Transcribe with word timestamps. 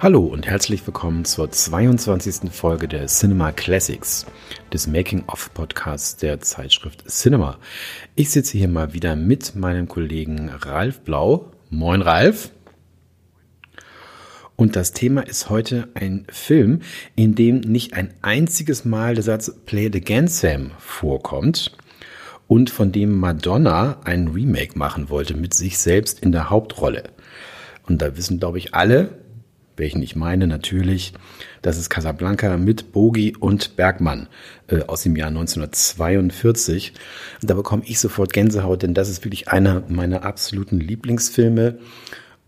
Hallo 0.00 0.24
und 0.26 0.46
herzlich 0.46 0.86
willkommen 0.86 1.24
zur 1.24 1.50
22. 1.50 2.52
Folge 2.52 2.86
der 2.86 3.06
Cinema 3.06 3.50
Classics, 3.50 4.26
des 4.72 4.86
Making-of-Podcasts 4.86 6.14
der 6.18 6.38
Zeitschrift 6.38 7.10
Cinema. 7.10 7.58
Ich 8.14 8.30
sitze 8.30 8.56
hier 8.56 8.68
mal 8.68 8.92
wieder 8.92 9.16
mit 9.16 9.56
meinem 9.56 9.88
Kollegen 9.88 10.50
Ralf 10.50 11.00
Blau. 11.00 11.50
Moin 11.70 12.00
Ralf. 12.00 12.52
Und 14.54 14.76
das 14.76 14.92
Thema 14.92 15.22
ist 15.22 15.50
heute 15.50 15.88
ein 15.94 16.28
Film, 16.30 16.82
in 17.16 17.34
dem 17.34 17.58
nicht 17.58 17.94
ein 17.94 18.14
einziges 18.22 18.84
Mal 18.84 19.16
der 19.16 19.24
Satz 19.24 19.52
Play 19.66 19.86
it 19.86 19.96
again 19.96 20.28
Sam 20.28 20.70
vorkommt 20.78 21.76
und 22.46 22.70
von 22.70 22.92
dem 22.92 23.18
Madonna 23.18 23.98
ein 24.04 24.28
Remake 24.28 24.78
machen 24.78 25.10
wollte 25.10 25.36
mit 25.36 25.54
sich 25.54 25.76
selbst 25.76 26.20
in 26.20 26.30
der 26.30 26.50
Hauptrolle. 26.50 27.10
Und 27.88 28.00
da 28.00 28.16
wissen, 28.16 28.38
glaube 28.38 28.58
ich, 28.58 28.74
alle, 28.74 29.17
welchen 29.78 30.02
ich 30.02 30.16
meine 30.16 30.46
natürlich, 30.46 31.12
das 31.62 31.78
ist 31.78 31.90
Casablanca 31.90 32.56
mit 32.56 32.92
Bogi 32.92 33.36
und 33.38 33.76
Bergmann 33.76 34.28
äh, 34.68 34.82
aus 34.82 35.02
dem 35.02 35.16
Jahr 35.16 35.28
1942. 35.28 36.92
Und 37.42 37.50
da 37.50 37.54
bekomme 37.54 37.82
ich 37.86 38.00
sofort 38.00 38.32
Gänsehaut, 38.32 38.82
denn 38.82 38.94
das 38.94 39.08
ist 39.08 39.24
wirklich 39.24 39.48
einer 39.48 39.82
meiner 39.88 40.24
absoluten 40.24 40.80
Lieblingsfilme. 40.80 41.78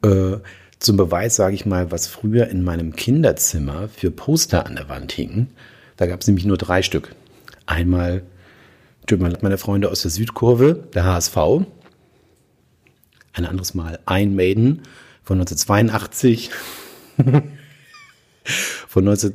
Äh, 0.03 0.37
zum 0.79 0.97
Beweis 0.97 1.37
sage 1.37 1.55
ich 1.55 1.67
mal, 1.67 1.91
was 1.91 2.07
früher 2.07 2.49
in 2.49 2.65
meinem 2.65 2.97
Kinderzimmer 2.97 3.89
für 3.89 4.11
Poster 4.11 4.67
an 4.67 4.77
der 4.77 4.89
Wand 4.89 5.13
hingen. 5.13 5.49
Da 5.97 6.07
gab 6.07 6.21
es 6.21 6.27
nämlich 6.27 6.47
nur 6.47 6.57
drei 6.57 6.83
Stück. 6.83 7.15
Einmal 7.67 8.23
meine 9.43 9.59
Freunde 9.59 9.91
aus 9.91 10.03
der 10.03 10.11
Südkurve, 10.11 10.85
der 10.95 11.05
HSV. 11.05 11.37
Ein 13.33 13.45
anderes 13.45 13.75
Mal 13.75 13.99
Ein 14.07 14.37
Maiden 14.37 14.83
von 15.25 15.39
1982 15.41 16.51
von 18.89 19.05
19 19.05 19.35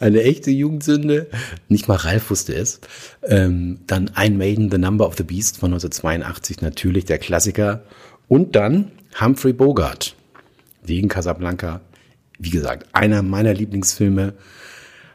eine 0.00 0.22
echte 0.22 0.50
Jugendsünde. 0.50 1.28
Nicht 1.68 1.88
mal 1.88 1.96
Ralf 1.96 2.30
wusste 2.30 2.54
es. 2.54 2.80
Ähm, 3.22 3.80
dann 3.86 4.10
Ein 4.14 4.36
Maiden, 4.36 4.70
The 4.70 4.78
Number 4.78 5.06
of 5.06 5.16
the 5.16 5.24
Beast 5.24 5.58
von 5.58 5.72
1982, 5.72 6.60
natürlich 6.60 7.04
der 7.04 7.18
Klassiker. 7.18 7.82
Und 8.28 8.56
dann 8.56 8.92
Humphrey 9.20 9.52
Bogart 9.52 10.14
wegen 10.82 11.08
Casablanca. 11.08 11.80
Wie 12.38 12.50
gesagt, 12.50 12.86
einer 12.92 13.22
meiner 13.22 13.54
Lieblingsfilme. 13.54 14.34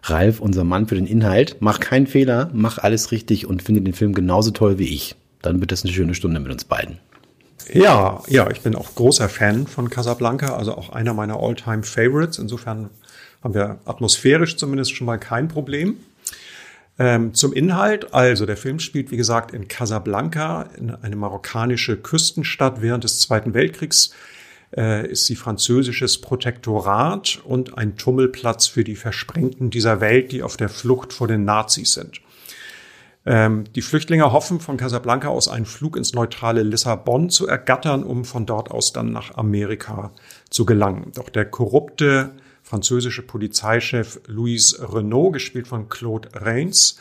Ralf, 0.04 0.40
unser 0.40 0.64
Mann 0.64 0.88
für 0.88 0.96
den 0.96 1.06
Inhalt, 1.06 1.58
mach 1.60 1.80
keinen 1.80 2.08
Fehler, 2.08 2.50
mach 2.54 2.80
alles 2.80 3.12
richtig 3.12 3.46
und 3.46 3.62
finde 3.62 3.82
den 3.82 3.94
Film 3.94 4.14
genauso 4.14 4.50
toll 4.50 4.80
wie 4.80 4.88
ich. 4.88 5.16
Dann 5.44 5.60
wird 5.60 5.72
das 5.72 5.84
eine 5.84 5.94
schöne 5.94 6.16
Stunde 6.16 6.40
mit 6.40 6.52
uns 6.52 6.66
beiden. 6.66 6.98
Ja, 7.72 8.22
ja, 8.28 8.50
ich 8.50 8.62
bin 8.62 8.76
auch 8.76 8.96
großer 8.96 9.30
Fan 9.30 9.68
von 9.68 9.90
Casablanca, 9.90 10.56
also 10.56 10.76
auch 10.76 10.90
einer 10.90 11.14
meiner 11.14 11.38
All-Time 11.38 11.84
Favorites. 11.84 12.38
Insofern 12.40 12.90
haben 13.44 13.54
wir 13.54 13.80
atmosphärisch 13.86 14.58
zumindest 14.58 14.96
schon 14.96 15.06
mal 15.06 15.18
kein 15.18 15.48
Problem. 15.48 15.98
Ähm, 17.00 17.34
zum 17.34 17.54
Inhalt, 17.54 18.14
also 18.14 18.46
der 18.46 18.58
Film 18.58 18.80
spielt 18.80 19.12
wie 19.12 19.18
gesagt 19.18 19.54
in 19.54 19.68
Casablanca, 19.68 20.70
in 20.78 20.92
eine 20.92 21.16
marokkanische 21.16 21.98
Küstenstadt 21.98 22.82
während 22.82 23.04
des 23.04 23.20
Zweiten 23.20 23.54
Weltkriegs. 23.54 24.12
Äh, 24.76 25.10
ist 25.12 25.26
sie 25.26 25.36
französisches 25.36 26.22
Protektorat 26.22 27.42
und 27.44 27.78
ein 27.78 27.98
Tummelplatz 27.98 28.68
für 28.68 28.86
die 28.86 28.96
Versprengten 28.96 29.70
dieser 29.70 30.00
Welt, 30.00 30.32
die 30.32 30.44
auf 30.44 30.56
der 30.56 30.70
Flucht 30.70 31.12
vor 31.12 31.28
den 31.28 31.44
Nazis 31.44 31.94
sind. 31.94 32.22
Ähm, 33.26 33.66
die 33.76 33.82
Flüchtlinge 33.82 34.32
hoffen 34.32 34.60
von 34.60 34.78
Casablanca 34.78 35.28
aus 35.28 35.48
einen 35.48 35.66
Flug 35.66 35.96
ins 35.96 36.14
neutrale 36.14 36.64
Lissabon 36.64 37.30
zu 37.30 37.48
ergattern, 37.48 38.04
um 38.04 38.26
von 38.26 38.46
dort 38.46 38.72
aus 38.72 38.94
dann 38.94 39.12
nach 39.12 39.36
Amerika 39.36 40.12
zu 40.50 40.66
gelangen. 40.66 41.12
Doch 41.16 41.30
der 41.30 41.46
korrupte 41.46 42.32
französische 42.64 43.22
Polizeichef 43.22 44.20
Louis 44.28 44.80
Renault, 44.80 45.34
gespielt 45.34 45.68
von 45.68 45.90
Claude 45.90 46.30
Reins, 46.34 47.00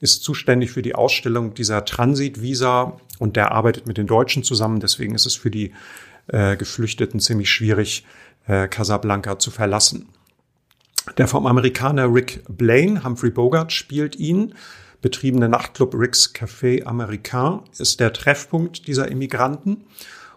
ist 0.00 0.22
zuständig 0.22 0.72
für 0.72 0.82
die 0.82 0.94
Ausstellung 0.94 1.54
dieser 1.54 1.84
Transitvisa 1.84 3.00
und 3.18 3.36
der 3.36 3.52
arbeitet 3.52 3.86
mit 3.86 3.96
den 3.96 4.06
Deutschen 4.06 4.42
zusammen. 4.42 4.80
Deswegen 4.80 5.14
ist 5.14 5.24
es 5.24 5.36
für 5.36 5.50
die 5.50 5.72
äh, 6.26 6.56
Geflüchteten 6.56 7.18
ziemlich 7.18 7.50
schwierig, 7.50 8.04
äh, 8.46 8.68
Casablanca 8.68 9.38
zu 9.38 9.50
verlassen. 9.50 10.08
Der 11.16 11.28
vom 11.28 11.46
Amerikaner 11.46 12.12
Rick 12.12 12.42
Blaine, 12.48 13.04
Humphrey 13.04 13.30
Bogart, 13.30 13.72
spielt 13.72 14.16
ihn 14.16 14.54
betriebene 15.02 15.48
Nachtclub 15.48 15.94
Rick's 15.94 16.34
Café 16.34 16.84
Americain 16.84 17.60
ist 17.78 18.00
der 18.00 18.12
Treffpunkt 18.12 18.86
dieser 18.86 19.08
Immigranten. 19.08 19.84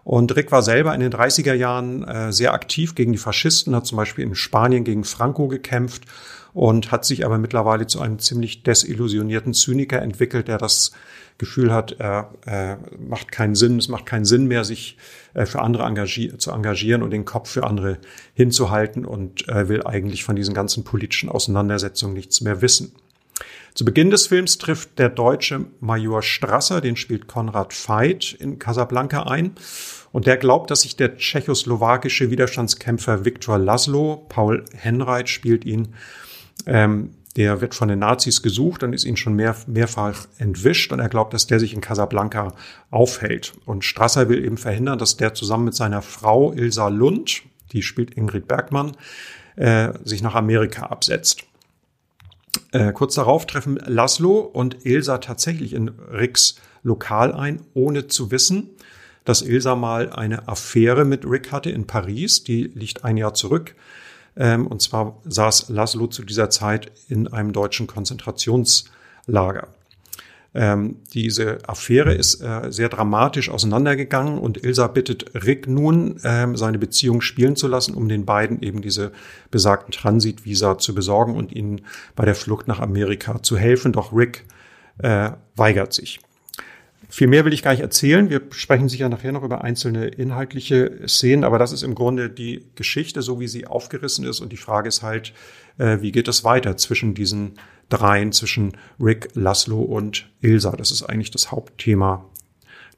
Und 0.02 0.34
Rick 0.34 0.50
war 0.50 0.62
selber 0.62 0.94
in 0.94 1.00
den 1.00 1.12
30er 1.12 1.52
Jahren 1.52 2.04
äh, 2.04 2.32
sehr 2.32 2.54
aktiv 2.54 2.94
gegen 2.94 3.12
die 3.12 3.18
Faschisten, 3.18 3.76
hat 3.76 3.86
zum 3.86 3.96
Beispiel 3.96 4.24
in 4.24 4.34
Spanien 4.34 4.84
gegen 4.84 5.04
Franco 5.04 5.46
gekämpft 5.48 6.04
und 6.52 6.90
hat 6.90 7.04
sich 7.04 7.24
aber 7.24 7.38
mittlerweile 7.38 7.86
zu 7.86 8.00
einem 8.00 8.18
ziemlich 8.18 8.62
desillusionierten 8.62 9.54
Zyniker 9.54 10.00
entwickelt, 10.00 10.48
der 10.48 10.58
das 10.58 10.92
Gefühl 11.38 11.72
hat, 11.72 11.92
er 11.98 12.34
äh, 12.44 12.76
macht 12.98 13.32
keinen 13.32 13.54
Sinn, 13.54 13.78
es 13.78 13.88
macht 13.88 14.04
keinen 14.04 14.26
Sinn 14.26 14.46
mehr, 14.46 14.64
sich 14.64 14.98
äh, 15.32 15.46
für 15.46 15.62
andere 15.62 15.84
engagier 15.84 16.38
zu 16.38 16.50
engagieren 16.50 17.02
und 17.02 17.10
den 17.10 17.24
Kopf 17.24 17.50
für 17.50 17.64
andere 17.64 17.98
hinzuhalten 18.34 19.06
und 19.06 19.48
äh, 19.48 19.68
will 19.68 19.86
eigentlich 19.86 20.22
von 20.22 20.36
diesen 20.36 20.54
ganzen 20.54 20.84
politischen 20.84 21.30
Auseinandersetzungen 21.30 22.14
nichts 22.14 22.42
mehr 22.42 22.60
wissen. 22.60 22.92
Zu 23.80 23.86
Beginn 23.86 24.10
des 24.10 24.26
Films 24.26 24.58
trifft 24.58 24.98
der 24.98 25.08
deutsche 25.08 25.64
Major 25.80 26.20
Strasser, 26.20 26.82
den 26.82 26.96
spielt 26.96 27.28
Konrad 27.28 27.72
Veit 27.72 28.36
in 28.38 28.58
Casablanca 28.58 29.22
ein. 29.22 29.52
Und 30.12 30.26
der 30.26 30.36
glaubt, 30.36 30.70
dass 30.70 30.82
sich 30.82 30.96
der 30.96 31.16
tschechoslowakische 31.16 32.30
Widerstandskämpfer 32.30 33.24
Viktor 33.24 33.56
Laszlo, 33.56 34.26
Paul 34.28 34.66
Henreit 34.74 35.30
spielt 35.30 35.64
ihn, 35.64 35.94
ähm, 36.66 37.12
der 37.38 37.62
wird 37.62 37.74
von 37.74 37.88
den 37.88 38.00
Nazis 38.00 38.42
gesucht 38.42 38.82
und 38.82 38.92
ist 38.92 39.04
ihn 39.04 39.16
schon 39.16 39.32
mehr, 39.32 39.56
mehrfach 39.66 40.26
entwischt 40.36 40.92
und 40.92 41.00
er 41.00 41.08
glaubt, 41.08 41.32
dass 41.32 41.46
der 41.46 41.58
sich 41.58 41.72
in 41.72 41.80
Casablanca 41.80 42.52
aufhält. 42.90 43.54
Und 43.64 43.86
Strasser 43.86 44.28
will 44.28 44.44
eben 44.44 44.58
verhindern, 44.58 44.98
dass 44.98 45.16
der 45.16 45.32
zusammen 45.32 45.64
mit 45.64 45.74
seiner 45.74 46.02
Frau 46.02 46.52
Ilsa 46.52 46.88
Lund, 46.88 47.44
die 47.72 47.80
spielt 47.80 48.14
Ingrid 48.14 48.46
Bergmann, 48.46 48.92
äh, 49.56 49.94
sich 50.04 50.20
nach 50.20 50.34
Amerika 50.34 50.82
absetzt. 50.82 51.46
Äh, 52.72 52.92
kurz 52.92 53.14
darauf 53.14 53.46
treffen 53.46 53.76
Laszlo 53.86 54.38
und 54.40 54.84
Ilsa 54.84 55.18
tatsächlich 55.18 55.72
in 55.72 55.88
Ricks 55.88 56.56
Lokal 56.82 57.32
ein, 57.32 57.62
ohne 57.74 58.06
zu 58.06 58.30
wissen, 58.30 58.70
dass 59.24 59.42
Ilsa 59.42 59.74
mal 59.74 60.10
eine 60.10 60.48
Affäre 60.48 61.04
mit 61.04 61.24
Rick 61.24 61.52
hatte 61.52 61.70
in 61.70 61.86
Paris. 61.86 62.44
Die 62.44 62.64
liegt 62.64 63.04
ein 63.04 63.16
Jahr 63.16 63.34
zurück. 63.34 63.74
Ähm, 64.36 64.66
und 64.66 64.80
zwar 64.80 65.20
saß 65.24 65.68
Laszlo 65.68 66.06
zu 66.06 66.22
dieser 66.24 66.50
Zeit 66.50 66.92
in 67.08 67.28
einem 67.28 67.52
deutschen 67.52 67.86
Konzentrationslager. 67.86 69.68
Ähm, 70.52 70.96
diese 71.14 71.58
Affäre 71.68 72.12
ist 72.12 72.42
äh, 72.42 72.72
sehr 72.72 72.88
dramatisch 72.88 73.50
auseinandergegangen 73.50 74.38
und 74.38 74.64
Ilsa 74.64 74.88
bittet 74.88 75.32
Rick 75.34 75.68
nun, 75.68 76.20
ähm, 76.24 76.56
seine 76.56 76.78
Beziehung 76.78 77.20
spielen 77.20 77.54
zu 77.54 77.68
lassen, 77.68 77.94
um 77.94 78.08
den 78.08 78.24
beiden 78.24 78.60
eben 78.62 78.82
diese 78.82 79.12
besagten 79.52 79.92
Transitvisa 79.92 80.78
zu 80.78 80.94
besorgen 80.94 81.36
und 81.36 81.52
ihnen 81.52 81.82
bei 82.16 82.24
der 82.24 82.34
Flucht 82.34 82.66
nach 82.66 82.80
Amerika 82.80 83.42
zu 83.42 83.56
helfen. 83.56 83.92
Doch 83.92 84.12
Rick 84.12 84.44
äh, 84.98 85.30
weigert 85.54 85.92
sich. 85.92 86.20
Viel 87.08 87.26
mehr 87.26 87.44
will 87.44 87.52
ich 87.52 87.62
gar 87.62 87.72
nicht 87.72 87.80
erzählen. 87.80 88.30
Wir 88.30 88.42
sprechen 88.50 88.88
sicher 88.88 89.08
nachher 89.08 89.32
noch 89.32 89.42
über 89.42 89.64
einzelne 89.64 90.06
inhaltliche 90.06 91.08
Szenen, 91.08 91.42
aber 91.42 91.58
das 91.58 91.72
ist 91.72 91.82
im 91.82 91.96
Grunde 91.96 92.30
die 92.30 92.66
Geschichte, 92.76 93.22
so 93.22 93.40
wie 93.40 93.48
sie 93.48 93.66
aufgerissen 93.66 94.24
ist. 94.24 94.38
Und 94.38 94.52
die 94.52 94.56
Frage 94.56 94.88
ist 94.88 95.02
halt, 95.02 95.32
äh, 95.78 95.98
wie 96.00 96.12
geht 96.12 96.28
es 96.28 96.44
weiter 96.44 96.76
zwischen 96.76 97.14
diesen 97.14 97.54
dreien 97.90 98.32
zwischen 98.32 98.72
Rick, 98.98 99.28
Laszlo 99.34 99.80
und 99.80 100.30
Ilsa. 100.40 100.72
Das 100.72 100.90
ist 100.90 101.02
eigentlich 101.02 101.30
das 101.30 101.52
Hauptthema 101.52 102.24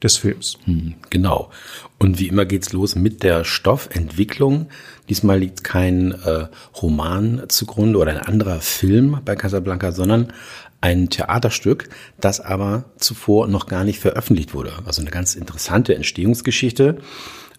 des 0.02 0.16
Films. 0.16 0.58
Hm, 0.64 0.94
genau. 1.10 1.50
Und 1.98 2.18
wie 2.18 2.28
immer 2.28 2.44
geht's 2.44 2.72
los 2.72 2.96
mit 2.96 3.22
der 3.22 3.44
Stoffentwicklung. 3.44 4.68
Diesmal 5.08 5.38
liegt 5.38 5.64
kein 5.64 6.12
äh, 6.12 6.46
Roman 6.80 7.44
zugrunde 7.48 7.98
oder 7.98 8.10
ein 8.10 8.18
anderer 8.18 8.60
Film 8.60 9.20
bei 9.24 9.36
Casablanca, 9.36 9.92
sondern 9.92 10.32
ein 10.80 11.10
Theaterstück, 11.10 11.88
das 12.20 12.40
aber 12.40 12.86
zuvor 12.96 13.46
noch 13.46 13.66
gar 13.66 13.84
nicht 13.84 14.00
veröffentlicht 14.00 14.52
wurde. 14.52 14.72
Also 14.84 15.00
eine 15.00 15.10
ganz 15.10 15.36
interessante 15.36 15.94
Entstehungsgeschichte. 15.94 16.98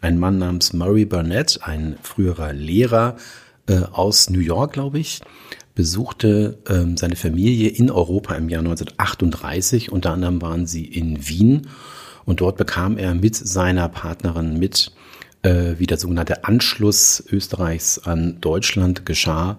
Ein 0.02 0.20
Mann 0.20 0.38
namens 0.38 0.74
Murray 0.74 1.06
Burnett, 1.06 1.62
ein 1.64 1.98
früherer 2.02 2.52
Lehrer 2.52 3.16
äh, 3.68 3.84
aus 3.94 4.30
New 4.30 4.42
York, 4.42 4.74
glaube 4.74 5.00
ich, 5.00 5.22
besuchte 5.76 6.60
ähm, 6.70 6.98
seine 6.98 7.16
Familie 7.16 7.70
in 7.70 7.90
Europa 7.90 8.36
im 8.36 8.50
Jahr 8.50 8.60
1938. 8.60 9.92
Unter 9.92 10.12
anderem 10.12 10.42
waren 10.42 10.68
sie 10.68 10.86
in 10.86 11.28
Wien 11.28 11.68
und 12.26 12.42
dort 12.42 12.58
bekam 12.58 12.98
er 12.98 13.16
mit 13.16 13.36
seiner 13.36 13.90
Partnerin 13.90 14.60
mit, 14.60 14.92
äh, 15.42 15.76
wie 15.78 15.88
der 15.88 15.98
sogenannte 15.98 16.44
Anschluss 16.44 17.24
Österreichs 17.32 18.00
an 18.00 18.40
Deutschland 18.40 19.06
geschah 19.06 19.58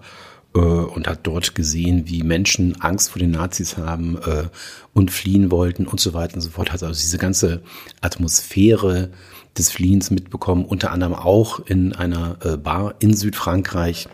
äh, 0.55 0.59
und 0.59 1.07
hat 1.07 1.19
dort 1.23 1.53
gesehen, 1.53 2.07
wie 2.07 2.23
Menschen 2.23 2.81
Angst 2.81 3.11
vor 3.11 3.19
den 3.19 3.31
Nazis 3.31 3.77
haben 3.77 4.17
äh, 4.17 4.45
und 4.93 5.11
fliehen 5.11 5.51
wollten 5.51 5.85
und 5.85 5.99
so 5.99 6.13
weiter 6.13 6.35
und 6.35 6.41
so 6.41 6.49
fort. 6.49 6.71
Hat 6.71 6.81
also 6.81 6.99
diese 6.99 7.17
ganze 7.17 7.61
Atmosphäre 8.01 9.09
des 9.57 9.69
Fliehens 9.69 10.11
mitbekommen, 10.11 10.65
unter 10.65 10.91
anderem 10.91 11.13
auch 11.13 11.59
in 11.59 11.93
einer 11.93 12.37
äh, 12.43 12.57
Bar 12.57 12.95
in 12.99 13.13
Südfrankreich 13.13 14.07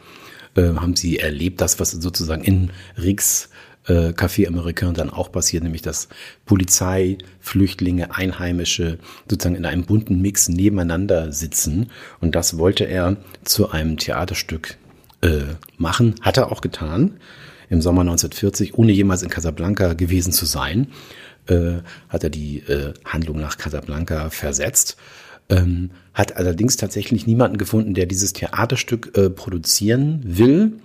äh, 0.56 0.74
haben 0.75 0.95
sie 0.95 1.19
erlebt, 1.19 1.62
das, 1.62 1.80
was 1.80 1.92
sozusagen 1.92 2.44
in 2.44 2.71
Rix 2.98 3.50
äh, 3.88 4.09
Café 4.09 4.48
Americain 4.48 4.94
dann 4.94 5.09
auch 5.09 5.31
passiert, 5.31 5.63
nämlich 5.63 5.81
dass 5.81 6.07
Polizei, 6.45 7.18
Flüchtlinge, 7.39 8.15
Einheimische 8.15 9.00
sozusagen 9.30 9.56
in 9.56 9.65
einem 9.65 9.86
bunten 9.86 10.21
Mix 10.21 10.50
nebeneinander 10.50 11.31
sitzen. 11.31 11.89
Und 12.19 12.36
das 12.36 12.57
wollte 12.57 12.86
er 12.86 13.18
zu 13.44 13.71
einem 13.71 13.98
Theaterstück 13.98 14.77
äh, 15.21 15.56
machen, 15.77 16.15
hat 16.21 16.38
er 16.38 16.51
auch 16.51 16.62
getan 16.62 17.19
im 17.69 17.81
Sommer 17.81 18.01
1940, 18.01 18.77
ohne 18.77 18.92
jemals 18.92 19.24
in 19.24 19.30
Casablanca 19.30 19.94
gewesen 19.94 20.33
zu 20.33 20.45
sein, 20.45 20.88
äh, 21.47 21.77
hat 22.09 22.24
er 22.24 22.30
die 22.30 22.59
äh, 22.59 22.94
Handlung 23.06 23.39
nach 23.39 23.57
Casablanca 23.57 24.30
versetzt. 24.30 24.97
Ähm, 25.51 25.92
hat 26.13 26.38
allerdings 26.38 26.77
tatsächlich 26.77 27.27
niemanden 27.27 27.57
gefunden, 27.57 27.94
der 27.94 28.06
dieses 28.06 28.33
Theaterstück 28.33 29.18
äh, 29.18 29.30
produzieren 29.30 30.21
will 30.24 30.80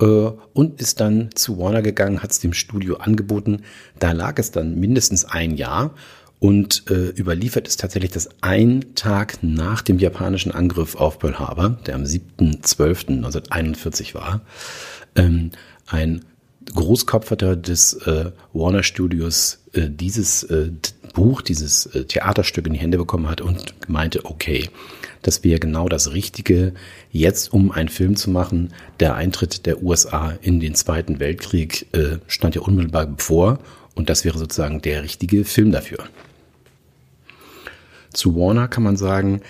äh, 0.00 0.30
und 0.52 0.80
ist 0.80 1.00
dann 1.00 1.30
zu 1.34 1.58
Warner 1.58 1.82
gegangen, 1.82 2.22
hat 2.22 2.30
es 2.30 2.38
dem 2.38 2.52
Studio 2.52 2.96
angeboten. 2.96 3.62
Da 3.98 4.12
lag 4.12 4.38
es 4.38 4.52
dann 4.52 4.78
mindestens 4.78 5.24
ein 5.24 5.56
Jahr 5.56 5.94
und 6.38 6.84
äh, 6.90 7.08
überliefert 7.08 7.66
ist 7.66 7.80
tatsächlich, 7.80 8.12
dass 8.12 8.28
ein 8.40 8.94
Tag 8.94 9.42
nach 9.42 9.82
dem 9.82 9.98
japanischen 9.98 10.52
Angriff 10.52 10.94
auf 10.94 11.18
Pearl 11.18 11.38
Harbor, 11.38 11.70
der 11.86 11.96
am 11.96 12.04
7.12.1941 12.04 14.14
war, 14.14 14.42
ähm, 15.16 15.50
ein 15.86 16.24
Großkopferter 16.72 17.56
des 17.56 17.94
äh, 18.06 18.30
Warner 18.52 18.82
Studios 18.82 19.64
äh, 19.72 19.88
dieses 19.88 20.42
äh, 20.44 20.70
Buch, 21.14 21.42
dieses 21.42 21.86
äh, 21.86 22.04
Theaterstück 22.04 22.66
in 22.66 22.74
die 22.74 22.78
Hände 22.78 22.98
bekommen 22.98 23.28
hat 23.28 23.40
und 23.40 23.74
meinte, 23.88 24.24
okay, 24.24 24.68
das 25.22 25.42
wäre 25.42 25.58
genau 25.58 25.88
das 25.88 26.12
Richtige, 26.12 26.74
jetzt 27.10 27.52
um 27.52 27.72
einen 27.72 27.88
Film 27.88 28.16
zu 28.16 28.30
machen. 28.30 28.74
Der 29.00 29.14
Eintritt 29.14 29.64
der 29.64 29.82
USA 29.82 30.34
in 30.42 30.60
den 30.60 30.74
Zweiten 30.74 31.20
Weltkrieg 31.20 31.86
äh, 31.92 32.18
stand 32.26 32.54
ja 32.54 32.60
unmittelbar 32.60 33.06
bevor 33.06 33.58
und 33.94 34.10
das 34.10 34.24
wäre 34.24 34.38
sozusagen 34.38 34.82
der 34.82 35.02
richtige 35.02 35.44
Film 35.44 35.72
dafür. 35.72 35.98
Zu 38.12 38.36
Warner 38.36 38.68
kann 38.68 38.82
man 38.82 38.96
sagen, 38.96 39.40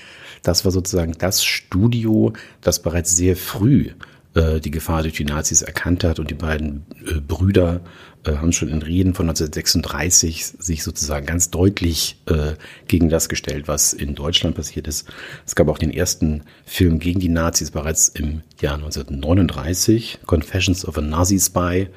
das 0.42 0.64
war 0.64 0.72
sozusagen 0.72 1.14
das 1.18 1.44
Studio, 1.44 2.34
das 2.60 2.80
bereits 2.82 3.16
sehr 3.16 3.36
früh 3.36 3.90
äh, 4.34 4.60
die 4.60 4.70
Gefahr 4.70 5.02
durch 5.02 5.14
die 5.14 5.24
Nazis 5.24 5.62
erkannt 5.62 6.04
hat 6.04 6.18
und 6.18 6.30
die 6.30 6.34
beiden 6.34 6.86
äh, 7.06 7.20
Brüder 7.20 7.80
äh, 8.24 8.36
haben 8.36 8.52
schon 8.52 8.68
in 8.68 8.82
Reden 8.82 9.14
von 9.14 9.28
1936 9.28 10.44
sich 10.58 10.82
sozusagen 10.82 11.26
ganz 11.26 11.50
deutlich 11.50 12.20
äh, 12.26 12.54
gegen 12.88 13.08
das 13.08 13.28
gestellt, 13.28 13.68
was 13.68 13.92
in 13.92 14.14
Deutschland 14.14 14.56
passiert 14.56 14.88
ist. 14.88 15.08
Es 15.46 15.54
gab 15.54 15.68
auch 15.68 15.78
den 15.78 15.92
ersten 15.92 16.42
Film 16.64 16.98
gegen 16.98 17.20
die 17.20 17.28
Nazis 17.28 17.70
bereits 17.70 18.08
im 18.08 18.42
Jahr 18.60 18.74
1939, 18.74 20.20
Confessions 20.26 20.86
of 20.86 20.98
a 20.98 21.00
Nazi 21.00 21.38
Spy. 21.38 21.88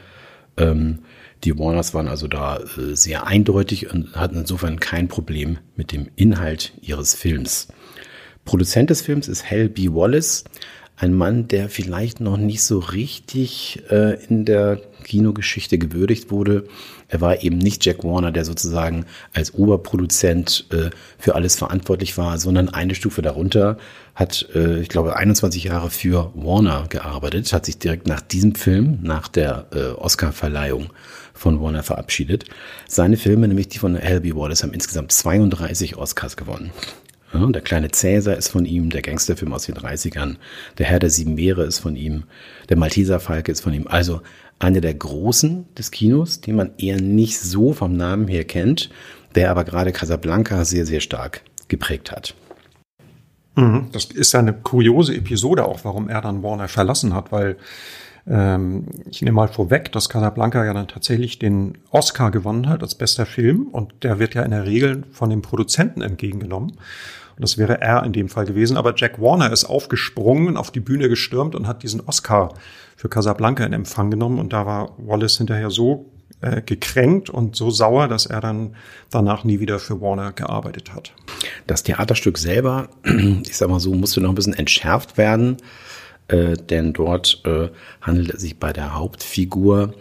Ähm, 0.57 0.99
die 1.43 1.57
Warners 1.57 1.93
waren 1.93 2.07
also 2.07 2.27
da 2.27 2.57
äh, 2.57 2.95
sehr 2.95 3.27
eindeutig 3.27 3.91
und 3.93 4.15
hatten 4.15 4.37
insofern 4.37 4.79
kein 4.79 5.07
Problem 5.07 5.59
mit 5.75 5.91
dem 5.91 6.09
Inhalt 6.15 6.73
ihres 6.81 7.13
Films. 7.13 7.67
Produzent 8.43 8.89
des 8.89 9.01
Films 9.01 9.27
ist 9.27 9.49
Hal 9.49 9.69
B. 9.69 9.89
Wallace, 9.89 10.45
ein 10.97 11.13
Mann, 11.13 11.47
der 11.47 11.69
vielleicht 11.69 12.19
noch 12.19 12.38
nicht 12.38 12.63
so 12.63 12.79
richtig 12.79 13.83
äh, 13.89 14.21
in 14.25 14.45
der 14.45 14.81
Kinogeschichte 15.03 15.77
gewürdigt 15.77 16.31
wurde. 16.31 16.67
Er 17.07 17.21
war 17.21 17.44
eben 17.44 17.59
nicht 17.59 17.85
Jack 17.85 18.03
Warner, 18.03 18.31
der 18.31 18.44
sozusagen 18.44 19.05
als 19.31 19.53
Oberproduzent 19.53 20.65
äh, 20.71 20.89
für 21.19 21.35
alles 21.35 21.55
verantwortlich 21.55 22.17
war, 22.17 22.39
sondern 22.39 22.69
eine 22.69 22.95
Stufe 22.95 23.21
darunter 23.21 23.77
hat, 24.15 24.49
äh, 24.55 24.79
ich 24.79 24.89
glaube, 24.89 25.15
21 25.15 25.65
Jahre 25.65 25.91
für 25.91 26.31
Warner 26.33 26.88
gearbeitet, 26.89 27.53
hat 27.53 27.67
sich 27.67 27.77
direkt 27.77 28.07
nach 28.07 28.21
diesem 28.21 28.55
Film, 28.55 28.97
nach 29.03 29.27
der 29.27 29.67
äh, 29.73 29.89
Oscar-Verleihung 29.91 30.89
von 31.33 31.61
Warner 31.61 31.83
verabschiedet. 31.83 32.45
Seine 32.88 33.17
Filme, 33.17 33.47
nämlich 33.47 33.69
die 33.69 33.77
von 33.77 33.95
L.B. 33.95 34.35
Wallace, 34.35 34.63
haben 34.63 34.73
insgesamt 34.73 35.11
32 35.11 35.95
Oscars 35.95 36.35
gewonnen. 36.35 36.71
Ja, 37.33 37.45
der 37.45 37.62
kleine 37.62 37.89
Cäsar 37.91 38.38
ist 38.38 38.47
von 38.47 38.65
ihm, 38.65 38.89
der 38.89 39.01
Gangsterfilm 39.01 39.53
aus 39.53 39.65
den 39.65 39.75
30ern, 39.75 40.38
der 40.77 40.85
Herr 40.85 41.00
der 41.00 41.09
Sieben 41.09 41.35
Meere 41.35 41.63
ist 41.63 41.79
von 41.79 41.95
ihm, 41.95 42.24
der 42.69 42.77
Malteser 42.77 43.19
Falke 43.19 43.51
ist 43.51 43.62
von 43.62 43.74
ihm. 43.74 43.88
Also 43.88 44.21
einer 44.59 44.81
der 44.81 44.94
Großen 44.94 45.65
des 45.75 45.91
Kinos, 45.91 46.41
den 46.41 46.56
man 46.56 46.71
eher 46.77 47.01
nicht 47.01 47.39
so 47.39 47.74
vom 47.74 47.97
Namen 47.97 48.27
her 48.27 48.45
kennt, 48.45 48.89
der 49.35 49.51
aber 49.51 49.65
gerade 49.65 49.91
Casablanca 49.91 50.63
sehr, 50.65 50.85
sehr 50.85 51.01
stark 51.01 51.41
geprägt 51.68 52.12
hat. 52.12 52.33
Mhm. 53.56 53.89
Das 53.91 54.06
ist 54.06 54.33
ja 54.33 54.39
eine 54.39 54.53
kuriose 54.53 55.15
Episode 55.15 55.65
auch, 55.65 55.83
warum 55.83 56.09
er 56.09 56.21
dann 56.21 56.44
Warner 56.44 56.68
verlassen 56.68 57.13
hat, 57.13 57.31
weil 57.31 57.57
ähm, 58.27 58.85
ich 59.09 59.21
nehme 59.21 59.35
mal 59.35 59.47
vorweg, 59.47 59.91
dass 59.91 60.09
Casablanca 60.09 60.63
ja 60.65 60.73
dann 60.73 60.88
tatsächlich 60.88 61.39
den 61.39 61.77
Oscar 61.91 62.31
gewonnen 62.31 62.68
hat 62.69 62.83
als 62.83 62.95
bester 62.95 63.25
Film 63.25 63.68
und 63.68 64.03
der 64.03 64.19
wird 64.19 64.35
ja 64.35 64.44
in 64.44 64.51
der 64.51 64.65
Regel 64.65 65.03
von 65.12 65.30
dem 65.30 65.41
Produzenten 65.41 66.01
entgegengenommen. 66.01 66.73
Und 67.37 67.43
das 67.43 67.57
wäre 67.57 67.79
er 67.79 68.03
in 68.03 68.13
dem 68.13 68.29
Fall 68.29 68.45
gewesen. 68.45 68.77
Aber 68.77 68.93
Jack 68.95 69.21
Warner 69.21 69.51
ist 69.51 69.65
aufgesprungen, 69.65 70.57
auf 70.57 70.71
die 70.71 70.79
Bühne 70.79 71.07
gestürmt 71.07 71.55
und 71.55 71.67
hat 71.67 71.83
diesen 71.83 72.01
Oscar 72.01 72.53
für 72.95 73.09
Casablanca 73.09 73.63
in 73.63 73.73
Empfang 73.73 74.11
genommen. 74.11 74.39
Und 74.39 74.53
da 74.53 74.65
war 74.65 74.95
Wallace 74.97 75.37
hinterher 75.37 75.69
so 75.69 76.11
äh, 76.41 76.61
gekränkt 76.61 77.29
und 77.29 77.55
so 77.55 77.69
sauer, 77.69 78.07
dass 78.07 78.25
er 78.25 78.41
dann 78.41 78.75
danach 79.11 79.43
nie 79.43 79.59
wieder 79.59 79.79
für 79.79 80.01
Warner 80.01 80.33
gearbeitet 80.33 80.93
hat. 80.93 81.13
Das 81.67 81.83
Theaterstück 81.83 82.37
selber, 82.37 82.89
ich 83.03 83.55
sag 83.55 83.69
mal 83.69 83.79
so, 83.79 83.93
musste 83.93 84.19
noch 84.19 84.29
ein 84.29 84.35
bisschen 84.35 84.55
entschärft 84.55 85.17
werden 85.17 85.57
äh, 86.27 86.57
denn 86.57 86.93
dort 86.93 87.41
äh, 87.45 87.69
handelt 88.01 88.33
es 88.33 88.41
sich 88.41 88.59
bei 88.59 88.73
der 88.73 88.95
Hauptfigur 88.95 89.93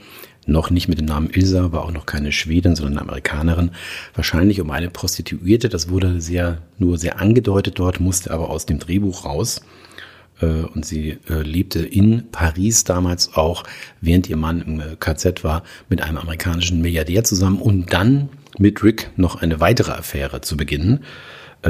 noch 0.47 0.71
nicht 0.71 0.89
mit 0.89 0.99
dem 0.99 1.07
Namen 1.07 1.31
Ilsa, 1.31 1.73
war 1.73 1.85
auch 1.85 1.93
noch 1.93 2.07
keine 2.07 2.33
Schwedin, 2.33 2.77
sondern 2.77 2.99
eine 2.99 3.09
Amerikanerin, 3.09 3.73
wahrscheinlich 4.15 4.61
um 4.61 4.71
eine 4.71 4.91
Prostituierte. 4.91 5.69
Das 5.69 5.89
wurde 5.89 6.21
sehr, 6.21 6.63
nur 6.79 6.99
sehr 6.99 7.21
angedeutet 7.21 7.79
dort, 7.79 8.01
musste 8.01 8.31
aber 8.31 8.51
aus 8.51 8.67
dem 8.67 8.79
Drehbuch 8.79 9.25
raus. 9.25 9.61
Äh, 10.41 10.47
und 10.47 10.85
sie 10.85 11.19
äh, 11.29 11.43
lebte 11.43 11.81
in 11.81 12.31
Paris 12.31 12.85
damals 12.85 13.35
auch, 13.35 13.65
während 14.01 14.29
ihr 14.29 14.37
Mann 14.37 14.63
im 14.63 14.81
äh, 14.81 14.97
KZ 14.99 15.45
war, 15.45 15.63
mit 15.89 16.03
einem 16.03 16.19
amerikanischen 16.19 16.81
Milliardär 16.81 17.25
zusammen 17.25 17.61
und 17.61 17.93
dann 17.93 18.29
mit 18.59 18.83
Rick 18.83 19.11
noch 19.17 19.43
eine 19.43 19.61
weitere 19.61 19.93
Affäre 19.93 20.41
zu 20.41 20.57
beginnen. 20.57 21.05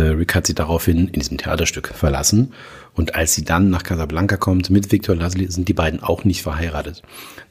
Rick 0.00 0.34
hat 0.34 0.46
sie 0.46 0.54
daraufhin 0.54 1.08
in 1.08 1.20
diesem 1.20 1.38
Theaterstück 1.38 1.88
verlassen 1.88 2.52
und 2.94 3.14
als 3.14 3.34
sie 3.34 3.44
dann 3.44 3.70
nach 3.70 3.82
Casablanca 3.82 4.36
kommt 4.36 4.70
mit 4.70 4.90
Victor 4.90 5.14
Laszlo, 5.14 5.44
sind 5.48 5.68
die 5.68 5.74
beiden 5.74 6.02
auch 6.02 6.24
nicht 6.24 6.42
verheiratet. 6.42 7.02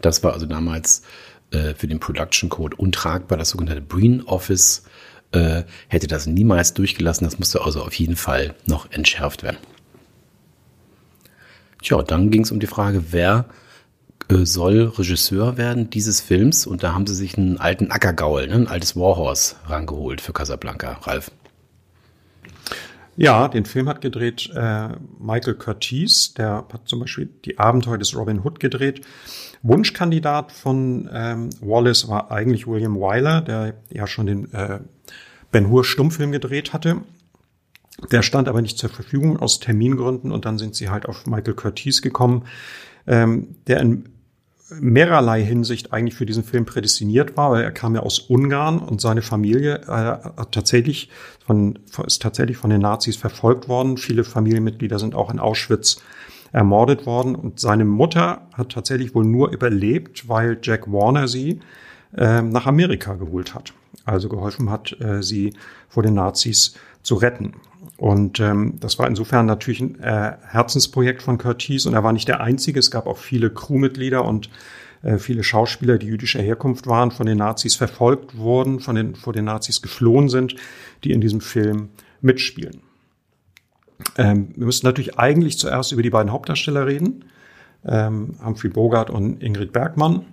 Das 0.01 0.23
war 0.23 0.33
also 0.33 0.45
damals 0.45 1.03
äh, 1.51 1.73
für 1.75 1.87
den 1.87 1.99
Production 1.99 2.49
Code 2.49 2.75
untragbar. 2.75 3.37
Das 3.37 3.49
sogenannte 3.49 3.81
Breen 3.81 4.23
Office 4.23 4.83
äh, 5.31 5.63
hätte 5.87 6.07
das 6.07 6.25
niemals 6.25 6.73
durchgelassen. 6.73 7.25
Das 7.25 7.39
musste 7.39 7.63
also 7.63 7.83
auf 7.83 7.93
jeden 7.93 8.15
Fall 8.15 8.55
noch 8.65 8.91
entschärft 8.91 9.43
werden. 9.43 9.57
Tja, 11.83 12.01
dann 12.01 12.31
ging 12.31 12.41
es 12.41 12.51
um 12.51 12.59
die 12.59 12.67
Frage, 12.67 13.05
wer 13.11 13.45
äh, 14.29 14.45
soll 14.45 14.91
Regisseur 14.97 15.57
werden 15.57 15.91
dieses 15.91 16.21
Films? 16.21 16.65
Und 16.65 16.81
da 16.81 16.93
haben 16.93 17.05
sie 17.05 17.15
sich 17.15 17.37
einen 17.37 17.57
alten 17.57 17.91
Ackergaul, 17.91 18.47
ne, 18.47 18.55
ein 18.55 18.67
altes 18.67 18.95
Warhorse 18.95 19.55
rangeholt 19.67 20.21
für 20.21 20.33
Casablanca, 20.33 20.93
Ralf. 21.03 21.29
Ja, 23.17 23.47
den 23.47 23.65
Film 23.65 23.87
hat 23.87 24.01
gedreht 24.01 24.51
äh, 24.53 24.89
Michael 25.19 25.55
Curtiz, 25.55 26.33
der 26.33 26.65
hat 26.71 26.81
zum 26.85 26.99
Beispiel 26.99 27.29
die 27.45 27.57
Abenteuer 27.57 27.97
des 27.97 28.15
Robin 28.15 28.41
Hood 28.43 28.59
gedreht. 28.59 29.01
Wunschkandidat 29.61 30.51
von 30.51 31.09
ähm, 31.11 31.49
Wallace 31.61 32.09
war 32.09 32.29
eigentlich 32.31 32.67
William 32.67 32.97
Wyler, 32.97 33.41
der 33.41 33.75
ja 33.89 34.05
schon 34.05 34.25
den 34.25 34.53
äh, 34.53 34.79
Ben 35.51 35.69
Hur 35.69 35.85
Stummfilm 35.85 36.31
gedreht 36.31 36.73
hatte. 36.73 36.97
Der 38.11 38.21
stand 38.21 38.49
aber 38.49 38.61
nicht 38.61 38.77
zur 38.77 38.89
Verfügung 38.89 39.39
aus 39.39 39.59
Termingründen 39.61 40.33
und 40.33 40.43
dann 40.43 40.57
sind 40.57 40.75
sie 40.75 40.89
halt 40.89 41.05
auf 41.05 41.25
Michael 41.25 41.53
Curtiz 41.53 42.01
gekommen, 42.01 42.43
ähm, 43.07 43.55
der 43.67 43.79
in 43.79 44.09
mehrerlei 44.79 45.43
Hinsicht 45.43 45.93
eigentlich 45.93 46.15
für 46.15 46.25
diesen 46.25 46.43
Film 46.43 46.65
prädestiniert 46.65 47.37
war, 47.37 47.51
weil 47.51 47.63
er 47.63 47.71
kam 47.71 47.95
ja 47.95 48.01
aus 48.01 48.19
Ungarn 48.19 48.79
und 48.79 49.01
seine 49.01 49.21
Familie 49.21 49.81
äh, 49.87 50.45
tatsächlich 50.51 51.09
von, 51.45 51.79
ist 52.05 52.21
tatsächlich 52.21 52.57
von 52.57 52.69
den 52.69 52.81
Nazis 52.81 53.15
verfolgt 53.17 53.67
worden. 53.67 53.97
Viele 53.97 54.23
Familienmitglieder 54.23 54.99
sind 54.99 55.15
auch 55.15 55.31
in 55.31 55.39
Auschwitz 55.39 56.01
ermordet 56.51 57.05
worden 57.05 57.35
und 57.35 57.59
seine 57.59 57.85
Mutter 57.85 58.47
hat 58.53 58.71
tatsächlich 58.71 59.13
wohl 59.13 59.25
nur 59.25 59.51
überlebt, 59.51 60.29
weil 60.29 60.57
Jack 60.61 60.91
Warner 60.91 61.27
sie 61.27 61.59
äh, 62.15 62.41
nach 62.41 62.65
Amerika 62.65 63.15
geholt 63.15 63.53
hat. 63.53 63.73
Also 64.05 64.29
geholfen 64.29 64.69
hat, 64.69 64.95
äh, 65.01 65.21
sie 65.21 65.53
vor 65.89 66.03
den 66.03 66.13
Nazis 66.13 66.75
zu 67.01 67.15
retten. 67.15 67.53
Und 67.97 68.39
ähm, 68.41 68.75
das 68.79 68.99
war 68.99 69.07
insofern 69.07 69.45
natürlich 69.45 69.79
ein 69.79 69.99
äh, 70.01 70.33
Herzensprojekt 70.47 71.21
von 71.21 71.37
Curtis 71.37 71.85
und 71.85 71.93
er 71.93 72.03
war 72.03 72.11
nicht 72.11 72.27
der 72.27 72.41
Einzige. 72.41 72.79
Es 72.79 72.91
gab 72.91 73.07
auch 73.07 73.17
viele 73.17 73.49
Crewmitglieder 73.49 74.25
und 74.25 74.49
äh, 75.01 75.17
viele 75.17 75.43
Schauspieler, 75.43 75.97
die 75.97 76.07
jüdischer 76.07 76.41
Herkunft 76.41 76.87
waren, 76.87 77.11
von 77.11 77.25
den 77.25 77.37
Nazis 77.37 77.75
verfolgt 77.75 78.37
wurden, 78.37 78.79
von 78.79 78.95
den, 78.95 79.15
vor 79.15 79.31
den 79.31 79.45
Nazis 79.45 79.81
geflohen 79.81 80.27
sind, 80.27 80.55
die 81.03 81.11
in 81.11 81.21
diesem 81.21 81.39
Film 81.39 81.89
mitspielen. 82.21 82.81
Ähm, 84.17 84.49
wir 84.55 84.65
müssen 84.65 84.85
natürlich 84.85 85.17
eigentlich 85.17 85.57
zuerst 85.57 85.93
über 85.93 86.01
die 86.01 86.09
beiden 86.09 86.31
Hauptdarsteller 86.31 86.85
reden, 86.85 87.25
ähm, 87.85 88.35
Humphrey 88.43 88.69
Bogart 88.69 89.09
und 89.09 89.41
Ingrid 89.41 89.71
Bergmann. 89.71 90.25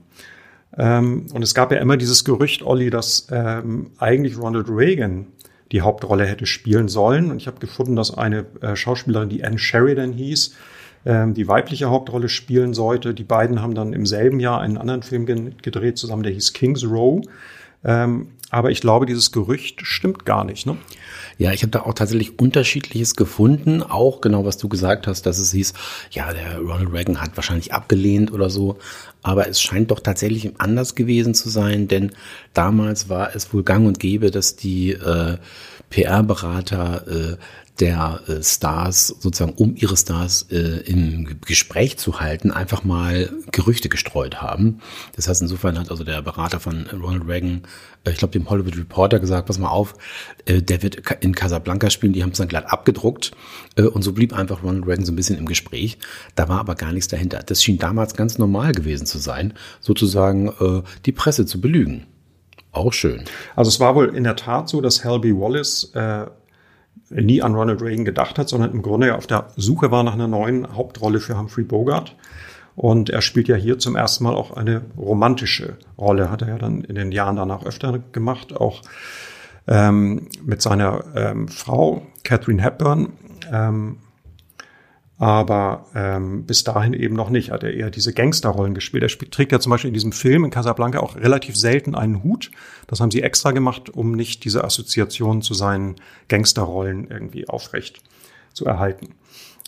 Ähm, 0.77 1.27
und 1.33 1.43
es 1.43 1.55
gab 1.55 1.71
ja 1.71 1.79
immer 1.79 1.97
dieses 1.97 2.25
Gerücht, 2.25 2.63
Olli, 2.63 2.91
dass 2.91 3.29
ähm, 3.31 3.91
eigentlich 3.99 4.39
Ronald 4.39 4.69
Reagan 4.69 5.27
die 5.73 5.81
Hauptrolle 5.81 6.27
hätte 6.27 6.47
spielen 6.47 6.89
sollen. 6.89 7.31
Und 7.31 7.39
ich 7.39 7.47
habe 7.47 7.59
gefunden, 7.59 7.97
dass 7.97 8.17
eine 8.17 8.45
äh, 8.61 8.77
Schauspielerin, 8.77 9.29
die 9.29 9.45
Anne 9.45 9.59
Sheridan 9.59 10.13
hieß, 10.13 10.55
ähm, 11.05 11.35
die 11.35 11.49
weibliche 11.49 11.91
Hauptrolle 11.91 12.29
spielen 12.29 12.75
sollte. 12.75 13.15
Die 13.15 13.25
beiden 13.25 13.61
haben 13.61 13.75
dann 13.75 13.93
im 13.93 14.07
selben 14.07 14.39
Jahr 14.39 14.61
einen 14.61 14.79
anderen 14.79 15.03
Film 15.03 15.27
gedreht 15.27 15.99
zusammen, 15.99 16.23
der 16.23 16.33
hieß 16.33 16.53
King's 16.53 16.85
Row. 16.85 17.23
Ähm, 17.85 18.29
aber 18.53 18.71
ich 18.71 18.83
glaube, 18.83 19.07
dieses 19.07 19.33
Gerücht 19.33 19.81
stimmt 19.83 20.27
gar 20.27 20.45
nicht. 20.45 20.67
Ne? 20.67 20.77
Ja, 21.39 21.53
ich 21.53 21.63
habe 21.63 21.71
da 21.71 21.81
auch 21.81 21.95
tatsächlich 21.95 22.39
unterschiedliches 22.39 23.17
gefunden. 23.17 23.83
Auch 23.83 24.21
genau, 24.21 24.45
was 24.45 24.59
du 24.59 24.69
gesagt 24.69 25.07
hast, 25.07 25.25
dass 25.25 25.39
es 25.39 25.53
hieß, 25.53 25.73
ja, 26.11 26.31
der 26.35 26.59
Ronald 26.59 26.93
Reagan 26.93 27.23
hat 27.23 27.35
wahrscheinlich 27.35 27.73
abgelehnt 27.73 28.31
oder 28.31 28.51
so. 28.51 28.77
Aber 29.23 29.49
es 29.49 29.63
scheint 29.63 29.91
doch 29.91 30.01
tatsächlich 30.01 30.61
anders 30.61 30.95
gewesen 30.95 31.33
zu 31.33 31.49
sein, 31.49 31.89
denn 31.89 32.13
damals 32.53 33.09
war 33.09 33.35
es 33.35 33.55
wohl 33.55 33.63
gang 33.63 33.87
und 33.87 33.99
gäbe, 33.99 34.31
dass 34.31 34.55
die 34.55 34.93
äh, 34.93 35.39
PR-Berater 35.89 37.07
äh, 37.07 37.37
der 37.81 38.21
äh, 38.29 38.43
Stars 38.43 39.09
sozusagen, 39.09 39.55
um 39.55 39.75
ihre 39.77 39.97
Stars 39.97 40.47
äh, 40.51 40.81
im 40.85 41.41
Gespräch 41.41 41.97
zu 41.99 42.21
halten, 42.21 42.51
einfach 42.51 42.85
mal 42.85 43.31
Gerüchte 43.51 43.89
gestreut 43.89 44.43
haben. 44.43 44.81
Das 45.17 45.27
heißt, 45.27 45.41
insofern 45.43 45.79
hat 45.79 45.91
also 45.91 46.05
der 46.05 46.21
Berater 46.21 46.61
von 46.61 46.87
Ronald 46.93 47.27
Reagan, 47.27 47.63
äh, 48.05 48.11
ich 48.11 48.19
glaube 48.19 48.33
dem 48.33 48.49
Hollywood 48.51 48.77
Reporter 48.77 49.21
gesagt, 49.21 49.47
pass 49.47 49.59
mal 49.59 49.71
auf, 49.71 49.95
äh, 50.45 50.61
der 50.61 50.83
wird 50.83 51.03
in 51.21 51.35
Casablanca 51.35 51.89
spielen, 51.89 52.13
die 52.13 52.23
haben 52.23 52.33
es 52.33 52.39
dann 52.39 52.49
glatt 52.49 52.67
abgedruckt 52.71 53.33
äh, 53.77 53.83
und 53.83 54.03
so 54.03 54.13
blieb 54.13 54.35
einfach 54.35 54.63
Ronald 54.63 54.87
Reagan 54.87 55.07
so 55.07 55.13
ein 55.13 55.17
bisschen 55.17 55.39
im 55.39 55.47
Gespräch. 55.47 55.99
Da 56.35 56.49
war 56.49 56.61
aber 56.61 56.75
gar 56.75 56.93
nichts 56.93 57.09
dahinter. 57.09 57.43
Das 57.45 57.63
schien 57.63 57.79
damals 57.79 58.15
ganz 58.15 58.37
normal 58.37 58.73
gewesen 58.73 59.07
zu 59.07 59.19
sein, 59.19 59.55
sozusagen 59.81 60.53
die 61.05 61.13
Presse 61.13 61.47
zu 61.47 61.61
belügen. 61.61 62.07
Auch 62.73 62.93
schön. 62.93 63.25
Also 63.55 63.69
es 63.69 63.81
war 63.81 63.95
wohl 63.95 64.15
in 64.15 64.25
der 64.25 64.37
Tat 64.37 64.69
so, 64.69 64.81
dass 64.81 65.05
Helby 65.05 65.35
Wallace 65.35 65.93
äh, 65.95 66.27
nie 67.15 67.43
an 67.43 67.55
Ronald 67.55 67.83
Reagan 67.83 68.05
gedacht 68.05 68.39
hat, 68.39 68.49
sondern 68.49 68.73
im 68.73 68.83
Grunde 68.83 69.15
auf 69.15 69.27
der 69.27 69.49
Suche 69.57 69.91
war 69.91 70.03
nach 70.03 70.15
einer 70.15 70.29
neuen 70.29 70.75
Hauptrolle 70.75 71.21
für 71.21 71.39
Humphrey 71.39 71.65
Bogart. 71.65 72.17
Und 72.75 73.11
er 73.11 73.21
spielt 73.21 73.49
ja 73.49 73.57
hier 73.57 73.79
zum 73.79 73.97
ersten 73.97 74.25
Mal 74.25 74.35
auch 74.35 74.57
eine 74.57 74.83
romantische 74.97 75.77
Rolle, 75.99 76.31
hat 76.31 76.43
er 76.43 76.49
ja 76.49 76.59
dann 76.59 76.83
in 76.85 76.95
den 76.95 77.13
Jahren 77.13 77.37
danach 77.37 77.65
öfter 77.65 78.01
gemacht, 78.13 78.57
auch 78.57 78.83
ähm, 79.67 80.29
mit 80.45 80.63
seiner 80.63 81.05
ähm, 81.15 81.49
Frau 81.49 82.03
Catherine 82.25 82.63
Hepburn. 82.63 83.13
Ähm, 83.53 83.99
aber 85.23 85.87
ähm, 85.95 86.47
bis 86.47 86.65
dahin 86.65 86.95
eben 86.95 87.15
noch 87.15 87.31
nicht. 87.31 87.53
Hat 87.53 87.63
er 87.63 87.73
eher 87.73 87.91
diese 87.91 88.13
Gangsterrollen 88.13 88.75
gespielt. 88.75 89.05
Er 89.05 89.31
trägt 89.31 89.53
ja 89.53 89.61
zum 89.61 89.71
Beispiel 89.71 89.87
in 89.87 89.95
diesem 89.95 90.11
Film 90.11 90.45
in 90.45 90.51
Casablanca 90.51 90.99
auch 90.99 91.15
relativ 91.15 91.57
selten 91.57 91.95
einen 91.95 92.25
Hut. 92.25 92.51
Das 92.89 92.99
haben 92.99 93.13
sie 93.13 93.23
extra 93.23 93.53
gemacht, 93.53 93.89
um 93.89 94.17
nicht 94.17 94.45
diese 94.45 94.65
Assoziation 94.65 95.41
zu 95.41 95.55
seinen 95.55 95.95
Gangsterrollen 96.27 97.07
irgendwie 97.09 97.49
aufrecht 97.49 98.03
zu 98.53 98.65
erhalten. 98.65 99.15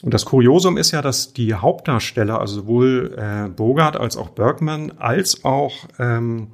Und 0.02 0.12
das 0.12 0.24
Kuriosum 0.24 0.76
ist 0.76 0.90
ja, 0.90 1.02
dass 1.02 1.34
die 1.34 1.54
Hauptdarsteller, 1.54 2.40
also 2.40 2.62
sowohl 2.62 3.14
äh, 3.16 3.48
Bogart 3.48 3.96
als 3.96 4.16
auch 4.16 4.30
Bergman, 4.30 4.94
als 4.98 5.44
auch 5.44 5.86
ähm, 6.00 6.48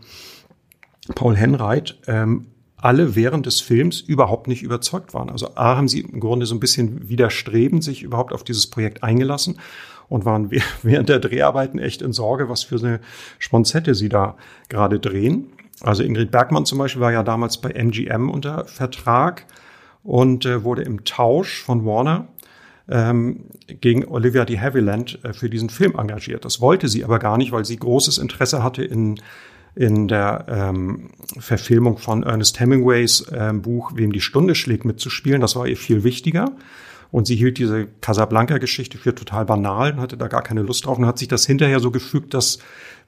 Paul 1.15 1.39
Henreit, 1.39 1.97
ähm, 2.07 2.49
alle 2.83 3.15
während 3.15 3.47
des 3.47 3.61
Films 3.61 4.01
überhaupt 4.01 4.49
nicht 4.49 4.63
überzeugt 4.63 5.15
waren. 5.15 5.31
Also 5.31 5.55
A 5.55 5.77
haben 5.77 5.89
sie 5.89 6.01
im 6.01 6.21
Grunde 6.21 6.47
so 6.47 6.55
ein 6.55 6.61
bisschen 6.61 7.09
widerstrebend 7.09 7.85
sich 7.85 8.03
überhaupt 8.03 8.33
auf 8.33 8.45
dieses 8.45 8.69
Projekt 8.69 9.03
eingelassen 9.03 9.59
und 10.09 10.25
waren 10.25 10.51
während 10.83 11.09
der 11.09 11.21
Dreharbeiten 11.21 11.79
echt 11.79 12.03
in 12.03 12.13
Sorge, 12.13 12.49
was 12.49 12.65
für 12.65 12.77
eine 12.77 13.01
Sponzette 13.39 13.95
sie 13.95 14.09
da 14.09 14.37
gerade 14.69 14.99
drehen. 14.99 15.53
Also 15.81 16.03
Ingrid 16.03 16.31
Bergmann 16.31 16.67
zum 16.67 16.79
Beispiel 16.79 17.01
war 17.01 17.13
ja 17.13 17.23
damals 17.23 17.59
bei 17.59 17.71
MGM 17.71 18.29
unter 18.29 18.67
Vertrag 18.67 19.47
und 20.03 20.45
äh, 20.45 20.65
wurde 20.65 20.83
im 20.83 21.05
Tausch 21.05 21.63
von 21.63 21.87
Warner 21.87 22.29
ähm, 22.89 23.45
gegen 23.81 24.07
Olivia 24.07 24.45
de 24.45 24.59
Havilland 24.59 25.19
äh, 25.25 25.33
für 25.33 25.49
diesen 25.49 25.71
Film 25.71 25.95
engagiert. 25.97 26.45
Das 26.45 26.61
wollte 26.61 26.89
sie 26.89 27.05
aber 27.05 27.19
gar 27.19 27.39
nicht, 27.39 27.53
weil 27.53 27.65
sie 27.65 27.77
großes 27.77 28.19
Interesse 28.19 28.63
hatte 28.63 28.83
in 28.85 29.21
in 29.75 30.09
der 30.09 30.47
ähm, 30.49 31.11
Verfilmung 31.39 31.99
von 31.99 32.23
Ernest 32.23 32.59
Hemingways 32.59 33.27
ähm, 33.33 33.63
Buch 33.63 33.93
Wem 33.95 34.13
die 34.13 34.21
Stunde 34.21 34.55
schlägt 34.55 34.85
mitzuspielen. 34.85 35.41
Das 35.41 35.57
war 35.57 35.67
ihr 35.67 35.77
viel 35.77 36.05
wichtiger. 36.05 36.53
Und 37.13 37.27
sie 37.27 37.35
hielt 37.35 37.59
diese 37.59 37.89
Casablanca-Geschichte 38.01 38.97
für 38.97 39.15
total 39.15 39.45
banal 39.45 39.93
und 39.93 40.01
hatte 40.01 40.17
da 40.17 40.29
gar 40.29 40.43
keine 40.43 40.63
Lust 40.63 40.87
drauf 40.87 40.97
und 40.97 41.07
hat 41.07 41.19
sich 41.19 41.27
das 41.27 41.45
hinterher 41.45 41.81
so 41.81 41.91
gefügt, 41.91 42.35
dass 42.35 42.59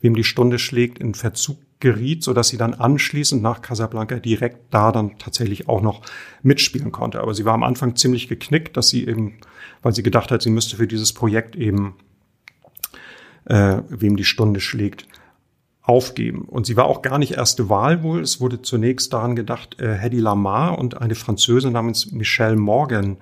Wem 0.01 0.17
die 0.17 0.25
Stunde 0.25 0.59
schlägt 0.59 0.99
in 0.99 1.15
Verzug 1.15 1.59
geriet, 1.79 2.25
so 2.25 2.33
dass 2.33 2.49
sie 2.49 2.57
dann 2.57 2.75
anschließend 2.75 3.41
nach 3.41 3.63
Casablanca 3.63 4.17
direkt 4.17 4.59
da 4.71 4.91
dann 4.91 5.19
tatsächlich 5.19 5.69
auch 5.69 5.81
noch 5.81 6.03
mitspielen 6.43 6.91
konnte. 6.91 7.21
Aber 7.21 7.35
sie 7.35 7.45
war 7.45 7.55
am 7.55 7.63
Anfang 7.63 7.95
ziemlich 7.95 8.29
geknickt, 8.29 8.77
dass 8.77 8.89
sie 8.89 9.07
eben, 9.07 9.35
weil 9.83 9.95
sie 9.95 10.03
gedacht 10.03 10.33
hat, 10.33 10.43
sie 10.43 10.51
müsste 10.51 10.77
für 10.77 10.89
dieses 10.89 11.13
Projekt 11.13 11.55
eben 11.55 11.95
äh, 13.45 13.83
Wem 13.89 14.17
die 14.17 14.25
Stunde 14.25 14.61
schlägt 14.61 15.07
aufgeben. 15.83 16.43
Und 16.43 16.67
sie 16.67 16.77
war 16.77 16.85
auch 16.85 17.03
gar 17.03 17.19
nicht 17.19 17.33
erste 17.33 17.69
Wahl 17.69 18.03
wohl. 18.03 18.21
Es 18.21 18.41
wurde 18.41 18.63
zunächst 18.63 19.13
daran 19.13 19.35
gedacht, 19.35 19.81
äh, 19.81 19.95
Hedy 19.95 20.21
Lamar 20.21 20.79
und 20.79 21.01
eine 21.01 21.17
Französin 21.17 21.73
namens 21.73 22.13
Michelle 22.13 22.57
Morgan, 22.57 23.17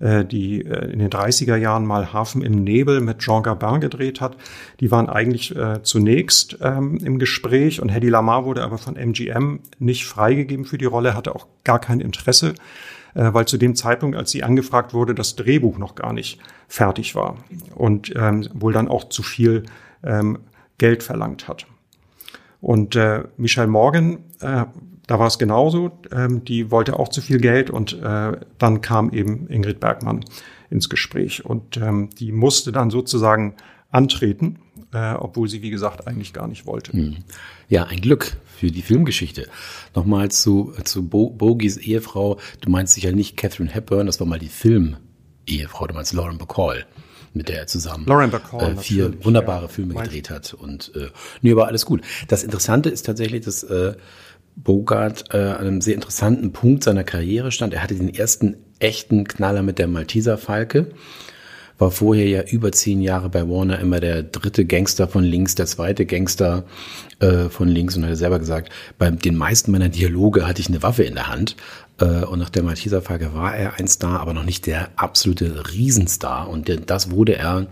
äh, 0.00 0.24
die 0.24 0.64
äh, 0.64 0.90
in 0.90 0.98
den 0.98 1.10
30er 1.10 1.54
Jahren 1.54 1.86
mal 1.86 2.12
Hafen 2.12 2.42
im 2.42 2.64
Nebel 2.64 3.00
mit 3.00 3.20
Jean 3.20 3.44
Gabin 3.44 3.80
gedreht 3.80 4.20
hat, 4.20 4.36
die 4.80 4.90
waren 4.90 5.08
eigentlich 5.08 5.54
äh, 5.54 5.82
zunächst 5.84 6.58
ähm, 6.60 6.96
im 6.96 7.20
Gespräch 7.20 7.80
und 7.80 7.90
Hedy 7.90 8.08
Lamar 8.08 8.44
wurde 8.44 8.64
aber 8.64 8.78
von 8.78 8.96
MGM 8.96 9.60
nicht 9.78 10.06
freigegeben 10.06 10.64
für 10.64 10.78
die 10.78 10.86
Rolle, 10.86 11.14
hatte 11.14 11.34
auch 11.34 11.46
gar 11.62 11.78
kein 11.78 12.00
Interesse, 12.00 12.54
äh, 13.14 13.32
weil 13.32 13.46
zu 13.46 13.56
dem 13.56 13.76
Zeitpunkt, 13.76 14.16
als 14.16 14.32
sie 14.32 14.42
angefragt 14.42 14.94
wurde, 14.94 15.14
das 15.14 15.36
Drehbuch 15.36 15.78
noch 15.78 15.94
gar 15.94 16.12
nicht 16.12 16.40
fertig 16.66 17.14
war 17.14 17.36
und 17.76 18.12
ähm, 18.16 18.48
wohl 18.52 18.72
dann 18.72 18.88
auch 18.88 19.10
zu 19.10 19.22
viel 19.22 19.62
ähm, 20.02 20.40
Geld 20.78 21.04
verlangt 21.04 21.46
hat. 21.46 21.66
Und 22.60 22.96
äh, 22.96 23.24
Michelle 23.36 23.68
Morgan, 23.68 24.18
äh, 24.40 24.64
da 25.06 25.18
war 25.18 25.26
es 25.26 25.38
genauso, 25.38 25.90
ähm, 26.12 26.44
die 26.44 26.70
wollte 26.70 26.98
auch 26.98 27.08
zu 27.08 27.20
viel 27.20 27.38
Geld 27.38 27.70
und 27.70 28.00
äh, 28.00 28.32
dann 28.58 28.80
kam 28.80 29.10
eben 29.10 29.48
Ingrid 29.48 29.80
Bergmann 29.80 30.24
ins 30.70 30.88
Gespräch 30.88 31.44
und 31.44 31.78
ähm, 31.78 32.10
die 32.10 32.32
musste 32.32 32.70
dann 32.70 32.90
sozusagen 32.90 33.56
antreten, 33.90 34.60
äh, 34.92 35.14
obwohl 35.14 35.48
sie, 35.48 35.62
wie 35.62 35.70
gesagt, 35.70 36.06
eigentlich 36.06 36.32
gar 36.32 36.46
nicht 36.46 36.64
wollte. 36.66 36.92
Hm. 36.92 37.16
Ja, 37.68 37.86
ein 37.86 38.00
Glück 38.00 38.36
für 38.44 38.70
die 38.70 38.82
Filmgeschichte. 38.82 39.48
Nochmal 39.96 40.30
zu, 40.30 40.74
zu 40.84 41.08
Bo 41.08 41.30
Bogies 41.30 41.76
Ehefrau. 41.76 42.38
Du 42.60 42.70
meinst 42.70 42.94
sicher 42.94 43.10
nicht 43.10 43.36
Catherine 43.36 43.70
Hepburn, 43.70 44.06
das 44.06 44.20
war 44.20 44.26
mal 44.26 44.38
die 44.38 44.48
Film-Ehefrau, 44.48 45.88
du 45.88 45.94
meinst 45.94 46.12
Lauren 46.12 46.38
Bacall 46.38 46.86
mit 47.32 47.48
der 47.48 47.60
er 47.60 47.66
zusammen 47.66 48.06
Bacall, 48.06 48.72
äh, 48.72 48.76
vier 48.76 49.24
wunderbare 49.24 49.62
ja. 49.62 49.68
Filme 49.68 49.94
gedreht 49.94 50.30
hat. 50.30 50.54
Und 50.54 50.92
äh, 50.94 51.08
nee, 51.42 51.52
aber 51.52 51.66
alles 51.66 51.86
gut. 51.86 52.02
Das 52.28 52.42
Interessante 52.42 52.88
ist 52.88 53.06
tatsächlich, 53.06 53.44
dass 53.44 53.62
äh, 53.62 53.94
Bogart 54.56 55.32
äh, 55.32 55.38
an 55.38 55.66
einem 55.66 55.80
sehr 55.80 55.94
interessanten 55.94 56.52
Punkt 56.52 56.84
seiner 56.84 57.04
Karriere 57.04 57.52
stand. 57.52 57.72
Er 57.72 57.82
hatte 57.82 57.94
den 57.94 58.12
ersten 58.12 58.56
echten 58.78 59.24
Knaller 59.24 59.62
mit 59.62 59.78
der 59.78 59.86
Malteser 59.86 60.38
Falke 60.38 60.90
war 61.80 61.90
vorher 61.90 62.28
ja 62.28 62.42
über 62.42 62.70
zehn 62.72 63.00
Jahre 63.00 63.30
bei 63.30 63.48
Warner 63.48 63.78
immer 63.78 64.00
der 64.00 64.22
dritte 64.22 64.66
Gangster 64.66 65.08
von 65.08 65.24
links, 65.24 65.54
der 65.54 65.66
zweite 65.66 66.04
Gangster 66.04 66.64
äh, 67.20 67.48
von 67.48 67.68
links 67.68 67.96
und 67.96 68.06
hat 68.06 68.16
selber 68.16 68.38
gesagt, 68.38 68.70
bei 68.98 69.10
den 69.10 69.34
meisten 69.34 69.72
meiner 69.72 69.88
Dialoge 69.88 70.46
hatte 70.46 70.60
ich 70.60 70.68
eine 70.68 70.82
Waffe 70.82 71.04
in 71.04 71.14
der 71.14 71.28
Hand. 71.28 71.56
Äh, 71.98 72.24
und 72.24 72.38
nach 72.38 72.50
der 72.50 72.62
Malteser 72.62 73.00
Frage 73.00 73.34
war 73.34 73.56
er 73.56 73.78
ein 73.78 73.88
Star, 73.88 74.20
aber 74.20 74.34
noch 74.34 74.44
nicht 74.44 74.66
der 74.66 74.90
absolute 74.96 75.72
Riesenstar. 75.72 76.48
Und 76.48 76.70
das 76.86 77.10
wurde 77.10 77.36
er 77.36 77.66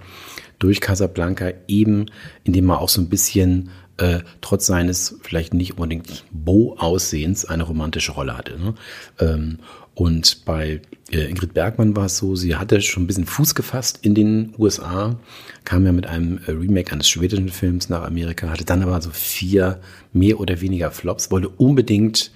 durch 0.58 0.80
Casablanca 0.80 1.52
eben, 1.68 2.06
indem 2.44 2.70
er 2.70 2.80
auch 2.80 2.88
so 2.88 3.00
ein 3.00 3.08
bisschen 3.08 3.70
äh, 3.98 4.20
trotz 4.40 4.66
seines 4.66 5.16
vielleicht 5.22 5.54
nicht 5.54 5.72
unbedingt 5.72 6.24
Bo-Aussehens 6.30 7.44
eine 7.44 7.64
romantische 7.64 8.12
Rolle 8.12 8.36
hatte. 8.36 8.58
Ne? 8.58 8.74
Ähm, 9.20 9.58
und 9.94 10.44
bei 10.44 10.80
äh, 11.10 11.24
Ingrid 11.24 11.54
Bergmann 11.54 11.96
war 11.96 12.06
es 12.06 12.18
so, 12.18 12.36
sie 12.36 12.54
hatte 12.54 12.80
schon 12.80 13.02
ein 13.02 13.06
bisschen 13.08 13.26
Fuß 13.26 13.54
gefasst 13.56 13.98
in 14.02 14.14
den 14.14 14.54
USA, 14.56 15.18
kam 15.64 15.84
ja 15.84 15.92
mit 15.92 16.06
einem 16.06 16.38
äh, 16.46 16.52
Remake 16.52 16.92
eines 16.92 17.08
schwedischen 17.08 17.48
Films 17.48 17.88
nach 17.88 18.02
Amerika, 18.02 18.48
hatte 18.48 18.64
dann 18.64 18.82
aber 18.82 19.00
so 19.00 19.10
vier 19.10 19.80
mehr 20.12 20.38
oder 20.38 20.60
weniger 20.60 20.92
Flops, 20.92 21.30
wollte 21.30 21.48
unbedingt 21.48 22.30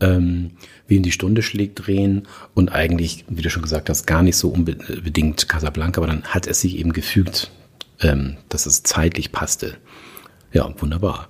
ähm, 0.00 0.52
wie 0.86 0.96
in 0.96 1.02
die 1.02 1.12
Stunde 1.12 1.42
schlägt 1.42 1.86
drehen 1.86 2.26
und 2.54 2.72
eigentlich, 2.72 3.24
wie 3.28 3.42
du 3.42 3.50
schon 3.50 3.62
gesagt 3.62 3.88
hast, 3.90 4.06
gar 4.06 4.22
nicht 4.22 4.36
so 4.36 4.48
unbedingt 4.48 5.48
Casablanca, 5.48 6.00
aber 6.00 6.08
dann 6.08 6.24
hat 6.24 6.46
es 6.46 6.60
sich 6.62 6.78
eben 6.78 6.92
gefügt, 6.92 7.50
ähm, 8.00 8.36
dass 8.48 8.66
es 8.66 8.82
zeitlich 8.82 9.32
passte. 9.32 9.76
Ja, 10.54 10.72
wunderbar. 10.80 11.28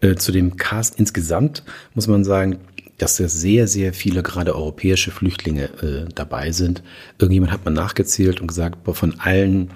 Äh, 0.00 0.16
zu 0.16 0.32
dem 0.32 0.56
Cast 0.56 0.98
insgesamt 0.98 1.62
muss 1.94 2.08
man 2.08 2.24
sagen, 2.24 2.58
dass 2.98 3.16
da 3.16 3.28
sehr, 3.28 3.68
sehr 3.68 3.94
viele 3.94 4.22
gerade 4.22 4.56
europäische 4.56 5.10
Flüchtlinge 5.12 5.64
äh, 5.82 6.08
dabei 6.14 6.50
sind. 6.50 6.82
Irgendjemand 7.18 7.52
hat 7.52 7.64
mal 7.64 7.70
nachgezählt 7.70 8.40
und 8.40 8.48
gesagt, 8.48 8.78
von 8.96 9.20
allen, 9.20 9.70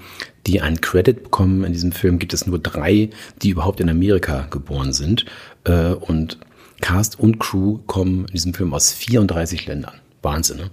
die 0.46 0.60
einen 0.60 0.80
Credit 0.80 1.22
bekommen 1.22 1.64
in 1.64 1.72
diesem 1.72 1.92
Film, 1.92 2.18
gibt 2.18 2.34
es 2.34 2.46
nur 2.46 2.58
drei, 2.58 3.10
die 3.42 3.50
überhaupt 3.50 3.80
in 3.80 3.88
Amerika 3.88 4.48
geboren 4.50 4.92
sind. 4.92 5.24
Äh, 5.64 5.92
und 5.92 6.38
Cast 6.80 7.20
und 7.20 7.38
Crew 7.38 7.78
kommen 7.86 8.24
in 8.26 8.32
diesem 8.32 8.54
Film 8.54 8.74
aus 8.74 8.92
34 8.92 9.66
Ländern. 9.66 9.94
Wahnsinn, 10.22 10.56
ne? 10.56 10.70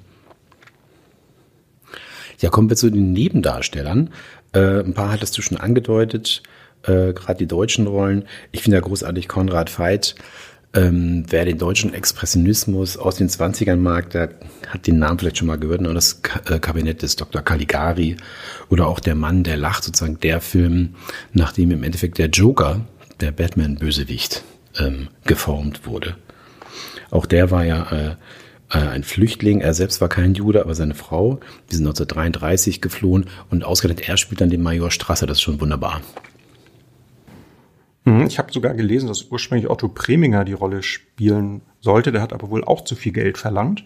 Ja, 2.40 2.50
kommen 2.50 2.70
wir 2.70 2.78
zu 2.78 2.90
den 2.90 3.14
Nebendarstellern. 3.14 4.10
Äh, 4.54 4.80
ein 4.80 4.94
paar 4.94 5.12
hattest 5.12 5.38
du 5.38 5.42
schon 5.42 5.58
angedeutet, 5.58 6.44
äh, 6.84 7.14
gerade 7.14 7.40
die 7.40 7.48
deutschen 7.48 7.88
Rollen. 7.88 8.26
Ich 8.52 8.62
finde 8.62 8.78
ja 8.78 8.82
großartig 8.82 9.28
Konrad 9.28 9.78
Veit. 9.78 10.16
Ähm, 10.74 11.26
wer 11.30 11.46
den 11.46 11.58
deutschen 11.58 11.94
Expressionismus 11.94 12.98
aus 12.98 13.16
den 13.16 13.30
20ern 13.30 13.78
mag, 13.78 14.10
der 14.10 14.32
hat 14.68 14.86
den 14.86 15.00
Namen 15.00 15.18
vielleicht 15.18 15.38
schon 15.38 15.48
mal 15.48 15.58
gehört, 15.58 15.80
und 15.80 15.88
ne? 15.88 15.94
das 15.94 16.22
äh, 16.46 16.60
Kabinett 16.60 17.02
des 17.02 17.16
Dr. 17.16 17.42
Caligari 17.42 18.18
oder 18.70 18.88
auch 18.88 19.00
Der 19.00 19.16
Mann, 19.16 19.44
der 19.44 19.58
lacht, 19.58 19.86
sozusagen 19.86 20.20
der 20.20 20.42
Film, 20.42 20.96
nachdem 21.32 21.72
im 21.72 21.84
Endeffekt 21.84 22.18
der 22.18 22.28
Joker, 22.28 22.82
der 23.22 23.32
Batman-Bösewicht, 23.32 24.44
ähm, 24.78 25.08
geformt 25.26 25.86
wurde. 25.88 26.16
Auch 27.10 27.26
der 27.26 27.50
war 27.50 27.64
ja 27.64 27.92
äh, 27.92 28.16
äh, 28.70 28.78
ein 28.78 29.04
Flüchtling. 29.04 29.62
Er 29.62 29.74
selbst 29.74 30.02
war 30.02 30.10
kein 30.10 30.34
Jude, 30.34 30.62
aber 30.62 30.76
seine 30.76 30.96
Frau. 30.96 31.40
Die 31.72 31.76
sind 31.76 31.86
1933 31.88 32.82
geflohen 32.82 33.26
und 33.50 33.64
ausgerechnet 33.64 34.08
er 34.08 34.18
spielt 34.18 34.42
dann 34.42 34.50
den 34.50 34.62
Major 34.62 34.92
Strasser. 34.92 35.28
Das 35.28 35.38
ist 35.38 35.42
schon 35.42 35.62
wunderbar. 35.62 36.02
Mhm, 38.08 38.26
ich 38.26 38.40
habe 38.40 38.54
sogar 38.54 38.74
gelesen, 38.74 39.08
dass 39.08 39.24
ursprünglich 39.24 39.70
Otto 39.70 39.90
Preminger 39.90 40.46
die 40.46 40.54
Rolle 40.54 40.82
spielen 40.82 41.62
sollte. 41.82 42.14
Der 42.14 42.22
hat 42.22 42.32
aber 42.32 42.50
wohl 42.50 42.64
auch 42.64 42.86
zu 42.86 42.96
viel 42.96 43.12
Geld 43.12 43.38
verlangt. 43.38 43.84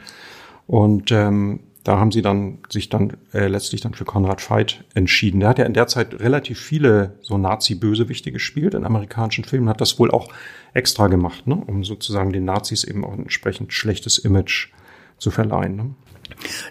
Und 0.68 1.12
ähm, 1.12 1.62
da 1.84 1.98
haben 1.98 2.12
sie 2.12 2.22
dann 2.22 2.60
sich 2.70 2.90
dann 2.90 3.18
äh, 3.34 3.48
letztlich 3.48 3.82
dann 3.82 3.96
für 3.96 4.06
Konrad 4.06 4.48
Veit 4.48 4.84
entschieden. 4.94 5.40
Der 5.40 5.50
hat 5.50 5.58
ja 5.58 5.66
in 5.66 5.74
der 5.74 5.88
Zeit 5.88 6.20
relativ 6.20 6.60
viele 6.60 7.16
so 7.22 7.40
Nazi-Bösewichte 7.40 8.32
gespielt 8.32 8.75
in 8.75 8.86
amerikanischen 8.86 9.44
Filmen, 9.44 9.68
hat 9.68 9.82
das 9.82 9.98
wohl 9.98 10.12
auch 10.12 10.28
extra 10.75 11.08
gemacht, 11.08 11.48
ne? 11.48 11.56
um 11.56 11.84
sozusagen 11.84 12.32
den 12.32 12.46
Nazis 12.46 12.84
eben 12.84 13.04
auch 13.04 13.13
ein 13.13 13.24
entsprechend 13.24 13.74
schlechtes 13.74 14.20
Image 14.20 14.68
zu 15.18 15.32
verleihen. 15.32 15.75
Ne? 15.75 15.96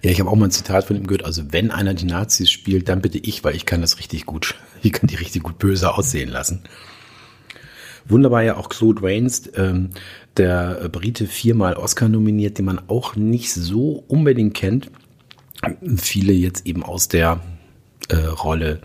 Ja, 0.02 0.12
ich 0.12 0.21
habe 0.21 0.30
auch 0.30 0.37
mal 0.37 0.47
ein 0.47 0.52
Zitat 0.52 0.85
von 0.85 0.95
ihm 0.95 1.09
gehört. 1.09 1.25
Also 1.25 1.52
wenn 1.52 1.73
einer 1.73 1.95
die 1.95 2.07
Nazis 2.07 2.49
spielt, 2.49 2.88
dann 2.88 3.02
bitte 3.02 3.19
ich, 3.19 3.42
weil 3.42 3.57
ich 3.57 3.66
kann 3.66 3.80
das 3.80 3.99
richtig 3.99 4.25
gut, 4.25 4.54
ich 4.83 4.92
kann 4.92 5.09
die 5.09 5.16
richtig 5.16 5.42
gut 5.42 5.59
böse 5.59 5.92
aussehen 5.92 6.30
lassen. 6.30 6.62
Wunderbar 8.10 8.42
ja 8.42 8.56
auch 8.56 8.68
Claude 8.68 9.02
Rains, 9.02 9.50
ähm, 9.56 9.90
der 10.36 10.88
Brite 10.90 11.26
viermal 11.26 11.74
Oscar 11.74 12.08
nominiert, 12.08 12.58
den 12.58 12.64
man 12.64 12.80
auch 12.88 13.16
nicht 13.16 13.52
so 13.52 14.04
unbedingt 14.08 14.54
kennt. 14.54 14.90
Viele 15.96 16.32
jetzt 16.32 16.66
eben 16.66 16.82
aus 16.82 17.08
der 17.08 17.40
äh, 18.08 18.16
Rolle 18.16 18.80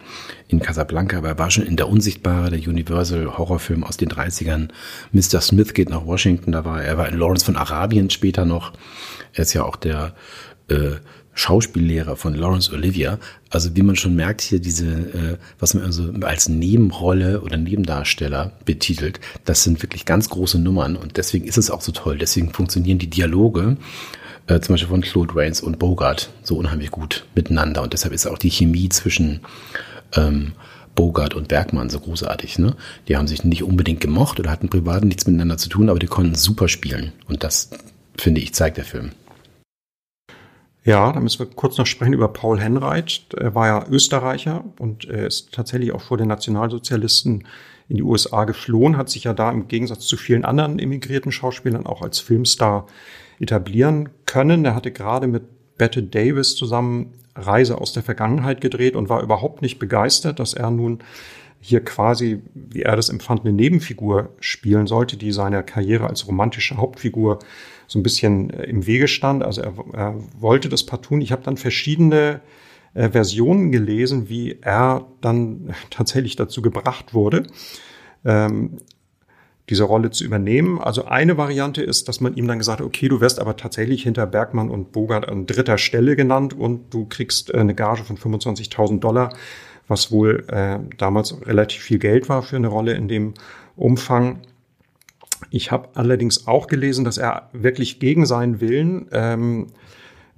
in 0.48 0.60
Casablanca, 0.60 1.18
aber 1.18 1.30
er 1.30 1.40
war 1.40 1.50
schon 1.50 1.66
in 1.66 1.78
Der 1.78 1.90
Unsichtbare, 1.90 2.52
der 2.52 2.60
Universal 2.60 3.38
Horrorfilm 3.38 3.84
aus 3.84 3.98
den 3.98 4.10
30ern. 4.10 4.70
Mr. 5.12 5.42
Smith 5.42 5.74
geht 5.74 5.90
nach 5.90 6.06
Washington, 6.06 6.52
da 6.52 6.66
war 6.66 6.82
er, 6.82 6.90
er 6.90 6.98
war 6.98 7.10
in 7.10 7.18
Lawrence 7.18 7.46
von 7.46 7.56
Arabien 7.56 8.10
später 8.10 8.46
noch. 8.46 8.74
Er 9.34 9.44
ist 9.44 9.54
ja 9.54 9.64
auch 9.64 9.76
der 9.76 10.14
äh, 10.70 10.98
Schauspiellehrer 11.36 12.16
von 12.16 12.34
Laurence 12.34 12.72
Olivier. 12.72 13.20
Also 13.50 13.76
wie 13.76 13.84
man 13.84 13.98
schon 13.98 14.16
merkt 14.16 14.42
hier 14.42 14.60
diese, 14.60 14.88
äh, 14.88 15.38
was 15.60 15.74
man 15.74 15.84
also 15.84 16.12
als 16.22 16.50
Nebenrolle 16.50 17.42
oder 17.42 17.58
Nebendarsteller 17.58 18.54
betitelt, 18.64 19.20
das 19.44 19.64
sind 19.64 19.84
wirklich 19.84 20.06
ganz 20.06 20.30
große 20.30 20.58
Nummern 20.58 20.96
und 20.96 21.18
deswegen 21.18 21.46
ist 21.46 21.58
es 21.58 21.70
auch 21.70 21.82
so 21.82 21.92
toll. 21.92 22.18
Deswegen 22.18 22.52
funktionieren 22.54 23.00
die 23.00 23.10
Dialoge 23.10 23.78
äh, 24.48 24.60
zum 24.62 24.74
Beispiel 24.74 24.90
von 24.90 25.02
Claude 25.02 25.36
Rains 25.36 25.62
und 25.62 25.78
Bogart 25.78 26.32
so 26.42 26.56
unheimlich 26.56 26.92
gut 26.92 27.26
miteinander 27.36 27.82
und 27.82 27.94
deshalb 27.94 28.14
ist 28.14 28.26
auch 28.26 28.38
die 28.38 28.50
Chemie 28.50 28.90
zwischen 28.90 29.42
ähm, 30.16 30.54
Bogart 30.96 31.34
und 31.34 31.50
Bergmann 31.50 31.90
so 31.90 32.00
großartig. 32.00 32.60
Ne? 32.60 32.76
Die 33.10 33.18
haben 33.18 33.28
sich 33.28 33.44
nicht 33.44 33.64
unbedingt 33.64 34.00
gemocht 34.00 34.40
oder 34.40 34.52
hatten 34.52 34.70
privat 34.70 35.04
nichts 35.04 35.28
miteinander 35.28 35.58
zu 35.58 35.68
tun, 35.68 35.90
aber 35.90 36.00
die 36.00 36.08
konnten 36.08 36.36
super 36.36 36.70
spielen 36.70 37.12
und 37.28 37.44
das 37.44 37.72
finde 38.18 38.40
ich 38.40 38.54
zeigt 38.54 38.78
der 38.78 38.86
Film. 38.86 39.12
Ja, 40.86 41.12
da 41.12 41.20
müssen 41.20 41.40
wir 41.40 41.48
kurz 41.48 41.80
noch 41.80 41.88
sprechen 41.88 42.14
über 42.14 42.28
Paul 42.28 42.60
Henreit. 42.60 43.26
Er 43.36 43.56
war 43.56 43.68
ja 43.68 43.86
Österreicher 43.90 44.64
und 44.78 45.06
er 45.06 45.26
ist 45.26 45.52
tatsächlich 45.52 45.92
auch 45.92 46.02
vor 46.02 46.18
den 46.18 46.28
Nationalsozialisten 46.28 47.48
in 47.90 47.98
die 47.98 48.04
USA 48.04 48.46
geflohen, 48.46 48.96
hat 48.96 49.10
sich 49.10 49.24
ja 49.24 49.34
da 49.34 49.52
im 49.52 49.68
Gegensatz 49.68 50.06
zu 50.06 50.16
vielen 50.16 50.46
anderen 50.46 50.78
emigrierten 50.78 51.32
Schauspielern 51.32 51.88
auch 51.88 52.04
als 52.04 52.20
Filmstar 52.20 52.86
etablieren 53.40 54.10
können. 54.28 54.64
Er 54.64 54.76
hatte 54.76 54.92
gerade 54.92 55.26
mit 55.26 55.44
Bette 55.78 56.04
Davis 56.04 56.56
zusammen 56.56 57.14
Reise 57.36 57.82
aus 57.82 57.92
der 57.92 58.04
Vergangenheit 58.04 58.62
gedreht 58.62 58.96
und 58.96 59.10
war 59.10 59.24
überhaupt 59.24 59.64
nicht 59.64 59.80
begeistert, 59.80 60.40
dass 60.40 60.54
er 60.54 60.70
nun 60.70 61.00
hier 61.60 61.84
quasi, 61.84 62.44
wie 62.54 62.84
er 62.84 62.96
das 62.96 63.10
empfand, 63.10 63.42
eine 63.42 63.54
Nebenfigur 63.54 64.30
spielen 64.40 64.86
sollte, 64.86 65.18
die 65.18 65.32
seiner 65.32 65.64
Karriere 65.64 66.08
als 66.08 66.28
romantische 66.28 66.78
Hauptfigur 66.78 67.40
so 67.88 68.00
ein 68.00 68.04
bisschen 68.04 68.50
äh, 68.50 68.64
im 68.64 68.86
Wege 68.88 69.08
stand. 69.08 69.44
Also 69.44 69.62
er, 69.62 69.74
er 69.94 70.16
wollte 70.40 70.70
das 70.70 70.86
partout. 70.86 71.18
Ich 71.18 71.32
habe 71.32 71.44
dann 71.44 71.58
verschiedene 71.58 72.42
äh, 72.96 73.10
Versionen 73.10 73.72
gelesen, 73.72 74.30
wie 74.30 74.58
er 74.62 75.06
dann 75.22 75.76
tatsächlich 75.90 76.36
dazu 76.36 76.62
gebracht 76.62 77.14
wurde, 77.14 77.44
ähm, 78.24 78.78
diese 79.70 79.84
Rolle 79.84 80.12
zu 80.12 80.24
übernehmen. 80.24 80.80
Also 80.80 81.06
eine 81.06 81.38
Variante 81.38 81.84
ist, 81.84 82.08
dass 82.08 82.22
man 82.22 82.36
ihm 82.36 82.48
dann 82.48 82.60
gesagt 82.60 82.80
hat, 82.80 82.86
okay, 82.86 83.08
du 83.08 83.20
wirst 83.20 83.40
aber 83.40 83.58
tatsächlich 83.58 84.04
hinter 84.04 84.26
Bergmann 84.28 84.70
und 84.70 84.92
Bogart 84.92 85.28
an 85.28 85.46
dritter 85.46 85.78
Stelle 85.78 86.16
genannt 86.16 86.54
und 86.54 86.94
du 86.94 87.06
kriegst 87.06 87.54
äh, 87.54 87.58
eine 87.58 87.76
Gage 87.76 88.04
von 88.04 88.18
25.000 88.18 89.00
Dollar, 89.00 89.36
was 89.88 90.12
wohl 90.12 90.46
äh, 90.48 90.80
damals 90.98 91.46
relativ 91.46 91.82
viel 91.82 92.00
Geld 92.00 92.30
war 92.30 92.44
für 92.44 92.56
eine 92.56 92.68
Rolle 92.68 92.94
in 92.94 93.08
dem 93.08 93.34
Umfang. 93.76 94.40
Ich 95.50 95.72
habe 95.72 95.90
allerdings 95.96 96.48
auch 96.48 96.68
gelesen, 96.68 97.06
dass 97.06 97.18
er 97.18 97.50
wirklich 97.54 98.00
gegen 98.00 98.26
seinen 98.26 98.62
Willen 98.62 99.08
ähm, 99.12 99.68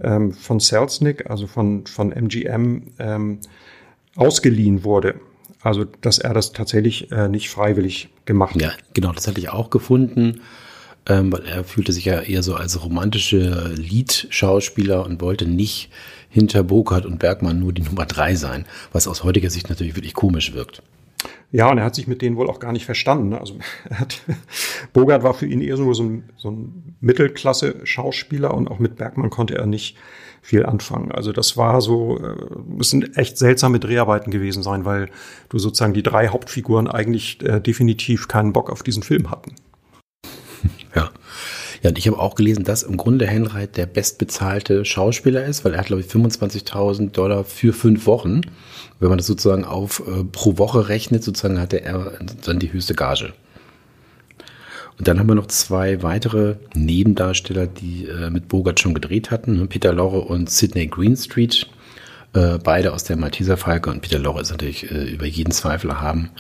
ähm, 0.01 0.33
von 0.33 0.59
Selznick, 0.59 1.29
also 1.29 1.47
von, 1.47 1.85
von 1.85 2.11
MGM, 2.11 2.93
ähm, 2.99 3.39
ausgeliehen 4.15 4.83
wurde. 4.83 5.15
Also, 5.61 5.85
dass 5.85 6.19
er 6.19 6.33
das 6.33 6.53
tatsächlich 6.53 7.11
äh, 7.11 7.27
nicht 7.27 7.49
freiwillig 7.49 8.09
gemacht 8.25 8.55
hat. 8.55 8.61
Ja, 8.61 8.71
genau, 8.93 9.11
das 9.11 9.27
hatte 9.27 9.39
ich 9.39 9.49
auch 9.49 9.69
gefunden, 9.69 10.41
ähm, 11.07 11.31
weil 11.31 11.45
er 11.45 11.63
fühlte 11.63 11.93
sich 11.93 12.05
ja 12.05 12.21
eher 12.21 12.43
so 12.43 12.55
als 12.55 12.83
romantische 12.83 13.73
Liedschauspieler 13.75 15.05
und 15.05 15.21
wollte 15.21 15.47
nicht 15.47 15.89
hinter 16.29 16.63
Bogart 16.63 17.05
und 17.05 17.19
Bergmann 17.19 17.59
nur 17.59 17.73
die 17.73 17.81
Nummer 17.81 18.05
drei 18.05 18.35
sein, 18.35 18.65
was 18.91 19.07
aus 19.07 19.23
heutiger 19.23 19.49
Sicht 19.49 19.69
natürlich 19.69 19.95
wirklich 19.95 20.13
komisch 20.13 20.53
wirkt. 20.53 20.83
Ja, 21.51 21.71
und 21.71 21.77
er 21.77 21.85
hat 21.85 21.95
sich 21.95 22.07
mit 22.07 22.21
denen 22.21 22.35
wohl 22.35 22.49
auch 22.49 22.59
gar 22.59 22.73
nicht 22.73 22.85
verstanden. 22.85 23.29
Ne? 23.29 23.39
Also 23.39 23.55
er 23.89 23.99
hat, 23.99 24.21
Bogart 24.93 25.23
war 25.23 25.33
für 25.33 25.45
ihn 25.45 25.61
eher 25.61 25.77
so 25.77 25.91
ein, 26.03 26.23
so 26.35 26.51
ein 26.51 26.95
Mittelklasse-Schauspieler 26.99 28.53
und 28.53 28.69
auch 28.69 28.79
mit 28.79 28.97
Bergmann 28.97 29.29
konnte 29.29 29.57
er 29.57 29.65
nicht 29.65 29.97
viel 30.41 30.65
anfangen. 30.65 31.11
Also 31.11 31.31
das 31.31 31.57
war 31.57 31.81
so, 31.81 32.19
äh, 32.19 32.35
es 32.79 32.89
sind 32.89 33.17
echt 33.17 33.37
seltsame 33.37 33.79
Dreharbeiten 33.79 34.31
gewesen 34.31 34.63
sein, 34.63 34.85
weil 34.85 35.09
du 35.49 35.59
sozusagen 35.59 35.93
die 35.93 36.03
drei 36.03 36.29
Hauptfiguren 36.29 36.87
eigentlich 36.87 37.43
äh, 37.43 37.59
definitiv 37.59 38.27
keinen 38.27 38.53
Bock 38.53 38.69
auf 38.69 38.83
diesen 38.83 39.03
Film 39.03 39.31
hatten. 39.31 39.55
Ja. 41.81 41.89
Und 41.89 41.97
ich 41.97 42.07
habe 42.07 42.19
auch 42.19 42.35
gelesen, 42.35 42.63
dass 42.63 42.83
im 42.83 42.97
Grunde 42.97 43.27
Henreit 43.27 43.77
der 43.77 43.85
bestbezahlte 43.85 44.85
Schauspieler 44.85 45.45
ist, 45.45 45.65
weil 45.65 45.73
er 45.73 45.79
hat, 45.79 45.87
glaube 45.87 46.01
ich, 46.01 46.07
25.000 46.07 47.11
Dollar 47.11 47.43
für 47.43 47.73
fünf 47.73 48.05
Wochen. 48.05 48.41
Wenn 48.99 49.09
man 49.09 49.17
das 49.17 49.27
sozusagen 49.27 49.65
auf 49.65 50.01
äh, 50.07 50.23
pro 50.23 50.57
Woche 50.57 50.89
rechnet, 50.89 51.23
sozusagen 51.23 51.59
hatte 51.59 51.81
er 51.81 52.13
dann 52.43 52.59
die 52.59 52.73
höchste 52.73 52.95
Gage. 52.95 53.33
Und 54.97 55.07
dann 55.07 55.19
haben 55.19 55.27
wir 55.27 55.35
noch 55.35 55.47
zwei 55.47 56.01
weitere 56.01 56.55
Nebendarsteller, 56.73 57.67
die 57.67 58.05
äh, 58.05 58.31
mit 58.31 58.47
Bogart 58.47 58.79
schon 58.79 58.95
gedreht 58.95 59.29
hatten. 59.29 59.57
Ne? 59.57 59.67
Peter 59.67 59.93
Lorre 59.93 60.21
und 60.21 60.49
Sidney 60.49 60.87
Greenstreet. 60.87 61.67
Äh, 62.33 62.57
beide 62.63 62.93
aus 62.93 63.03
der 63.03 63.15
Malteser 63.15 63.57
Falke. 63.57 63.91
Und 63.91 64.01
Peter 64.01 64.17
Lorre 64.17 64.41
ist 64.41 64.49
natürlich 64.49 64.91
äh, 64.91 65.03
über 65.03 65.25
jeden 65.25 65.51
Zweifel 65.51 65.91
erhaben. 65.91 66.31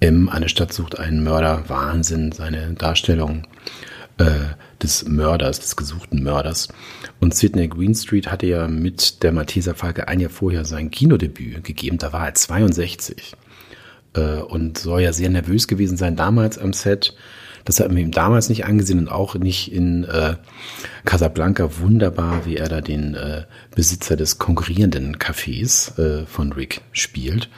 M, 0.00 0.28
eine 0.28 0.50
Stadt 0.50 0.72
sucht 0.72 0.98
einen 0.98 1.24
Mörder. 1.24 1.64
Wahnsinn, 1.68 2.32
seine 2.32 2.74
Darstellung 2.74 3.46
äh, 4.18 4.54
des 4.82 5.06
Mörders, 5.06 5.60
des 5.60 5.76
gesuchten 5.76 6.22
Mörders. 6.22 6.68
Und 7.20 7.34
Sidney 7.34 7.68
Greenstreet 7.68 8.30
hatte 8.30 8.46
ja 8.46 8.68
mit 8.68 9.22
der 9.22 9.32
Malteser 9.32 9.74
Falke 9.74 10.08
ein 10.08 10.20
Jahr 10.20 10.30
vorher 10.30 10.64
sein 10.64 10.90
Kinodebüt 10.90 11.64
gegeben. 11.64 11.98
Da 11.98 12.12
war 12.12 12.26
er 12.26 12.34
62 12.34 13.34
äh, 14.14 14.36
und 14.36 14.78
soll 14.78 15.02
ja 15.02 15.12
sehr 15.12 15.30
nervös 15.30 15.68
gewesen 15.68 15.96
sein 15.96 16.16
damals 16.16 16.58
am 16.58 16.72
Set. 16.72 17.14
Das 17.64 17.80
hat 17.80 17.88
man 17.88 17.96
ihm 17.96 18.10
damals 18.10 18.50
nicht 18.50 18.66
angesehen 18.66 18.98
und 18.98 19.08
auch 19.08 19.36
nicht 19.36 19.72
in 19.72 20.04
äh, 20.04 20.34
Casablanca. 21.06 21.78
Wunderbar, 21.78 22.44
wie 22.44 22.56
er 22.56 22.68
da 22.68 22.82
den 22.82 23.14
äh, 23.14 23.44
Besitzer 23.74 24.16
des 24.16 24.38
konkurrierenden 24.38 25.16
Cafés 25.16 25.98
äh, 25.98 26.26
von 26.26 26.52
Rick 26.52 26.82
spielt. 26.92 27.48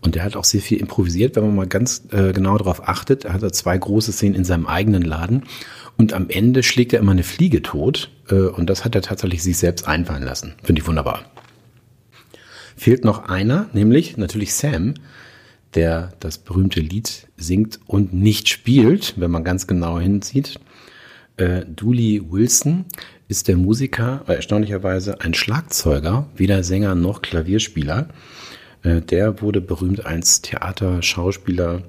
Und 0.00 0.16
der 0.16 0.24
hat 0.24 0.34
auch 0.34 0.44
sehr 0.44 0.60
viel 0.60 0.80
improvisiert, 0.80 1.36
wenn 1.36 1.44
man 1.44 1.54
mal 1.54 1.68
ganz 1.68 2.02
äh, 2.10 2.32
genau 2.32 2.58
darauf 2.58 2.88
achtet. 2.88 3.24
Er 3.24 3.34
hat 3.34 3.54
zwei 3.54 3.78
große 3.78 4.10
Szenen 4.10 4.34
in 4.34 4.44
seinem 4.44 4.66
eigenen 4.66 5.02
Laden. 5.02 5.44
Und 5.96 6.12
am 6.12 6.28
Ende 6.28 6.62
schlägt 6.62 6.92
er 6.92 7.00
immer 7.00 7.12
eine 7.12 7.22
Fliege 7.22 7.62
tot. 7.62 8.10
Äh, 8.28 8.34
und 8.34 8.68
das 8.68 8.84
hat 8.84 8.94
er 8.94 9.02
tatsächlich 9.02 9.42
sich 9.42 9.58
selbst 9.58 9.86
einfallen 9.86 10.22
lassen. 10.22 10.54
Finde 10.62 10.80
ich 10.80 10.88
wunderbar. 10.88 11.24
Fehlt 12.76 13.04
noch 13.04 13.28
einer, 13.28 13.68
nämlich 13.72 14.16
natürlich 14.16 14.54
Sam, 14.54 14.94
der 15.74 16.12
das 16.20 16.38
berühmte 16.38 16.80
Lied 16.80 17.28
singt 17.36 17.80
und 17.86 18.12
nicht 18.12 18.48
spielt, 18.48 19.14
wenn 19.18 19.30
man 19.30 19.44
ganz 19.44 19.66
genau 19.66 19.98
hinsieht. 19.98 20.58
Äh, 21.36 21.64
Dooley 21.64 22.22
Wilson 22.30 22.84
ist 23.28 23.48
der 23.48 23.56
Musiker, 23.56 24.24
äh, 24.26 24.34
erstaunlicherweise 24.34 25.20
ein 25.20 25.34
Schlagzeuger, 25.34 26.28
weder 26.36 26.62
Sänger 26.62 26.94
noch 26.94 27.22
Klavierspieler. 27.22 28.08
Äh, 28.82 29.00
der 29.00 29.40
wurde 29.40 29.60
berühmt 29.60 30.04
als 30.04 30.42
Theaterschauspieler 30.42 31.82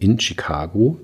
in 0.00 0.18
Chicago 0.18 0.98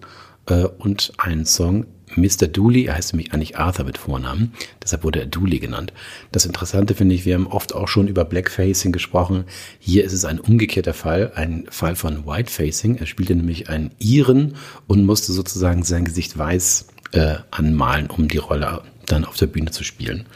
und 0.78 1.12
ein 1.16 1.44
Song 1.44 1.86
Mr. 2.20 2.48
Dooley, 2.48 2.86
er 2.86 2.96
heißt 2.96 3.12
nämlich 3.12 3.32
eigentlich 3.32 3.58
Arthur 3.58 3.84
mit 3.84 3.98
Vornamen, 3.98 4.52
deshalb 4.82 5.04
wurde 5.04 5.20
er 5.20 5.26
Dooley 5.26 5.58
genannt. 5.58 5.92
Das 6.32 6.44
Interessante 6.44 6.94
finde 6.94 7.14
ich, 7.14 7.24
wir 7.24 7.34
haben 7.34 7.46
oft 7.46 7.74
auch 7.74 7.88
schon 7.88 8.08
über 8.08 8.24
Blackfacing 8.24 8.92
gesprochen. 8.92 9.44
Hier 9.78 10.04
ist 10.04 10.12
es 10.12 10.24
ein 10.24 10.40
umgekehrter 10.40 10.94
Fall, 10.94 11.32
ein 11.34 11.66
Fall 11.70 11.96
von 11.96 12.26
Whitefacing. 12.26 12.96
Er 12.96 13.06
spielte 13.06 13.34
nämlich 13.34 13.68
einen 13.68 13.90
Iren 13.98 14.54
und 14.86 15.04
musste 15.04 15.32
sozusagen 15.32 15.82
sein 15.82 16.04
Gesicht 16.04 16.36
weiß 16.36 16.88
äh, 17.12 17.36
anmalen, 17.50 18.08
um 18.08 18.28
die 18.28 18.38
Rolle 18.38 18.82
dann 19.06 19.24
auf 19.24 19.36
der 19.36 19.46
Bühne 19.46 19.70
zu 19.70 19.84
spielen. 19.84 20.26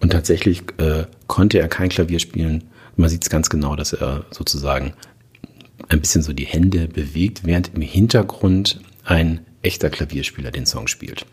Und 0.00 0.10
tatsächlich 0.10 0.62
äh, 0.78 1.06
konnte 1.26 1.58
er 1.58 1.68
kein 1.68 1.88
Klavier 1.88 2.18
spielen. 2.18 2.64
Man 2.96 3.08
sieht 3.08 3.22
es 3.22 3.30
ganz 3.30 3.48
genau, 3.48 3.74
dass 3.74 3.92
er 3.92 4.24
sozusagen 4.30 4.92
ein 5.88 6.00
bisschen 6.00 6.22
so 6.22 6.32
die 6.32 6.46
Hände 6.46 6.88
bewegt, 6.88 7.42
während 7.44 7.74
im 7.74 7.82
Hintergrund 7.82 8.80
ein 9.04 9.40
echter 9.64 9.90
Klavierspieler 9.90 10.50
den 10.50 10.66
Song 10.66 10.86
spielt. 10.86 11.26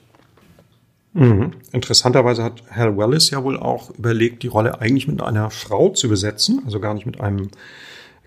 Mhm. 1.14 1.52
Interessanterweise 1.74 2.44
hat 2.44 2.64
Hal 2.72 2.96
Wallis 2.96 3.30
ja 3.32 3.44
wohl 3.44 3.58
auch 3.58 3.90
überlegt, 3.92 4.44
die 4.44 4.48
Rolle 4.48 4.80
eigentlich 4.80 5.08
mit 5.08 5.22
einer 5.22 5.50
Frau 5.50 5.90
zu 5.90 6.08
besetzen, 6.08 6.62
also 6.66 6.80
gar 6.80 6.94
nicht 6.94 7.06
mit 7.06 7.20
einem 7.20 7.50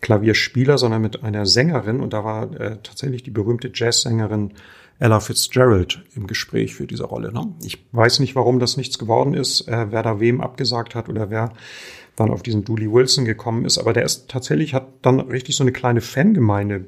Klavierspieler, 0.03 0.77
sondern 0.77 1.01
mit 1.01 1.23
einer 1.23 1.47
Sängerin. 1.47 2.01
Und 2.01 2.12
da 2.12 2.25
war 2.25 2.53
äh, 2.61 2.77
tatsächlich 2.83 3.23
die 3.23 3.31
berühmte 3.31 3.71
Jazzsängerin 3.73 4.53
Ella 4.99 5.19
Fitzgerald 5.21 6.05
im 6.14 6.27
Gespräch 6.27 6.75
für 6.75 6.87
diese 6.87 7.05
Rolle. 7.05 7.33
Ne? 7.33 7.53
Ich 7.64 7.85
weiß 7.93 8.21
nicht, 8.21 8.37
warum 8.37 8.61
das 8.61 8.77
nichts 8.77 8.99
geworden 8.99 9.35
ist, 9.35 9.67
äh, 9.67 9.87
wer 9.90 10.03
da 10.03 10.21
wem 10.21 10.40
abgesagt 10.40 10.95
hat 10.95 11.09
oder 11.09 11.31
wer 11.31 11.55
dann 12.17 12.31
auf 12.31 12.43
diesen 12.43 12.64
Dooley 12.64 12.93
Wilson 12.93 13.25
gekommen 13.25 13.64
ist. 13.64 13.79
Aber 13.79 13.93
der 13.93 14.05
ist 14.05 14.29
tatsächlich, 14.29 14.75
hat 14.75 14.87
dann 15.03 15.21
richtig 15.21 15.57
so 15.57 15.64
eine 15.64 15.73
kleine 15.73 16.01
Fangemeinde 16.01 16.85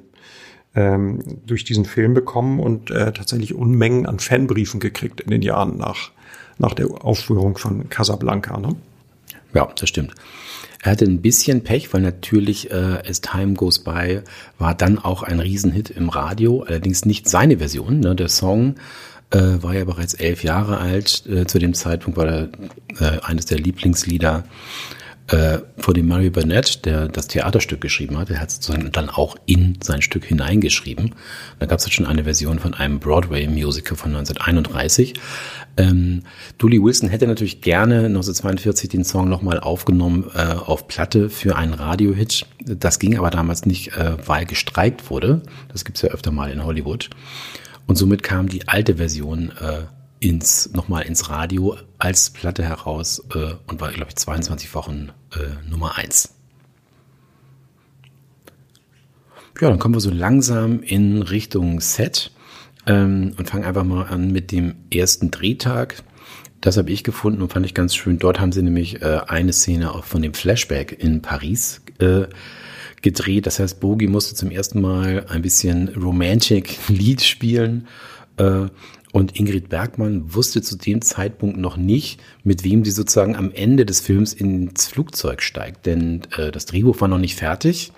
ähm, 0.77 1.19
durch 1.47 1.65
diesen 1.65 1.85
Film 1.85 2.15
bekommen 2.15 2.61
und 2.61 2.91
äh, 2.91 3.12
tatsächlich 3.12 3.55
Unmengen 3.55 4.07
an 4.07 4.21
Fanbriefen 4.21 4.79
gekriegt 4.79 5.21
in 5.21 5.31
den 5.31 5.43
Jahren 5.43 5.79
nach, 5.79 6.12
nach 6.59 6.75
der 6.75 6.87
Aufführung 7.05 7.59
von 7.59 7.89
Casablanca. 7.89 8.59
Ne? 8.61 8.77
Ja, 9.55 9.69
das 9.79 9.89
stimmt. 9.89 10.15
Er 10.83 10.93
hatte 10.93 11.07
ein 11.07 11.23
bisschen 11.23 11.65
Pech, 11.65 11.93
weil 11.93 12.03
natürlich 12.03 12.71
äh, 12.71 12.99
As 13.09 13.21
Time 13.23 13.55
Goes 13.55 13.81
By 13.81 14.21
war 14.59 14.75
dann 14.75 14.99
auch 14.99 15.23
ein 15.23 15.41
Riesenhit 15.41 15.91
im 15.91 16.11
Radio, 16.11 16.62
allerdings 16.62 17.05
nicht 17.05 17.29
seine 17.29 17.59
Version. 17.59 17.99
Ne? 18.01 18.15
Der 18.15 18.29
Song 18.29 18.77
äh, 19.31 19.39
war 19.39 19.75
ja 19.75 19.85
bereits 19.85 20.15
elf 20.15 20.45
Jahre 20.45 20.79
alt. 20.79 21.25
Äh, 21.27 21.47
zu 21.47 21.59
dem 21.59 21.75
Zeitpunkt 21.75 22.19
war 22.19 22.27
er 22.27 22.49
äh, 23.01 23.21
eines 23.23 23.47
der 23.47 23.59
Lieblingslieder 23.59 24.45
äh, 25.29 25.59
vor 25.77 25.93
dem 25.93 26.07
Murray 26.07 26.31
Burnett, 26.31 26.85
der 26.85 27.09
das 27.09 27.27
Theaterstück 27.27 27.81
geschrieben 27.81 28.17
hat, 28.17 28.29
der 28.29 28.41
hat 28.41 28.51
sozusagen 28.51 28.93
dann 28.93 29.09
auch 29.09 29.37
in 29.47 29.79
sein 29.83 30.01
Stück 30.01 30.25
hineingeschrieben. 30.25 31.15
Da 31.59 31.67
gab 31.67 31.81
es 31.81 31.93
schon 31.93 32.07
eine 32.07 32.25
Version 32.25 32.59
von 32.61 32.75
einem 32.75 33.01
Broadway-Musical 33.01 33.97
von 33.97 34.15
1931. 34.15 35.15
Ähm, 35.77 36.23
Dooley 36.59 36.83
Wilson 36.83 37.09
hätte 37.09 37.27
natürlich 37.27 37.61
gerne 37.61 38.07
1942 38.07 38.89
den 38.89 39.05
Song 39.05 39.29
nochmal 39.29 39.59
aufgenommen 39.59 40.31
äh, 40.35 40.53
auf 40.53 40.87
Platte 40.87 41.29
für 41.29 41.57
einen 41.57 41.75
Radiohit. 41.75 42.47
Das 42.65 42.99
ging 42.99 43.19
aber 43.19 43.31
damals 43.31 43.67
nicht, 43.67 43.97
äh, 43.97 44.17
weil 44.25 44.47
gestreikt 44.47 45.11
wurde. 45.11 45.43
Das 45.73 45.85
gibt's 45.85 46.03
ja 46.03 46.11
öfter 46.11 46.31
mal 46.31 46.51
in 46.51 46.65
Hollywood. 46.65 47.11
Und 47.87 47.97
somit 47.97 48.23
kam 48.23 48.49
die 48.49 48.69
alte 48.69 48.97
Version 48.97 49.53
äh, 49.61 49.83
ins 50.27 50.73
nochmal 50.73 51.05
ins 51.05 51.31
Radio 51.31 51.77
als 51.99 52.31
Platte 52.31 52.65
heraus 52.65 53.23
äh, 53.33 53.55
und 53.69 53.81
war, 53.81 53.93
glaube 53.93 54.09
ich, 54.09 54.17
22 54.17 54.75
Wochen 54.75 55.11
äh, 55.33 55.71
Nummer 55.71 55.97
eins. 55.97 56.35
Ja, 59.61 59.71
dann 59.71 59.79
kommen 59.79 59.95
wir 59.95 60.01
so 60.01 60.11
langsam 60.11 60.83
in 60.83 61.23
Richtung 61.23 61.81
Set 61.81 62.33
ähm, 62.87 63.35
und 63.39 63.49
fangen 63.49 63.65
einfach 63.65 63.85
mal 63.85 64.07
an 64.07 64.33
mit 64.33 64.51
dem 64.51 64.75
ersten 64.93 65.31
Drehtag. 65.31 66.03
Das 66.61 66.77
habe 66.77 66.91
ich 66.91 67.05
gefunden 67.05 67.41
und 67.41 67.53
fand 67.53 67.65
ich 67.65 67.75
ganz 67.75 67.95
schön. 67.95 68.19
Dort 68.19 68.41
haben 68.41 68.51
sie 68.51 68.62
nämlich 68.62 69.03
äh, 69.03 69.21
eine 69.29 69.53
Szene 69.53 69.95
auch 69.95 70.05
von 70.05 70.23
dem 70.23 70.35
Flashback 70.35 70.93
in 70.99 71.23
Paris 71.23 71.83
äh, 72.01 72.25
gedreht. 73.01 73.47
Das 73.47 73.61
heißt, 73.61 73.79
Bogi 73.79 74.09
musste 74.09 74.35
zum 74.35 74.51
ersten 74.51 74.81
Mal 74.81 75.27
ein 75.29 75.43
bisschen 75.43 75.89
Romantic 75.91 76.77
Lied 76.89 77.23
spielen. 77.23 77.87
Äh, 78.37 78.66
und 79.12 79.38
Ingrid 79.38 79.70
Bergmann 79.70 80.35
wusste 80.35 80.61
zu 80.61 80.77
dem 80.77 81.01
Zeitpunkt 81.01 81.57
noch 81.57 81.79
nicht, 81.79 82.20
mit 82.44 82.64
wem 82.64 82.85
sie 82.85 82.90
sozusagen 82.90 83.35
am 83.35 83.51
Ende 83.51 83.87
des 83.87 84.01
Films 84.01 84.35
ins 84.35 84.88
Flugzeug 84.88 85.40
steigt. 85.40 85.87
Denn 85.87 86.22
äh, 86.37 86.51
das 86.51 86.66
Drehbuch 86.66 87.01
war 87.01 87.09
noch 87.09 87.18
nicht 87.18 87.37
fertig. 87.37 87.92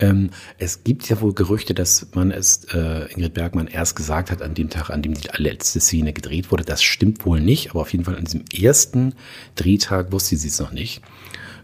Ähm, 0.00 0.30
es 0.58 0.82
gibt 0.82 1.08
ja 1.08 1.20
wohl 1.20 1.32
Gerüchte, 1.32 1.74
dass 1.74 2.08
man 2.14 2.32
es 2.32 2.64
äh, 2.74 3.12
Ingrid 3.12 3.34
Bergmann 3.34 3.68
erst 3.68 3.94
gesagt 3.94 4.32
hat 4.32 4.42
an 4.42 4.54
dem 4.54 4.68
Tag, 4.68 4.90
an 4.90 5.02
dem 5.02 5.14
die 5.14 5.28
letzte 5.36 5.78
Szene 5.80 6.12
gedreht 6.12 6.50
wurde. 6.50 6.64
Das 6.64 6.82
stimmt 6.82 7.24
wohl 7.24 7.40
nicht, 7.40 7.70
aber 7.70 7.82
auf 7.82 7.92
jeden 7.92 8.04
Fall 8.04 8.16
an 8.16 8.24
diesem 8.24 8.44
ersten 8.52 9.14
Drehtag 9.54 10.10
wusste 10.10 10.36
sie 10.36 10.48
es 10.48 10.58
noch 10.58 10.72
nicht. 10.72 11.02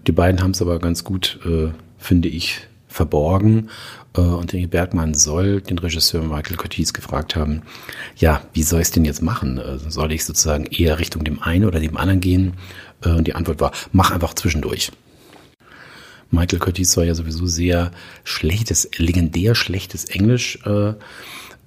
Die 0.06 0.12
beiden 0.12 0.40
haben 0.40 0.52
es 0.52 0.62
aber 0.62 0.78
ganz 0.78 1.02
gut, 1.02 1.40
äh, 1.44 1.72
finde 1.98 2.28
ich, 2.28 2.61
verborgen. 2.87 3.70
Äh, 4.18 4.20
und 4.20 4.52
Ingrid 4.52 4.70
Bergmann 4.70 5.14
soll 5.14 5.61
den 5.61 5.78
Regisseur 5.78 6.22
Michael 6.22 6.57
Curtiz 6.57 6.92
gefragt 6.92 7.37
haben, 7.37 7.62
ja, 8.16 8.42
wie 8.52 8.62
soll 8.62 8.81
ich 8.81 8.88
es 8.88 8.92
denn 8.92 9.04
jetzt 9.04 9.22
machen? 9.22 9.59
Äh, 9.59 9.78
soll 9.78 10.12
ich 10.12 10.24
sozusagen 10.24 10.66
eher 10.66 10.98
Richtung 10.98 11.24
dem 11.24 11.42
einen 11.42 11.64
oder 11.64 11.81
dem 11.81 11.96
anderen 11.96 12.20
gehen? 12.20 12.54
Äh, 13.04 13.11
und 13.11 13.26
die 13.26 13.35
Antwort 13.35 13.61
war, 13.61 13.72
mach 13.92 14.11
einfach 14.11 14.35
zwischendurch. 14.35 14.90
Michael 16.31 16.59
Curtiz 16.59 16.92
soll 16.92 17.07
ja 17.07 17.14
sowieso 17.14 17.46
sehr 17.46 17.90
schlechtes, 18.24 18.90
legendär 18.98 19.54
schlechtes 19.54 20.04
Englisch 20.04 20.59
äh, 20.66 20.92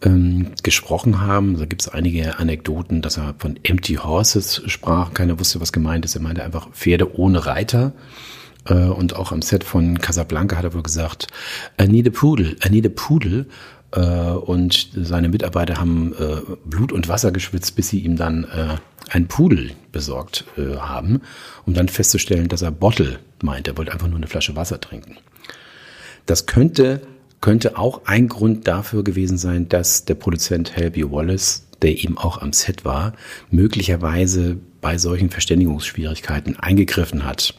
ähm, 0.03 0.51
gesprochen 0.61 1.21
haben. 1.21 1.57
Da 1.57 1.65
gibt 1.65 1.81
es 1.81 1.87
einige 1.87 2.37
Anekdoten, 2.37 3.01
dass 3.01 3.17
er 3.17 3.33
von 3.39 3.59
Empty 3.63 3.95
Horses 3.95 4.61
sprach. 4.67 5.13
Keiner 5.15 5.39
wusste, 5.39 5.61
was 5.61 5.71
gemeint 5.71 6.05
ist. 6.05 6.15
Er 6.15 6.21
meinte 6.21 6.43
einfach 6.43 6.69
Pferde 6.71 7.17
ohne 7.17 7.45
Reiter. 7.47 7.93
Äh, 8.65 8.73
und 8.73 9.15
auch 9.15 9.31
am 9.31 9.41
Set 9.41 9.63
von 9.63 9.99
Casablanca 9.99 10.57
hat 10.57 10.63
er 10.63 10.73
wohl 10.73 10.83
gesagt, 10.83 11.27
I 11.81 11.87
need 11.87 12.07
a 12.07 12.11
poodle, 12.11 12.55
I 12.65 12.69
need 12.69 12.85
a 12.85 12.91
poodle. 12.93 13.45
Äh, 13.91 13.99
und 13.99 14.89
seine 14.95 15.29
Mitarbeiter 15.29 15.77
haben 15.77 16.13
äh, 16.13 16.41
Blut 16.65 16.91
und 16.91 17.07
Wasser 17.07 17.31
geschwitzt, 17.31 17.75
bis 17.75 17.89
sie 17.89 17.99
ihm 17.99 18.15
dann 18.15 18.47
ein 19.09 19.27
Pudel 19.27 19.71
besorgt 19.91 20.45
haben, 20.57 21.21
um 21.65 21.73
dann 21.73 21.89
festzustellen, 21.89 22.47
dass 22.47 22.61
er 22.61 22.71
Bottle 22.71 23.19
meint. 23.41 23.67
Er 23.67 23.77
wollte 23.77 23.91
einfach 23.91 24.07
nur 24.07 24.17
eine 24.17 24.27
Flasche 24.27 24.55
Wasser 24.55 24.79
trinken. 24.79 25.17
Das 26.27 26.45
könnte, 26.45 27.01
könnte 27.41 27.77
auch 27.77 28.05
ein 28.05 28.29
Grund 28.29 28.67
dafür 28.67 29.03
gewesen 29.03 29.37
sein, 29.37 29.67
dass 29.67 30.05
der 30.05 30.15
Produzent 30.15 30.75
Helby 30.75 31.11
Wallace, 31.11 31.65
der 31.81 31.97
eben 31.97 32.17
auch 32.17 32.41
am 32.41 32.53
Set 32.53 32.85
war, 32.85 33.13
möglicherweise 33.49 34.57
bei 34.79 34.97
solchen 34.97 35.29
Verständigungsschwierigkeiten 35.29 36.57
eingegriffen 36.57 37.25
hat 37.25 37.55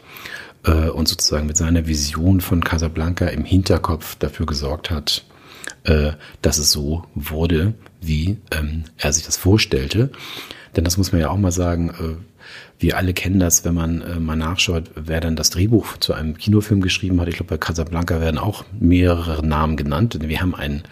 äh, 0.64 0.88
und 0.88 1.09
sozusagen 1.09 1.46
mit 1.46 1.57
seiner 1.57 1.87
Vision 1.87 2.40
von 2.40 2.62
Casablanca 2.62 3.27
im 3.27 3.44
Hinterkopf 3.44 4.16
dafür 4.16 4.46
gesorgt 4.46 4.90
hat, 4.90 5.25
äh, 5.85 6.12
dass 6.40 6.59
es 6.59 6.70
so 6.72 7.05
wurde, 7.14 7.75
wie 8.01 8.38
ähm, 8.51 8.85
er 8.96 9.12
sich 9.12 9.25
das 9.25 9.37
vorstellte. 9.37 10.11
Denn 10.77 10.85
das 10.85 10.96
muss 10.96 11.12
man 11.12 11.20
ja 11.20 11.31
auch 11.31 11.37
mal 11.37 11.53
sagen, 11.53 11.90
äh, 11.90 12.16
wir 12.79 12.96
alle 12.96 13.14
kennen 13.14 13.38
das, 13.38 13.64
wenn 13.64 13.75
man 13.75 14.03
äh, 14.03 14.18
mal 14.18 14.37
nachschaut, 14.37 14.90
wer 14.94 15.20
dann 15.20 15.37
das 15.37 15.51
Drehbuch 15.51 15.98
zu 15.98 16.14
einem 16.14 16.37
Kinofilm 16.37 16.81
geschrieben 16.81 17.20
hat. 17.20 17.29
Ich 17.29 17.37
glaube, 17.37 17.51
bei 17.51 17.59
Casablanca 17.59 18.20
werden 18.20 18.38
auch 18.38 18.64
mehrere 18.79 19.46
Namen 19.46 19.77
genannt. 19.77 20.18
Wir 20.20 20.40
haben 20.40 20.55
ein 20.55 20.83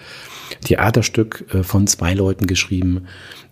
Theaterstück 0.65 1.45
äh, 1.53 1.63
von 1.63 1.87
zwei 1.87 2.15
Leuten 2.15 2.47
geschrieben. 2.47 3.07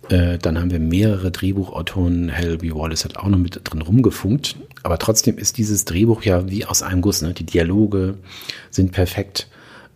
Äh, 0.09 0.37
dann 0.37 0.59
haben 0.59 0.71
wir 0.71 0.79
mehrere 0.79 1.31
Drehbuchautoren. 1.31 2.29
Helby 2.29 2.73
Wallace 2.73 3.05
hat 3.05 3.17
auch 3.17 3.27
noch 3.27 3.37
mit 3.37 3.61
drin 3.63 3.81
rumgefunkt. 3.81 4.55
Aber 4.83 4.97
trotzdem 4.97 5.37
ist 5.37 5.57
dieses 5.57 5.85
Drehbuch 5.85 6.23
ja 6.23 6.49
wie 6.49 6.65
aus 6.65 6.83
einem 6.83 7.01
Guss. 7.01 7.21
Ne? 7.21 7.33
Die 7.33 7.45
Dialoge 7.45 8.15
sind 8.69 8.91
perfekt. 8.91 9.47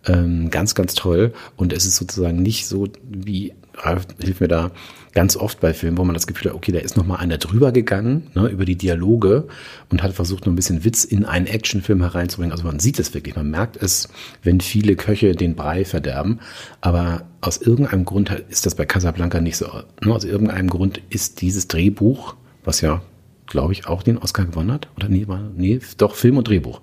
Ähm, 0.06 0.50
ganz, 0.50 0.74
ganz 0.74 0.94
toll. 0.94 1.32
Und 1.56 1.72
es 1.72 1.86
ist 1.86 1.96
sozusagen 1.96 2.42
nicht 2.42 2.66
so 2.66 2.88
wie, 3.02 3.54
Ralf, 3.76 4.06
hilf 4.20 4.40
mir 4.40 4.48
da, 4.48 4.70
ganz 5.14 5.36
oft 5.36 5.60
bei 5.60 5.72
Filmen, 5.72 5.96
wo 5.96 6.04
man 6.04 6.14
das 6.14 6.26
Gefühl 6.26 6.50
hat, 6.50 6.56
okay, 6.56 6.72
da 6.72 6.80
ist 6.80 6.96
noch 6.96 7.06
mal 7.06 7.16
einer 7.16 7.38
drüber 7.38 7.72
gegangen, 7.72 8.26
ne, 8.34 8.48
über 8.48 8.64
die 8.64 8.76
Dialoge 8.76 9.46
und 9.90 10.02
hat 10.02 10.12
versucht, 10.12 10.44
noch 10.44 10.52
ein 10.52 10.56
bisschen 10.56 10.84
Witz 10.84 11.04
in 11.04 11.24
einen 11.24 11.46
Actionfilm 11.46 12.00
hereinzubringen. 12.02 12.52
Also 12.52 12.64
man 12.64 12.80
sieht 12.80 12.98
es 12.98 13.14
wirklich, 13.14 13.36
man 13.36 13.50
merkt 13.50 13.76
es, 13.76 14.08
wenn 14.42 14.60
viele 14.60 14.96
Köche 14.96 15.32
den 15.32 15.54
Brei 15.54 15.84
verderben. 15.84 16.40
Aber 16.80 17.26
aus 17.40 17.58
irgendeinem 17.58 18.04
Grund 18.04 18.30
ist 18.48 18.66
das 18.66 18.74
bei 18.74 18.84
Casablanca 18.84 19.40
nicht 19.40 19.56
so. 19.56 19.66
Ne? 20.02 20.12
Aus 20.12 20.24
irgendeinem 20.24 20.68
Grund 20.68 21.00
ist 21.10 21.40
dieses 21.40 21.68
Drehbuch, 21.68 22.34
was 22.64 22.80
ja, 22.80 23.02
glaube 23.46 23.72
ich, 23.72 23.86
auch 23.86 24.02
den 24.02 24.18
Oscar 24.18 24.44
gewonnen 24.44 24.72
hat, 24.72 24.88
oder 24.96 25.08
nee, 25.08 25.28
war, 25.28 25.40
nee, 25.56 25.78
doch 25.98 26.16
Film 26.16 26.38
und 26.38 26.48
Drehbuch, 26.48 26.80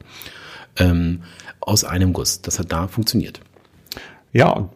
ähm, 0.78 1.24
aus 1.60 1.84
einem 1.84 2.14
Guss. 2.14 2.42
Das 2.42 2.60
hat 2.60 2.72
da 2.72 2.88
funktioniert. 2.88 3.42
Ja, 4.34 4.52
und 4.52 4.70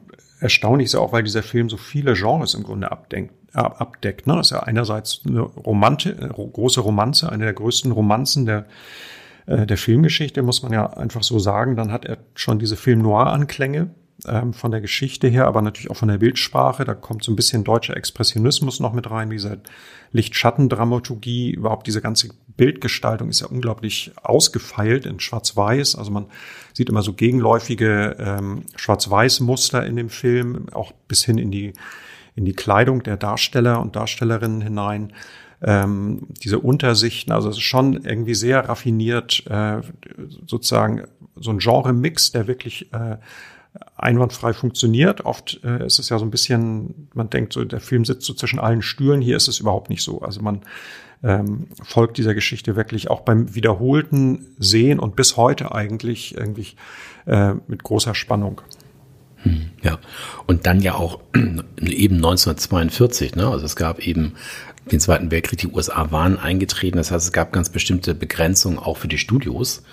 erstaunlich 0.46 0.86
ist 0.86 0.94
ja 0.94 1.00
auch, 1.00 1.12
weil 1.12 1.24
dieser 1.24 1.42
Film 1.42 1.70
so 1.70 1.78
viele 1.78 2.14
Genres 2.14 2.54
im 2.54 2.62
Grunde 2.62 2.92
abdenkt, 2.92 3.34
abdeckt. 3.54 4.28
Ne? 4.28 4.36
Das 4.36 4.48
ist 4.48 4.52
ja 4.52 4.60
einerseits 4.62 5.22
eine 5.26 5.42
Romante, 5.42 6.14
große 6.16 6.82
Romanze, 6.82 7.32
eine 7.32 7.46
der 7.46 7.54
größten 7.54 7.92
Romanzen 7.92 8.46
der, 8.46 8.68
äh, 9.48 9.66
der 9.66 9.78
Filmgeschichte, 9.78 10.44
muss 10.44 10.62
man 10.62 10.72
ja 10.72 10.86
einfach 10.86 11.24
so 11.24 11.40
sagen. 11.40 11.76
Dann 11.76 11.92
hat 11.92 12.06
er 12.06 12.20
schon 12.36 12.60
diese 12.60 12.76
Film-Noir-Anklänge 12.76 13.90
ähm, 14.28 14.54
von 14.54 14.70
der 14.70 14.82
Geschichte 14.82 15.28
her, 15.28 15.48
aber 15.48 15.64
natürlich 15.64 15.90
auch 15.90 15.98
von 15.98 16.10
der 16.10 16.20
Bildsprache. 16.20 16.86
Da 16.86 16.94
kommt 16.94 17.24
so 17.24 17.32
ein 17.32 17.36
bisschen 17.36 17.64
deutscher 17.64 17.98
Expressionismus 17.98 18.80
noch 18.80 18.94
mit 18.94 19.10
rein, 19.10 19.32
diese 19.32 19.62
Licht-Schatten-Dramaturgie, 20.12 21.52
überhaupt 21.52 21.88
diese 21.88 22.02
ganze 22.02 22.30
Bildgestaltung 22.58 23.30
ist 23.30 23.42
ja 23.42 23.48
unglaublich 23.48 24.12
ausgefeilt 24.22 25.06
in 25.06 25.20
Schwarz-Weiß. 25.20 25.96
Also 25.96 26.12
man 26.12 26.28
sieht 26.74 26.90
immer 26.90 27.02
so 27.02 27.14
gegenläufige 27.14 28.16
ähm, 28.20 28.64
Schwarz-Weiß-Muster 28.76 29.86
in 29.86 29.96
dem 29.96 30.10
Film, 30.10 30.68
auch 30.72 30.92
bis 31.08 31.24
hin 31.26 31.38
in 31.38 31.52
die 31.52 31.74
in 32.36 32.46
die 32.46 32.54
Kleidung 32.54 33.02
der 33.02 33.18
Darsteller 33.18 33.80
und 33.82 33.96
Darstellerinnen 33.96 34.62
hinein. 34.62 35.14
Ähm, 35.62 36.28
diese 36.44 36.60
Untersichten, 36.60 37.32
also 37.32 37.50
es 37.50 37.56
ist 37.56 37.64
schon 37.64 38.04
irgendwie 38.04 38.36
sehr 38.36 38.68
raffiniert, 38.68 39.46
äh, 39.50 39.82
sozusagen 40.46 41.06
so 41.38 41.52
ein 41.52 41.60
Genre-Mix, 41.60 42.34
der 42.34 42.48
wirklich 42.48 42.94
äh, 42.94 43.18
einwandfrei 43.96 44.54
funktioniert. 44.54 45.26
Oft 45.26 45.62
äh, 45.64 45.86
ist 45.86 46.00
es 46.00 46.10
ja 46.10 46.20
so 46.20 46.26
ein 46.26 46.32
bisschen, 46.32 47.10
man 47.14 47.30
denkt 47.30 47.54
so, 47.54 47.64
der 47.64 47.80
Film 47.80 48.06
sitzt 48.06 48.26
so 48.26 48.34
zwischen 48.34 48.60
allen 48.60 48.82
Stühlen. 48.82 49.22
Hier 49.22 49.38
ist 49.38 49.48
es 49.48 49.60
überhaupt 49.60 49.90
nicht 49.90 50.04
so. 50.04 50.22
Also 50.22 50.42
man 50.42 50.62
ähm, 51.24 51.68
folgt 51.84 52.18
dieser 52.18 52.34
Geschichte 52.34 52.76
wirklich 52.76 53.10
auch 53.10 53.22
beim 53.22 53.56
wiederholten 53.56 54.48
Sehen 54.58 55.00
und 55.00 55.16
bis 55.16 55.38
heute 55.38 55.74
eigentlich 55.74 56.36
irgendwie 56.36 56.68
äh, 57.26 57.54
mit 57.68 57.84
großer 57.84 58.16
Spannung. 58.16 58.62
Hm, 59.38 59.70
ja, 59.84 60.00
und 60.48 60.66
dann 60.66 60.82
ja 60.82 60.96
auch 60.96 61.20
eben 61.36 62.16
1942, 62.16 63.36
ne? 63.36 63.48
Also 63.48 63.66
es 63.66 63.76
gab 63.76 64.00
eben 64.00 64.34
den 64.92 65.00
Zweiten 65.00 65.32
Weltkrieg, 65.32 65.60
die 65.60 65.68
USA 65.68 66.12
waren 66.12 66.38
eingetreten, 66.38 66.98
das 66.98 67.12
heißt, 67.12 67.26
es 67.26 67.32
gab 67.32 67.52
ganz 67.52 67.70
bestimmte 67.70 68.14
Begrenzungen 68.14 68.78
auch 68.78 68.98
für 68.98 69.08
die 69.08 69.18
Studios. 69.18 69.84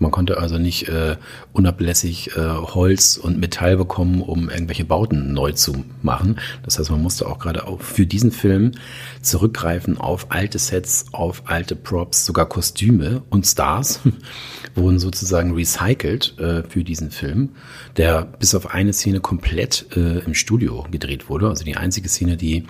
Man 0.00 0.10
konnte 0.10 0.38
also 0.38 0.56
nicht 0.56 0.88
äh, 0.88 1.16
unablässig 1.52 2.34
äh, 2.34 2.40
Holz 2.40 3.18
und 3.18 3.38
Metall 3.38 3.76
bekommen, 3.76 4.22
um 4.22 4.48
irgendwelche 4.48 4.86
Bauten 4.86 5.34
neu 5.34 5.52
zu 5.52 5.84
machen. 6.00 6.40
Das 6.62 6.78
heißt, 6.78 6.90
man 6.90 7.02
musste 7.02 7.28
auch 7.28 7.38
gerade 7.38 7.66
auch 7.66 7.82
für 7.82 8.06
diesen 8.06 8.32
Film 8.32 8.72
zurückgreifen 9.20 9.98
auf 9.98 10.30
alte 10.30 10.58
Sets, 10.58 11.04
auf 11.12 11.42
alte 11.44 11.76
Props, 11.76 12.24
sogar 12.24 12.48
Kostüme 12.48 13.22
und 13.28 13.46
Stars 13.46 14.00
wurden 14.74 14.98
sozusagen 14.98 15.54
recycelt 15.54 16.38
äh, 16.38 16.62
für 16.62 16.82
diesen 16.82 17.10
Film, 17.10 17.50
der 17.98 18.22
bis 18.24 18.54
auf 18.54 18.70
eine 18.74 18.94
Szene 18.94 19.20
komplett 19.20 19.84
äh, 19.96 20.20
im 20.20 20.32
Studio 20.32 20.86
gedreht 20.90 21.28
wurde. 21.28 21.48
Also 21.48 21.64
die 21.64 21.76
einzige 21.76 22.08
Szene, 22.08 22.38
die 22.38 22.64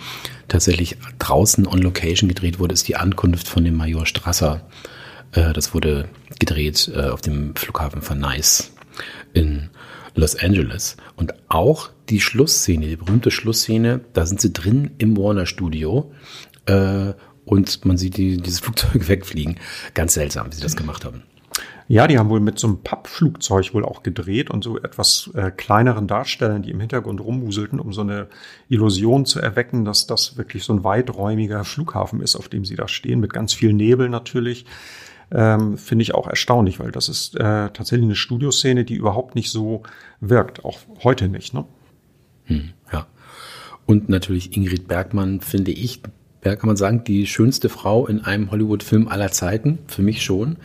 tatsächlich 0.48 0.96
draußen 1.20 1.64
on 1.68 1.78
Location 1.78 2.28
gedreht 2.28 2.58
wurde, 2.58 2.74
ist 2.74 2.88
die 2.88 2.96
Ankunft 2.96 3.46
von 3.46 3.64
dem 3.64 3.76
Major 3.76 4.04
Strasser 4.04 4.62
äh, 5.32 5.52
das 5.52 5.74
wurde 5.74 6.08
gedreht 6.40 6.90
äh, 6.92 7.10
auf 7.10 7.20
dem 7.20 7.54
Flughafen 7.54 8.02
von 8.02 8.18
Nice 8.18 8.72
in 9.32 9.70
Los 10.16 10.36
Angeles. 10.36 10.96
Und 11.16 11.34
auch 11.48 11.90
die 12.08 12.20
Schlussszene, 12.20 12.86
die 12.86 12.96
berühmte 12.96 13.30
Schlussszene, 13.30 14.00
da 14.12 14.26
sind 14.26 14.40
sie 14.40 14.52
drin 14.52 14.90
im 14.98 15.16
Warner 15.16 15.46
Studio 15.46 16.12
äh, 16.66 17.12
und 17.44 17.84
man 17.84 17.96
sieht 17.96 18.16
die, 18.16 18.38
dieses 18.38 18.60
Flugzeug 18.60 19.08
wegfliegen. 19.08 19.58
Ganz 19.94 20.14
seltsam, 20.14 20.48
wie 20.50 20.56
sie 20.56 20.62
das 20.62 20.76
gemacht 20.76 21.04
haben. 21.04 21.22
Ja, 21.88 22.06
die 22.06 22.18
haben 22.18 22.30
wohl 22.30 22.38
mit 22.38 22.56
so 22.56 22.68
einem 22.68 22.82
Pappflugzeug 22.84 23.74
wohl 23.74 23.84
auch 23.84 24.04
gedreht 24.04 24.48
und 24.48 24.62
so 24.62 24.78
etwas 24.78 25.28
äh, 25.34 25.50
kleineren 25.50 26.06
Darstellern, 26.06 26.62
die 26.62 26.70
im 26.70 26.78
Hintergrund 26.78 27.20
rummuselten, 27.20 27.80
um 27.80 27.92
so 27.92 28.02
eine 28.02 28.28
Illusion 28.68 29.26
zu 29.26 29.40
erwecken, 29.40 29.84
dass 29.84 30.06
das 30.06 30.36
wirklich 30.36 30.62
so 30.62 30.72
ein 30.72 30.84
weiträumiger 30.84 31.64
Flughafen 31.64 32.20
ist, 32.20 32.36
auf 32.36 32.48
dem 32.48 32.64
sie 32.64 32.76
da 32.76 32.86
stehen, 32.86 33.18
mit 33.18 33.32
ganz 33.32 33.54
viel 33.54 33.72
Nebel 33.72 34.08
natürlich 34.08 34.66
ähm, 35.32 35.78
finde 35.78 36.02
ich 36.02 36.14
auch 36.14 36.26
erstaunlich, 36.26 36.80
weil 36.80 36.90
das 36.90 37.08
ist 37.08 37.36
äh, 37.36 37.70
tatsächlich 37.70 38.04
eine 38.04 38.16
Studioszene, 38.16 38.84
die 38.84 38.94
überhaupt 38.94 39.34
nicht 39.34 39.50
so 39.50 39.82
wirkt, 40.20 40.64
auch 40.64 40.78
heute 41.02 41.28
nicht. 41.28 41.54
Ne? 41.54 41.64
Hm, 42.44 42.70
ja. 42.92 43.06
Und 43.86 44.08
natürlich 44.08 44.56
Ingrid 44.56 44.88
Bergmann, 44.88 45.40
finde 45.40 45.72
ich, 45.72 46.00
ja, 46.44 46.56
kann 46.56 46.68
man 46.68 46.76
sagen, 46.76 47.04
die 47.04 47.26
schönste 47.26 47.68
Frau 47.68 48.06
in 48.06 48.20
einem 48.24 48.50
Hollywood-Film 48.50 49.08
aller 49.08 49.30
Zeiten, 49.30 49.78
für 49.86 50.02
mich 50.02 50.22
schon. 50.22 50.56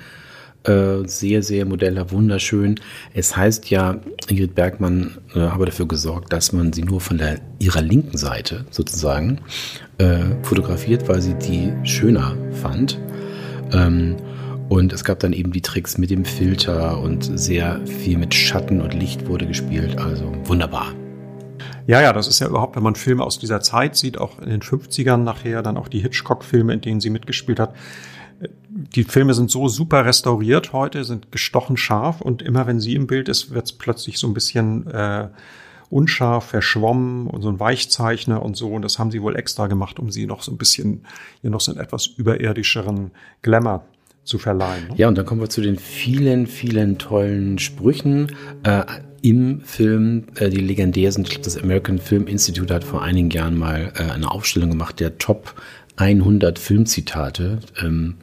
Äh, 0.63 1.07
sehr, 1.07 1.43
sehr 1.43 1.65
modeller, 1.65 2.09
wunderschön. 2.09 2.79
Es 3.13 3.37
heißt 3.37 3.69
ja, 3.69 3.99
Ingrid 4.27 4.55
Bergmann 4.55 5.17
äh, 5.35 5.39
habe 5.39 5.65
dafür 5.65 5.87
gesorgt, 5.87 6.33
dass 6.33 6.53
man 6.53 6.73
sie 6.73 6.81
nur 6.81 7.01
von 7.01 7.19
der, 7.19 7.39
ihrer 7.59 7.81
linken 7.81 8.17
Seite 8.17 8.65
sozusagen 8.71 9.41
äh, 9.99 10.23
fotografiert, 10.41 11.07
weil 11.07 11.21
sie 11.21 11.35
die 11.35 11.71
schöner 11.83 12.35
fand. 12.51 12.99
Ähm, 13.71 14.15
und 14.69 14.93
es 14.93 15.03
gab 15.03 15.19
dann 15.19 15.33
eben 15.33 15.51
die 15.51 15.61
Tricks 15.61 15.97
mit 15.97 16.09
dem 16.09 16.25
Filter 16.25 16.99
und 16.99 17.23
sehr 17.37 17.85
viel 17.85 18.17
mit 18.17 18.33
Schatten 18.33 18.81
und 18.81 18.93
Licht 18.93 19.27
wurde 19.27 19.45
gespielt. 19.45 19.97
Also 19.99 20.31
wunderbar. 20.45 20.93
Ja, 21.87 22.01
ja, 22.01 22.13
das 22.13 22.27
ist 22.27 22.39
ja 22.39 22.47
überhaupt, 22.47 22.75
wenn 22.75 22.83
man 22.83 22.95
Filme 22.95 23.23
aus 23.23 23.37
dieser 23.37 23.61
Zeit 23.61 23.95
sieht, 23.95 24.17
auch 24.17 24.39
in 24.39 24.49
den 24.49 24.61
50ern 24.61 25.17
nachher, 25.17 25.61
dann 25.61 25.77
auch 25.77 25.87
die 25.87 25.99
Hitchcock-Filme, 25.99 26.73
in 26.73 26.81
denen 26.81 26.99
sie 26.99 27.11
mitgespielt 27.11 27.59
hat. 27.59 27.75
Die 28.69 29.03
Filme 29.03 29.35
sind 29.35 29.51
so 29.51 29.67
super 29.67 30.03
restauriert 30.03 30.73
heute, 30.73 31.03
sind 31.03 31.31
gestochen 31.31 31.77
scharf 31.77 32.21
und 32.21 32.41
immer 32.41 32.65
wenn 32.65 32.79
sie 32.79 32.95
im 32.95 33.05
Bild 33.05 33.29
ist, 33.29 33.51
wird 33.51 33.65
es 33.65 33.73
plötzlich 33.73 34.17
so 34.17 34.27
ein 34.27 34.33
bisschen 34.33 34.87
äh, 34.87 35.29
unscharf, 35.91 36.45
verschwommen 36.45 37.27
und 37.27 37.43
so 37.43 37.49
ein 37.49 37.59
Weichzeichner 37.59 38.41
und 38.41 38.57
so. 38.57 38.69
Und 38.71 38.81
das 38.81 38.97
haben 38.97 39.11
sie 39.11 39.21
wohl 39.21 39.35
extra 39.35 39.67
gemacht, 39.67 39.99
um 39.99 40.09
sie 40.09 40.25
noch 40.25 40.41
so 40.41 40.51
ein 40.51 40.57
bisschen, 40.57 41.05
ihr 41.43 41.51
noch 41.51 41.61
so 41.61 41.71
einen 41.71 41.79
etwas 41.79 42.07
überirdischeren 42.07 43.11
Glamour 43.43 43.85
zu 44.25 44.37
verleihen. 44.37 44.89
Ne? 44.89 44.95
Ja, 44.97 45.07
und 45.07 45.17
dann 45.17 45.25
kommen 45.25 45.39
wir 45.39 45.49
zu 45.49 45.61
den 45.61 45.77
vielen, 45.77 46.47
vielen 46.47 46.97
tollen 46.97 47.57
Sprüchen 47.59 48.35
äh, 48.63 48.83
im 49.21 49.61
Film, 49.61 50.25
äh, 50.35 50.49
die 50.49 50.59
legendär 50.59 51.11
sind. 51.11 51.27
Ich 51.27 51.35
glaube, 51.35 51.45
das 51.45 51.57
American 51.57 51.99
Film 51.99 52.27
Institute 52.27 52.73
hat 52.73 52.83
vor 52.83 53.01
einigen 53.01 53.29
Jahren 53.29 53.57
mal 53.57 53.93
äh, 53.95 54.11
eine 54.11 54.29
Aufstellung 54.29 54.71
gemacht 54.71 54.99
der 54.99 55.17
Top 55.17 55.55
100 55.97 56.59
Filmzitate 56.59 57.59
ähm, 57.81 58.15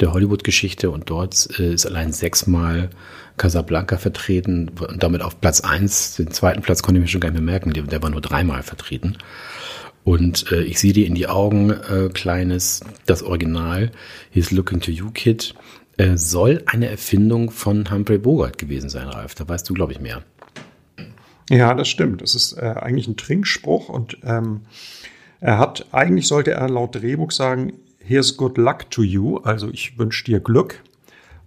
der 0.00 0.12
Hollywood-Geschichte 0.12 0.90
und 0.90 1.08
dort 1.10 1.48
äh, 1.60 1.74
ist 1.74 1.86
allein 1.86 2.12
sechsmal 2.12 2.90
Casablanca 3.36 3.98
vertreten 3.98 4.70
und 4.80 5.02
damit 5.02 5.22
auf 5.22 5.40
Platz 5.40 5.60
eins. 5.60 6.16
Den 6.16 6.30
zweiten 6.30 6.62
Platz 6.62 6.82
konnte 6.82 6.98
ich 6.98 7.02
mir 7.02 7.08
schon 7.08 7.20
gar 7.20 7.30
nicht 7.30 7.40
mehr 7.40 7.52
merken, 7.52 7.72
der, 7.72 7.84
der 7.84 8.02
war 8.02 8.10
nur 8.10 8.20
dreimal 8.20 8.62
vertreten. 8.62 9.16
Und 10.04 10.52
äh, 10.52 10.62
ich 10.62 10.78
sehe 10.78 10.92
dir 10.92 11.06
in 11.06 11.14
die 11.14 11.26
Augen, 11.26 11.70
äh, 11.70 12.10
kleines, 12.12 12.82
das 13.06 13.22
Original, 13.22 13.90
He's 14.30 14.50
Looking 14.50 14.80
to 14.80 14.90
You 14.90 15.10
Kid, 15.10 15.54
äh, 15.96 16.16
soll 16.16 16.62
eine 16.66 16.88
Erfindung 16.88 17.50
von 17.50 17.90
Humphrey 17.90 18.18
Bogart 18.18 18.58
gewesen 18.58 18.90
sein, 18.90 19.08
Ralf. 19.08 19.34
Da 19.34 19.48
weißt 19.48 19.68
du, 19.68 19.74
glaube 19.74 19.92
ich, 19.92 20.00
mehr. 20.00 20.22
Ja, 21.50 21.74
das 21.74 21.88
stimmt. 21.88 22.22
Das 22.22 22.34
ist 22.34 22.52
äh, 22.54 22.74
eigentlich 22.78 23.08
ein 23.08 23.16
Trinkspruch 23.16 23.88
und 23.88 24.18
ähm, 24.24 24.62
er 25.40 25.58
hat, 25.58 25.86
eigentlich 25.92 26.26
sollte 26.26 26.52
er 26.52 26.68
laut 26.68 26.94
Drehbuch 26.94 27.30
sagen, 27.30 27.74
Here's 28.06 28.36
good 28.36 28.58
luck 28.58 28.90
to 28.90 29.02
you, 29.02 29.38
also 29.38 29.70
ich 29.70 29.98
wünsche 29.98 30.24
dir 30.24 30.40
Glück. 30.40 30.82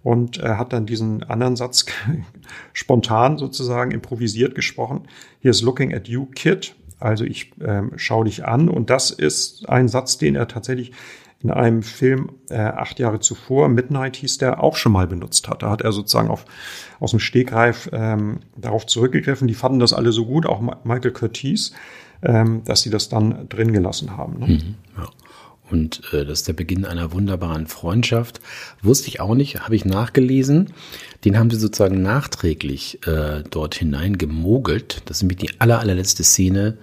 Und 0.02 0.38
er 0.38 0.58
hat 0.58 0.72
dann 0.72 0.86
diesen 0.86 1.22
anderen 1.22 1.54
Satz 1.54 1.86
spontan 2.72 3.38
sozusagen 3.38 3.92
improvisiert 3.92 4.56
gesprochen. 4.56 5.02
Here's 5.40 5.62
looking 5.62 5.94
at 5.94 6.08
you, 6.08 6.26
kid. 6.26 6.74
Also 7.00 7.24
ich 7.24 7.52
ähm, 7.60 7.92
schaue 7.96 8.24
dich 8.24 8.44
an. 8.44 8.68
Und 8.68 8.90
das 8.90 9.10
ist 9.10 9.68
ein 9.68 9.88
Satz, 9.88 10.18
den 10.18 10.34
er 10.34 10.48
tatsächlich 10.48 10.92
in 11.40 11.50
einem 11.50 11.82
Film 11.82 12.30
äh, 12.50 12.58
acht 12.58 12.98
Jahre 12.98 13.20
zuvor, 13.20 13.68
Midnight 13.68 14.16
hieß 14.16 14.38
der, 14.38 14.62
auch 14.62 14.74
schon 14.76 14.90
mal 14.90 15.06
benutzt 15.06 15.48
hat. 15.48 15.62
Da 15.62 15.70
hat 15.70 15.82
er 15.82 15.92
sozusagen 15.92 16.28
auf, 16.28 16.44
aus 16.98 17.12
dem 17.12 17.20
Stegreif 17.20 17.88
ähm, 17.92 18.40
darauf 18.56 18.86
zurückgegriffen. 18.86 19.46
Die 19.46 19.54
fanden 19.54 19.78
das 19.78 19.92
alle 19.92 20.10
so 20.10 20.26
gut, 20.26 20.46
auch 20.46 20.60
Michael 20.60 21.12
Curtis, 21.12 21.72
ähm, 22.22 22.62
dass 22.64 22.82
sie 22.82 22.90
das 22.90 23.08
dann 23.08 23.48
drin 23.48 23.72
gelassen 23.72 24.16
haben. 24.16 24.40
Ne? 24.40 24.46
Mhm, 24.46 24.74
ja. 24.96 25.08
Und 25.70 26.02
äh, 26.12 26.24
das 26.24 26.40
ist 26.40 26.48
der 26.48 26.52
Beginn 26.52 26.84
einer 26.84 27.12
wunderbaren 27.12 27.66
Freundschaft. 27.66 28.40
Wusste 28.82 29.08
ich 29.08 29.20
auch 29.20 29.34
nicht, 29.34 29.60
habe 29.60 29.76
ich 29.76 29.84
nachgelesen. 29.84 30.72
Den 31.24 31.38
haben 31.38 31.50
sie 31.50 31.58
sozusagen 31.58 32.02
nachträglich 32.02 33.06
äh, 33.06 33.42
dort 33.50 33.74
hinein 33.74 34.18
gemogelt. 34.18 35.02
Das 35.06 35.18
ist 35.18 35.22
nämlich 35.22 35.38
die 35.38 35.60
aller, 35.60 35.80
allerletzte 35.80 36.24
Szene, 36.24 36.78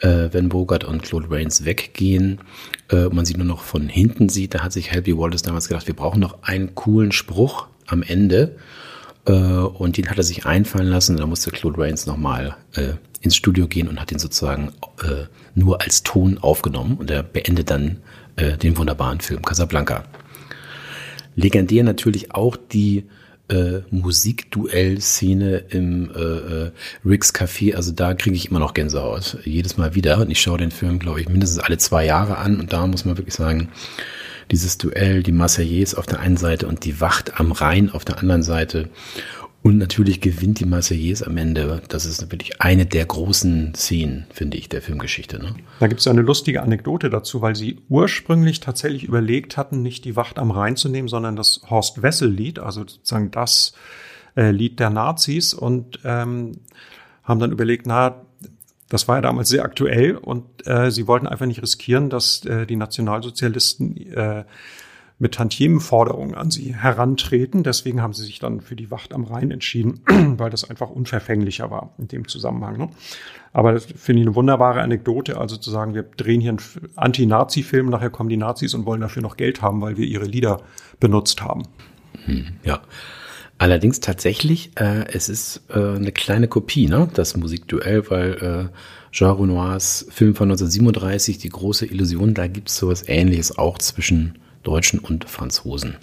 äh, 0.00 0.28
wenn 0.32 0.48
Bogart 0.48 0.84
und 0.84 1.02
Claude 1.02 1.30
Rains 1.30 1.64
weggehen 1.64 2.40
äh, 2.90 3.04
und 3.04 3.14
man 3.14 3.24
sie 3.24 3.34
nur 3.34 3.46
noch 3.46 3.62
von 3.62 3.88
hinten 3.88 4.28
sieht. 4.28 4.54
Da 4.54 4.62
hat 4.62 4.72
sich 4.72 4.90
Helby 4.90 5.16
Wallace 5.16 5.42
damals 5.42 5.68
gedacht, 5.68 5.86
wir 5.86 5.94
brauchen 5.94 6.20
noch 6.20 6.42
einen 6.42 6.74
coolen 6.74 7.12
Spruch 7.12 7.66
am 7.86 8.02
Ende. 8.02 8.56
Äh, 9.26 9.32
und 9.32 9.96
den 9.96 10.08
hat 10.08 10.18
er 10.18 10.24
sich 10.24 10.46
einfallen 10.46 10.88
lassen. 10.88 11.16
Da 11.16 11.26
musste 11.26 11.50
Claude 11.50 11.80
Rains 11.80 12.06
nochmal 12.06 12.56
äh, 12.74 12.94
ins 13.20 13.36
Studio 13.36 13.66
gehen 13.66 13.88
und 13.88 14.00
hat 14.00 14.12
ihn 14.12 14.18
sozusagen 14.18 14.72
äh, 15.02 15.26
nur 15.54 15.82
als 15.82 16.02
Ton 16.02 16.38
aufgenommen. 16.38 16.96
Und 16.96 17.10
er 17.10 17.22
beendet 17.22 17.70
dann 17.70 17.98
äh, 18.36 18.56
den 18.56 18.76
wunderbaren 18.76 19.20
Film 19.20 19.42
Casablanca. 19.42 20.04
Legendär 21.34 21.84
natürlich 21.84 22.34
auch 22.34 22.56
die 22.56 23.04
äh, 23.48 23.80
Musikduell-Szene 23.90 25.64
im 25.68 26.10
äh, 26.14 26.20
äh, 26.20 26.70
Ricks 27.04 27.34
Café. 27.34 27.74
Also 27.74 27.92
da 27.92 28.14
kriege 28.14 28.36
ich 28.36 28.50
immer 28.50 28.58
noch 28.58 28.74
Gänsehaut. 28.74 29.38
Jedes 29.44 29.76
Mal 29.76 29.94
wieder. 29.94 30.18
Und 30.18 30.30
ich 30.30 30.40
schaue 30.40 30.58
den 30.58 30.70
Film, 30.70 30.98
glaube 30.98 31.20
ich, 31.20 31.28
mindestens 31.28 31.62
alle 31.62 31.78
zwei 31.78 32.04
Jahre 32.04 32.38
an. 32.38 32.58
Und 32.58 32.72
da 32.72 32.86
muss 32.86 33.04
man 33.04 33.16
wirklich 33.16 33.34
sagen, 33.34 33.68
dieses 34.50 34.78
Duell, 34.78 35.22
die 35.22 35.32
Marseillaise 35.32 35.96
auf 35.98 36.06
der 36.06 36.20
einen 36.20 36.36
Seite 36.36 36.66
und 36.66 36.84
die 36.84 37.00
Wacht 37.00 37.38
am 37.40 37.52
Rhein 37.52 37.90
auf 37.90 38.04
der 38.04 38.18
anderen 38.18 38.42
Seite. 38.42 38.88
Und 39.62 39.78
natürlich 39.78 40.20
gewinnt 40.20 40.60
die 40.60 40.64
Marseillaise 40.64 41.26
am 41.26 41.36
Ende. 41.36 41.82
Das 41.88 42.06
ist 42.06 42.30
wirklich 42.30 42.60
eine 42.60 42.86
der 42.86 43.04
großen 43.04 43.74
Szenen, 43.74 44.26
finde 44.30 44.56
ich, 44.56 44.68
der 44.68 44.80
Filmgeschichte. 44.80 45.40
Ne? 45.40 45.56
Da 45.80 45.88
gibt 45.88 46.00
es 46.00 46.06
eine 46.06 46.22
lustige 46.22 46.62
Anekdote 46.62 47.10
dazu, 47.10 47.42
weil 47.42 47.56
sie 47.56 47.80
ursprünglich 47.88 48.60
tatsächlich 48.60 49.02
überlegt 49.02 49.56
hatten, 49.56 49.82
nicht 49.82 50.04
die 50.04 50.14
Wacht 50.14 50.38
am 50.38 50.52
Rhein 50.52 50.76
zu 50.76 50.88
nehmen, 50.88 51.08
sondern 51.08 51.34
das 51.34 51.62
Horst 51.68 52.00
Wessel-Lied, 52.00 52.60
also 52.60 52.82
sozusagen 52.82 53.32
das 53.32 53.74
äh, 54.36 54.52
Lied 54.52 54.78
der 54.78 54.90
Nazis 54.90 55.52
und 55.52 55.98
ähm, 56.04 56.52
haben 57.24 57.40
dann 57.40 57.50
überlegt, 57.50 57.86
na, 57.86 58.25
das 58.88 59.08
war 59.08 59.16
ja 59.16 59.22
damals 59.22 59.48
sehr 59.48 59.64
aktuell 59.64 60.16
und 60.16 60.44
äh, 60.66 60.90
sie 60.90 61.06
wollten 61.06 61.26
einfach 61.26 61.46
nicht 61.46 61.62
riskieren, 61.62 62.10
dass 62.10 62.44
äh, 62.44 62.66
die 62.66 62.76
Nationalsozialisten 62.76 63.96
äh, 64.12 64.44
mit 65.18 65.34
Tantiemenforderungen 65.34 66.34
an 66.34 66.50
sie 66.50 66.74
herantreten. 66.74 67.62
Deswegen 67.62 68.02
haben 68.02 68.12
sie 68.12 68.24
sich 68.24 68.38
dann 68.38 68.60
für 68.60 68.76
die 68.76 68.90
Wacht 68.90 69.14
am 69.14 69.24
Rhein 69.24 69.50
entschieden, 69.50 70.00
weil 70.36 70.50
das 70.50 70.68
einfach 70.68 70.90
unverfänglicher 70.90 71.70
war 71.70 71.94
in 71.98 72.08
dem 72.08 72.28
Zusammenhang. 72.28 72.76
Ne? 72.76 72.88
Aber 73.52 73.72
das 73.72 73.86
finde 73.86 74.20
ich 74.20 74.26
eine 74.26 74.36
wunderbare 74.36 74.82
Anekdote, 74.82 75.38
also 75.38 75.56
zu 75.56 75.70
sagen, 75.70 75.94
wir 75.94 76.02
drehen 76.02 76.40
hier 76.40 76.50
einen 76.50 76.60
Anti-Nazi-Film, 76.96 77.88
nachher 77.88 78.10
kommen 78.10 78.28
die 78.28 78.36
Nazis 78.36 78.74
und 78.74 78.84
wollen 78.84 79.00
dafür 79.00 79.22
noch 79.22 79.36
Geld 79.36 79.62
haben, 79.62 79.80
weil 79.80 79.96
wir 79.96 80.06
ihre 80.06 80.26
Lieder 80.26 80.60
benutzt 81.00 81.42
haben. 81.42 81.62
Hm, 82.26 82.56
ja. 82.62 82.80
Allerdings 83.58 84.00
tatsächlich, 84.00 84.70
äh, 84.74 85.06
es 85.12 85.28
ist 85.28 85.62
äh, 85.70 85.78
eine 85.78 86.12
kleine 86.12 86.46
Kopie, 86.46 86.88
ne? 86.88 87.08
das 87.14 87.36
Musikduell, 87.36 88.10
weil 88.10 88.70
äh, 88.70 88.76
Jean 89.12 89.36
Renoirs 89.36 90.06
Film 90.10 90.34
von 90.34 90.50
1937, 90.50 91.38
Die 91.38 91.48
große 91.48 91.86
Illusion, 91.86 92.34
da 92.34 92.48
gibt 92.48 92.68
es 92.68 92.76
sowas 92.76 93.04
ähnliches 93.06 93.56
auch 93.56 93.78
zwischen 93.78 94.38
Deutschen 94.62 94.98
und 94.98 95.30
Franzosen. 95.30 95.96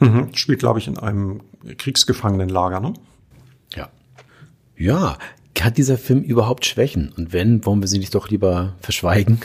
Mhm. 0.00 0.34
Spielt, 0.34 0.58
glaube 0.58 0.80
ich, 0.80 0.88
in 0.88 0.98
einem 0.98 1.42
Kriegsgefangenenlager, 1.76 2.80
ne? 2.80 2.94
Ja. 3.74 3.88
Ja, 4.76 5.18
hat 5.60 5.76
dieser 5.76 5.98
Film 5.98 6.22
überhaupt 6.22 6.66
Schwächen? 6.66 7.12
Und 7.16 7.32
wenn, 7.32 7.64
wollen 7.66 7.80
wir 7.80 7.88
sie 7.88 7.98
nicht 7.98 8.14
doch 8.14 8.30
lieber 8.30 8.74
verschweigen? 8.80 9.40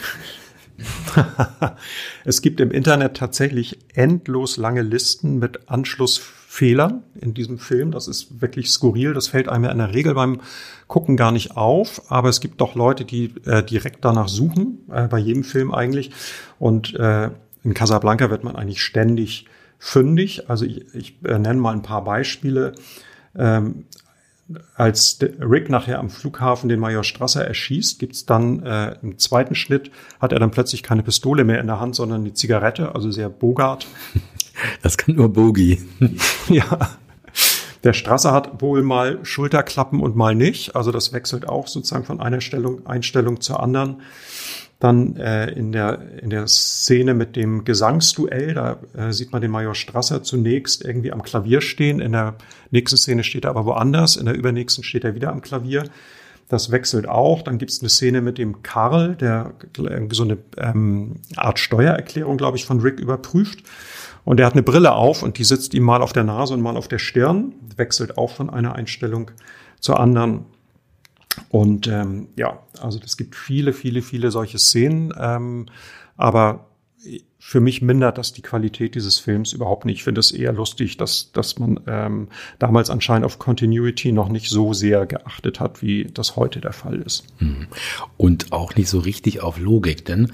es 2.24 2.42
gibt 2.42 2.60
im 2.60 2.70
Internet 2.70 3.16
tatsächlich 3.16 3.78
endlos 3.94 4.56
lange 4.56 4.82
Listen 4.82 5.38
mit 5.38 5.68
Anschlussfehlern 6.54 7.02
in 7.20 7.34
diesem 7.34 7.58
Film. 7.58 7.90
Das 7.90 8.08
ist 8.08 8.40
wirklich 8.40 8.70
skurril. 8.70 9.14
Das 9.14 9.28
fällt 9.28 9.48
einem 9.48 9.64
ja 9.64 9.70
in 9.70 9.78
der 9.78 9.92
Regel 9.92 10.14
beim 10.14 10.40
Gucken 10.86 11.16
gar 11.16 11.32
nicht 11.32 11.56
auf. 11.56 12.10
Aber 12.10 12.28
es 12.28 12.40
gibt 12.40 12.60
doch 12.60 12.74
Leute, 12.74 13.04
die 13.04 13.34
äh, 13.44 13.62
direkt 13.62 14.04
danach 14.04 14.28
suchen, 14.28 14.78
äh, 14.90 15.08
bei 15.08 15.18
jedem 15.18 15.44
Film 15.44 15.72
eigentlich. 15.72 16.10
Und 16.58 16.94
äh, 16.94 17.30
in 17.64 17.74
Casablanca 17.74 18.30
wird 18.30 18.44
man 18.44 18.56
eigentlich 18.56 18.82
ständig 18.82 19.46
fündig. 19.78 20.48
Also 20.48 20.64
ich, 20.64 20.94
ich 20.94 21.16
äh, 21.24 21.38
nenne 21.38 21.60
mal 21.60 21.72
ein 21.72 21.82
paar 21.82 22.04
Beispiele. 22.04 22.74
Ähm, 23.36 23.86
als 24.76 25.18
Rick 25.40 25.70
nachher 25.70 25.98
am 25.98 26.10
Flughafen 26.10 26.68
den 26.68 26.78
Major 26.78 27.02
Strasser 27.02 27.46
erschießt, 27.46 27.98
gibt's 27.98 28.26
dann 28.26 28.62
äh, 28.62 28.94
im 29.00 29.18
zweiten 29.18 29.54
Schnitt, 29.54 29.90
hat 30.20 30.32
er 30.32 30.38
dann 30.38 30.50
plötzlich 30.50 30.82
keine 30.82 31.02
Pistole 31.02 31.44
mehr 31.44 31.60
in 31.60 31.66
der 31.66 31.80
Hand, 31.80 31.94
sondern 31.94 32.20
eine 32.20 32.34
Zigarette, 32.34 32.94
also 32.94 33.10
sehr 33.10 33.30
Bogart. 33.30 33.86
Das 34.82 34.96
kann 34.96 35.16
nur 35.16 35.32
Bogi. 35.32 35.80
ja. 36.48 36.98
Der 37.82 37.92
Strasser 37.92 38.32
hat 38.32 38.62
wohl 38.62 38.82
mal 38.82 39.18
Schulterklappen 39.24 40.00
und 40.00 40.16
mal 40.16 40.34
nicht. 40.34 40.74
Also 40.74 40.90
das 40.90 41.12
wechselt 41.12 41.46
auch 41.46 41.68
sozusagen 41.68 42.04
von 42.04 42.20
einer 42.20 42.40
Stellung, 42.40 42.86
Einstellung 42.86 43.40
zur 43.40 43.62
anderen. 43.62 44.00
Dann 44.80 45.16
äh, 45.16 45.50
in, 45.50 45.72
der, 45.72 46.00
in 46.22 46.30
der 46.30 46.46
Szene 46.46 47.14
mit 47.14 47.36
dem 47.36 47.64
Gesangsduell, 47.64 48.54
da 48.54 48.78
äh, 48.96 49.12
sieht 49.12 49.32
man 49.32 49.40
den 49.40 49.50
Major 49.50 49.74
Strasser 49.74 50.22
zunächst 50.22 50.84
irgendwie 50.84 51.12
am 51.12 51.22
Klavier 51.22 51.60
stehen. 51.60 52.00
In 52.00 52.12
der 52.12 52.36
nächsten 52.70 52.96
Szene 52.96 53.22
steht 53.22 53.44
er 53.44 53.50
aber 53.50 53.66
woanders. 53.66 54.16
In 54.16 54.26
der 54.26 54.34
übernächsten 54.34 54.82
steht 54.82 55.04
er 55.04 55.14
wieder 55.14 55.30
am 55.30 55.42
Klavier. 55.42 55.84
Das 56.48 56.70
wechselt 56.70 57.08
auch. 57.08 57.42
Dann 57.42 57.58
gibt 57.58 57.70
es 57.70 57.80
eine 57.80 57.88
Szene 57.88 58.20
mit 58.20 58.38
dem 58.38 58.62
Karl, 58.62 59.14
der 59.14 59.54
so 60.10 60.24
eine 60.24 60.38
ähm, 60.56 61.16
Art 61.36 61.58
Steuererklärung, 61.58 62.36
glaube 62.36 62.56
ich, 62.56 62.64
von 62.64 62.80
Rick 62.80 63.00
überprüft. 63.00 63.60
Und 64.24 64.40
er 64.40 64.46
hat 64.46 64.54
eine 64.54 64.62
Brille 64.62 64.92
auf 64.92 65.22
und 65.22 65.38
die 65.38 65.44
sitzt 65.44 65.74
ihm 65.74 65.82
mal 65.82 66.02
auf 66.02 66.12
der 66.12 66.24
Nase 66.24 66.54
und 66.54 66.62
mal 66.62 66.76
auf 66.76 66.88
der 66.88 66.98
Stirn. 66.98 67.54
Wechselt 67.76 68.16
auch 68.16 68.30
von 68.30 68.48
einer 68.50 68.74
Einstellung 68.74 69.30
zur 69.80 70.00
anderen. 70.00 70.46
Und 71.48 71.86
ähm, 71.88 72.28
ja, 72.36 72.60
also 72.80 72.98
es 73.04 73.16
gibt 73.16 73.34
viele, 73.34 73.72
viele, 73.72 74.02
viele 74.02 74.30
solche 74.30 74.58
Szenen, 74.58 75.12
ähm, 75.18 75.66
aber 76.16 76.66
für 77.46 77.60
mich 77.60 77.82
mindert 77.82 78.16
das 78.16 78.32
die 78.32 78.40
Qualität 78.40 78.94
dieses 78.94 79.18
Films 79.18 79.52
überhaupt 79.52 79.84
nicht. 79.84 79.98
Ich 79.98 80.04
finde 80.04 80.18
es 80.18 80.32
eher 80.32 80.54
lustig, 80.54 80.96
dass, 80.96 81.30
dass 81.32 81.58
man 81.58 81.78
ähm, 81.86 82.28
damals 82.58 82.88
anscheinend 82.88 83.26
auf 83.26 83.38
Continuity 83.38 84.12
noch 84.12 84.30
nicht 84.30 84.48
so 84.48 84.72
sehr 84.72 85.04
geachtet 85.04 85.60
hat, 85.60 85.82
wie 85.82 86.04
das 86.04 86.36
heute 86.36 86.62
der 86.62 86.72
Fall 86.72 87.02
ist. 87.02 87.24
Hm. 87.40 87.66
Und 88.16 88.50
auch 88.52 88.74
nicht 88.76 88.88
so 88.88 88.98
richtig 88.98 89.42
auf 89.42 89.58
Logik, 89.58 90.06
denn, 90.06 90.32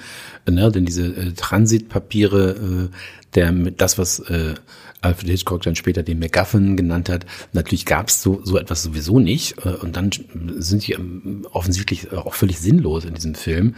ne, 0.49 0.71
denn 0.71 0.85
diese 0.85 1.09
äh, 1.09 1.33
Transitpapiere, 1.33 2.91
äh, 2.93 3.35
der, 3.35 3.51
das, 3.53 3.99
was 3.99 4.21
äh, 4.21 4.55
Alfred 5.01 5.31
Hitchcock 5.31 5.63
dann 5.63 5.75
später 5.75 6.05
den 6.05 6.21
MacGuffin 6.21 6.77
genannt 6.77 7.09
hat. 7.09 7.27
Natürlich 7.53 7.87
gab 7.87 8.07
es 8.07 8.23
so, 8.23 8.41
so 8.45 8.57
etwas 8.57 8.85
sowieso 8.85 9.19
nicht. 9.19 9.59
Äh, 9.67 9.71
und 9.71 9.97
dann 9.97 10.11
sind 10.59 10.87
die 10.87 10.93
ähm, 10.93 11.45
offensichtlich 11.51 12.13
auch 12.13 12.35
völlig 12.35 12.61
sinnlos 12.61 13.05
in 13.05 13.15
diesem 13.15 13.35
Film. 13.35 13.75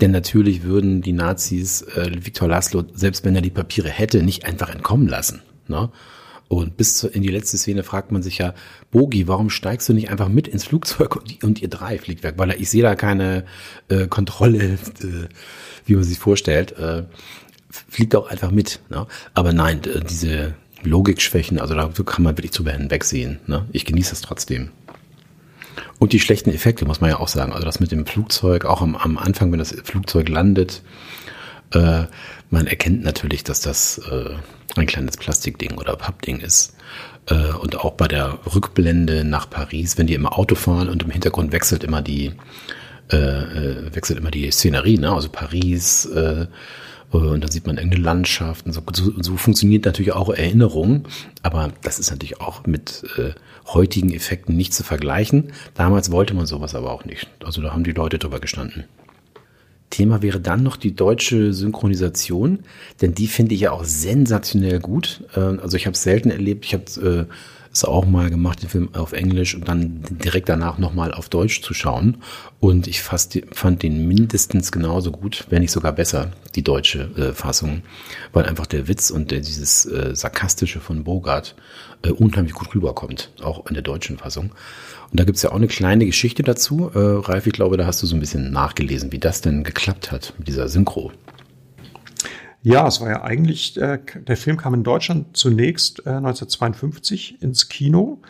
Denn 0.00 0.12
natürlich 0.12 0.62
würden 0.62 1.02
die 1.02 1.12
Nazis 1.12 1.82
äh, 1.82 2.10
Viktor 2.20 2.48
Laszlo, 2.48 2.84
selbst 2.94 3.24
wenn 3.24 3.34
er 3.34 3.42
die 3.42 3.50
Papiere 3.50 3.88
hätte, 3.88 4.22
nicht 4.22 4.44
einfach 4.44 4.70
entkommen 4.70 5.08
lassen. 5.08 5.42
Ne? 5.66 5.90
Und 6.48 6.76
bis 6.76 7.02
in 7.02 7.22
die 7.22 7.28
letzte 7.28 7.58
Szene 7.58 7.82
fragt 7.82 8.10
man 8.10 8.22
sich 8.22 8.38
ja, 8.38 8.54
Bogi, 8.90 9.28
warum 9.28 9.50
steigst 9.50 9.88
du 9.88 9.92
nicht 9.92 10.10
einfach 10.10 10.28
mit 10.28 10.48
ins 10.48 10.64
Flugzeug 10.64 11.16
und, 11.16 11.44
und 11.44 11.60
ihr 11.60 11.68
drei 11.68 11.98
fliegt 11.98 12.22
weg? 12.22 12.34
Weil 12.38 12.52
ich 12.52 12.70
sehe 12.70 12.82
da 12.82 12.94
keine 12.94 13.44
äh, 13.88 14.06
Kontrolle, 14.06 14.58
äh, 15.02 15.28
wie 15.84 15.94
man 15.94 16.04
sich 16.04 16.18
vorstellt. 16.18 16.72
Äh, 16.78 17.04
fliegt 17.70 18.16
auch 18.16 18.28
einfach 18.28 18.50
mit. 18.50 18.80
Ne? 18.88 19.06
Aber 19.34 19.52
nein, 19.52 19.82
diese 20.08 20.54
Logikschwächen, 20.82 21.58
also 21.58 21.74
da 21.74 21.90
kann 22.04 22.24
man 22.24 22.36
wirklich 22.36 22.52
drüber 22.52 22.72
hinwegsehen. 22.72 23.40
Ne? 23.46 23.66
Ich 23.72 23.84
genieße 23.84 24.14
es 24.14 24.20
trotzdem. 24.22 24.70
Und 25.98 26.12
die 26.12 26.20
schlechten 26.20 26.50
Effekte, 26.50 26.84
muss 26.84 27.00
man 27.00 27.10
ja 27.10 27.18
auch 27.18 27.28
sagen. 27.28 27.52
Also 27.52 27.64
das 27.64 27.80
mit 27.80 27.90
dem 27.90 28.06
Flugzeug, 28.06 28.64
auch 28.64 28.82
am, 28.82 28.94
am 28.94 29.18
Anfang, 29.18 29.50
wenn 29.50 29.58
das 29.58 29.74
Flugzeug 29.82 30.28
landet, 30.28 30.82
äh, 31.72 32.04
man 32.50 32.66
erkennt 32.66 33.02
natürlich, 33.02 33.44
dass 33.44 33.60
das 33.60 33.98
äh, 33.98 34.30
ein 34.76 34.86
kleines 34.86 35.16
Plastikding 35.16 35.76
oder 35.76 35.96
Pappding 35.96 36.40
ist. 36.40 36.74
Äh, 37.26 37.52
und 37.52 37.76
auch 37.76 37.92
bei 37.92 38.08
der 38.08 38.38
Rückblende 38.54 39.24
nach 39.24 39.50
Paris, 39.50 39.98
wenn 39.98 40.06
die 40.06 40.14
im 40.14 40.26
Auto 40.26 40.54
fahren 40.54 40.88
und 40.88 41.02
im 41.02 41.10
Hintergrund 41.10 41.52
wechselt 41.52 41.84
immer 41.84 42.00
die, 42.00 42.32
äh, 43.10 43.16
äh 43.16 43.94
wechselt 43.94 44.18
immer 44.18 44.30
die 44.30 44.50
Szenerie, 44.50 44.98
ne? 44.98 45.12
also 45.12 45.28
Paris, 45.28 46.06
äh, 46.06 46.46
und 47.10 47.40
dann 47.40 47.50
sieht 47.50 47.66
man 47.66 47.76
irgendeine 47.76 48.02
Landschaft 48.02 48.66
und 48.66 48.72
so, 48.72 48.82
so, 48.92 49.12
so 49.22 49.36
funktioniert 49.36 49.86
natürlich 49.86 50.12
auch 50.12 50.28
Erinnerung, 50.28 51.04
aber 51.42 51.72
das 51.82 51.98
ist 51.98 52.10
natürlich 52.10 52.40
auch 52.40 52.66
mit 52.66 53.04
äh, 53.16 53.30
heutigen 53.66 54.12
Effekten 54.12 54.56
nicht 54.56 54.74
zu 54.74 54.82
vergleichen. 54.82 55.52
Damals 55.74 56.10
wollte 56.10 56.34
man 56.34 56.46
sowas 56.46 56.74
aber 56.74 56.92
auch 56.92 57.04
nicht. 57.04 57.28
Also 57.44 57.62
da 57.62 57.72
haben 57.72 57.84
die 57.84 57.92
Leute 57.92 58.18
drüber 58.18 58.40
gestanden. 58.40 58.84
Thema 59.90 60.20
wäre 60.20 60.38
dann 60.38 60.62
noch 60.62 60.76
die 60.76 60.94
deutsche 60.94 61.54
Synchronisation, 61.54 62.60
denn 63.00 63.14
die 63.14 63.26
finde 63.26 63.54
ich 63.54 63.62
ja 63.62 63.72
auch 63.72 63.84
sensationell 63.84 64.80
gut. 64.80 65.24
Äh, 65.34 65.40
also 65.40 65.76
ich 65.76 65.86
habe 65.86 65.94
es 65.94 66.02
selten 66.02 66.30
erlebt. 66.30 66.66
Ich 66.66 66.74
habe 66.74 67.26
ist 67.72 67.84
auch 67.84 68.06
mal 68.06 68.30
gemacht, 68.30 68.62
den 68.62 68.68
Film 68.68 68.94
auf 68.94 69.12
Englisch 69.12 69.54
und 69.54 69.68
dann 69.68 70.00
direkt 70.10 70.48
danach 70.48 70.78
nochmal 70.78 71.12
auf 71.12 71.28
Deutsch 71.28 71.62
zu 71.62 71.74
schauen. 71.74 72.18
Und 72.60 72.86
ich 72.86 73.02
fast, 73.02 73.38
fand 73.52 73.82
den 73.82 74.08
mindestens 74.08 74.72
genauso 74.72 75.12
gut, 75.12 75.46
wenn 75.50 75.62
nicht 75.62 75.70
sogar 75.70 75.92
besser, 75.92 76.32
die 76.54 76.62
deutsche 76.62 77.10
äh, 77.16 77.32
Fassung, 77.32 77.82
weil 78.32 78.46
einfach 78.46 78.66
der 78.66 78.88
Witz 78.88 79.10
und 79.10 79.30
der, 79.30 79.40
dieses 79.40 79.86
äh, 79.86 80.14
Sarkastische 80.14 80.80
von 80.80 81.04
Bogart 81.04 81.54
äh, 82.02 82.10
unheimlich 82.10 82.54
gut 82.54 82.74
rüberkommt, 82.74 83.30
auch 83.42 83.66
in 83.66 83.74
der 83.74 83.82
deutschen 83.82 84.18
Fassung. 84.18 84.52
Und 85.10 85.20
da 85.20 85.24
gibt's 85.24 85.42
ja 85.42 85.50
auch 85.50 85.56
eine 85.56 85.68
kleine 85.68 86.06
Geschichte 86.06 86.42
dazu. 86.42 86.90
Äh, 86.94 86.98
Ralf, 86.98 87.46
ich 87.46 87.52
glaube, 87.52 87.76
da 87.76 87.86
hast 87.86 88.02
du 88.02 88.06
so 88.06 88.16
ein 88.16 88.20
bisschen 88.20 88.50
nachgelesen, 88.50 89.12
wie 89.12 89.18
das 89.18 89.40
denn 89.40 89.64
geklappt 89.64 90.10
hat 90.10 90.34
mit 90.38 90.48
dieser 90.48 90.68
Synchro. 90.68 91.12
Ja, 92.62 92.86
es 92.88 93.00
war 93.00 93.08
ja 93.08 93.22
eigentlich, 93.22 93.80
äh, 93.80 93.98
der 94.26 94.36
Film 94.36 94.56
kam 94.56 94.74
in 94.74 94.82
Deutschland 94.82 95.36
zunächst 95.36 96.00
äh, 96.00 96.10
1952 96.10 97.40
ins 97.40 97.68
Kino. 97.68 98.20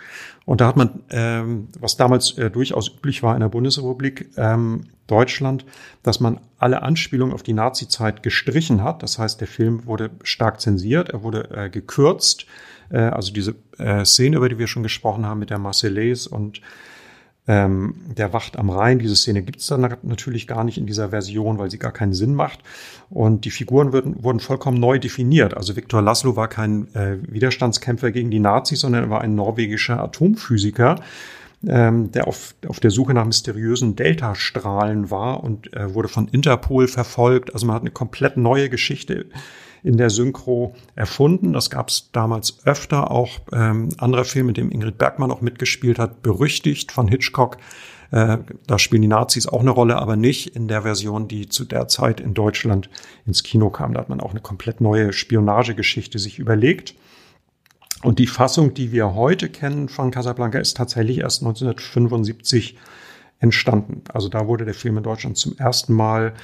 Und 0.44 0.60
da 0.60 0.66
hat 0.66 0.76
man, 0.76 1.02
ähm, 1.10 1.68
was 1.78 1.96
damals 1.96 2.36
äh, 2.38 2.50
durchaus 2.50 2.88
üblich 2.88 3.22
war 3.22 3.34
in 3.34 3.40
der 3.40 3.48
Bundesrepublik 3.48 4.30
ähm, 4.36 4.84
Deutschland, 5.06 5.64
dass 6.02 6.20
man 6.20 6.40
alle 6.58 6.82
Anspielungen 6.82 7.34
auf 7.34 7.42
die 7.42 7.54
Nazi-Zeit 7.54 8.22
gestrichen 8.22 8.82
hat. 8.82 9.02
Das 9.02 9.18
heißt, 9.18 9.40
der 9.40 9.48
Film 9.48 9.86
wurde 9.86 10.10
stark 10.22 10.60
zensiert, 10.60 11.08
er 11.08 11.22
wurde 11.22 11.50
äh, 11.50 11.70
gekürzt. 11.70 12.46
Äh, 12.90 12.98
also 12.98 13.32
diese 13.32 13.56
äh, 13.78 14.04
Szene, 14.04 14.36
über 14.36 14.48
die 14.48 14.58
wir 14.58 14.66
schon 14.66 14.82
gesprochen 14.82 15.24
haben 15.24 15.40
mit 15.40 15.50
der 15.50 15.58
Marseillaise 15.58 16.28
und 16.28 16.60
ähm, 17.48 17.94
der 18.16 18.34
Wacht 18.34 18.58
am 18.58 18.68
Rhein. 18.68 18.98
Diese 18.98 19.16
Szene 19.16 19.42
gibt 19.42 19.60
es 19.60 19.66
dann 19.66 19.80
natürlich 20.02 20.46
gar 20.46 20.64
nicht 20.64 20.76
in 20.76 20.86
dieser 20.86 21.08
Version, 21.08 21.58
weil 21.58 21.70
sie 21.70 21.78
gar 21.78 21.92
keinen 21.92 22.12
Sinn 22.12 22.34
macht. 22.34 22.60
Und 23.08 23.46
die 23.46 23.50
Figuren 23.50 23.92
wurden, 23.92 24.22
wurden 24.22 24.38
vollkommen 24.38 24.78
neu 24.78 24.98
definiert. 24.98 25.56
Also 25.56 25.74
Viktor 25.74 26.02
Laszlo 26.02 26.36
war 26.36 26.48
kein 26.48 26.94
äh, 26.94 27.16
Widerstandskämpfer 27.22 28.12
gegen 28.12 28.30
die 28.30 28.38
Nazis, 28.38 28.80
sondern 28.80 29.04
er 29.04 29.10
war 29.10 29.22
ein 29.22 29.34
norwegischer 29.34 29.98
Atomphysiker, 29.98 30.96
ähm, 31.66 32.12
der 32.12 32.28
auf, 32.28 32.54
auf 32.68 32.80
der 32.80 32.90
Suche 32.90 33.14
nach 33.14 33.24
mysteriösen 33.24 33.96
Deltastrahlen 33.96 35.10
war 35.10 35.42
und 35.42 35.74
äh, 35.74 35.94
wurde 35.94 36.08
von 36.08 36.28
Interpol 36.28 36.86
verfolgt. 36.86 37.54
Also 37.54 37.66
man 37.66 37.76
hat 37.76 37.82
eine 37.82 37.90
komplett 37.90 38.36
neue 38.36 38.68
Geschichte 38.68 39.24
in 39.82 39.96
der 39.96 40.10
Synchro 40.10 40.74
erfunden. 40.94 41.52
Das 41.52 41.70
gab 41.70 41.88
es 41.88 42.10
damals 42.12 42.58
öfter. 42.64 43.10
Auch 43.10 43.38
ähm, 43.52 43.90
anderer 43.98 44.24
Film, 44.24 44.46
mit 44.46 44.56
dem 44.56 44.70
Ingrid 44.70 44.98
Bergmann 44.98 45.30
auch 45.30 45.40
mitgespielt 45.40 45.98
hat, 45.98 46.22
berüchtigt 46.22 46.92
von 46.92 47.08
Hitchcock. 47.08 47.58
Äh, 48.10 48.38
da 48.66 48.78
spielen 48.78 49.02
die 49.02 49.08
Nazis 49.08 49.46
auch 49.46 49.60
eine 49.60 49.70
Rolle, 49.70 49.96
aber 49.96 50.16
nicht 50.16 50.56
in 50.56 50.68
der 50.68 50.82
Version, 50.82 51.28
die 51.28 51.48
zu 51.48 51.64
der 51.64 51.88
Zeit 51.88 52.20
in 52.20 52.34
Deutschland 52.34 52.88
ins 53.26 53.42
Kino 53.42 53.70
kam. 53.70 53.94
Da 53.94 54.00
hat 54.00 54.08
man 54.08 54.20
auch 54.20 54.30
eine 54.30 54.40
komplett 54.40 54.80
neue 54.80 55.12
Spionagegeschichte 55.12 56.18
sich 56.18 56.38
überlegt. 56.38 56.94
Und 58.02 58.18
die 58.18 58.28
Fassung, 58.28 58.74
die 58.74 58.92
wir 58.92 59.14
heute 59.14 59.48
kennen 59.48 59.88
von 59.88 60.10
Casablanca, 60.10 60.58
ist 60.58 60.76
tatsächlich 60.76 61.18
erst 61.18 61.42
1975 61.42 62.76
entstanden. 63.40 64.02
Also 64.12 64.28
da 64.28 64.46
wurde 64.46 64.64
der 64.64 64.74
Film 64.74 64.98
in 64.98 65.02
Deutschland 65.02 65.36
zum 65.36 65.56
ersten 65.58 65.92
Mal 65.92 66.34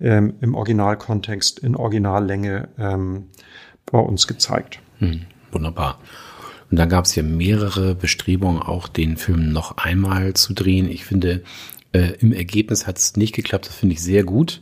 ähm, 0.00 0.34
im 0.40 0.54
Originalkontext, 0.54 1.58
in 1.58 1.76
Originallänge 1.76 2.68
ähm, 2.78 3.26
bei 3.86 3.98
uns 3.98 4.26
gezeigt. 4.26 4.80
Hm, 4.98 5.22
wunderbar. 5.50 5.98
Und 6.70 6.78
dann 6.78 6.88
gab 6.88 7.06
es 7.06 7.14
ja 7.14 7.22
mehrere 7.22 7.94
Bestrebungen, 7.94 8.60
auch 8.60 8.88
den 8.88 9.16
Film 9.16 9.52
noch 9.52 9.78
einmal 9.78 10.34
zu 10.34 10.52
drehen. 10.52 10.90
Ich 10.90 11.04
finde, 11.04 11.42
äh, 11.92 12.12
im 12.20 12.32
Ergebnis 12.32 12.86
hat 12.86 12.98
es 12.98 13.16
nicht 13.16 13.34
geklappt. 13.34 13.66
Das 13.66 13.74
finde 13.74 13.94
ich 13.94 14.02
sehr 14.02 14.24
gut. 14.24 14.60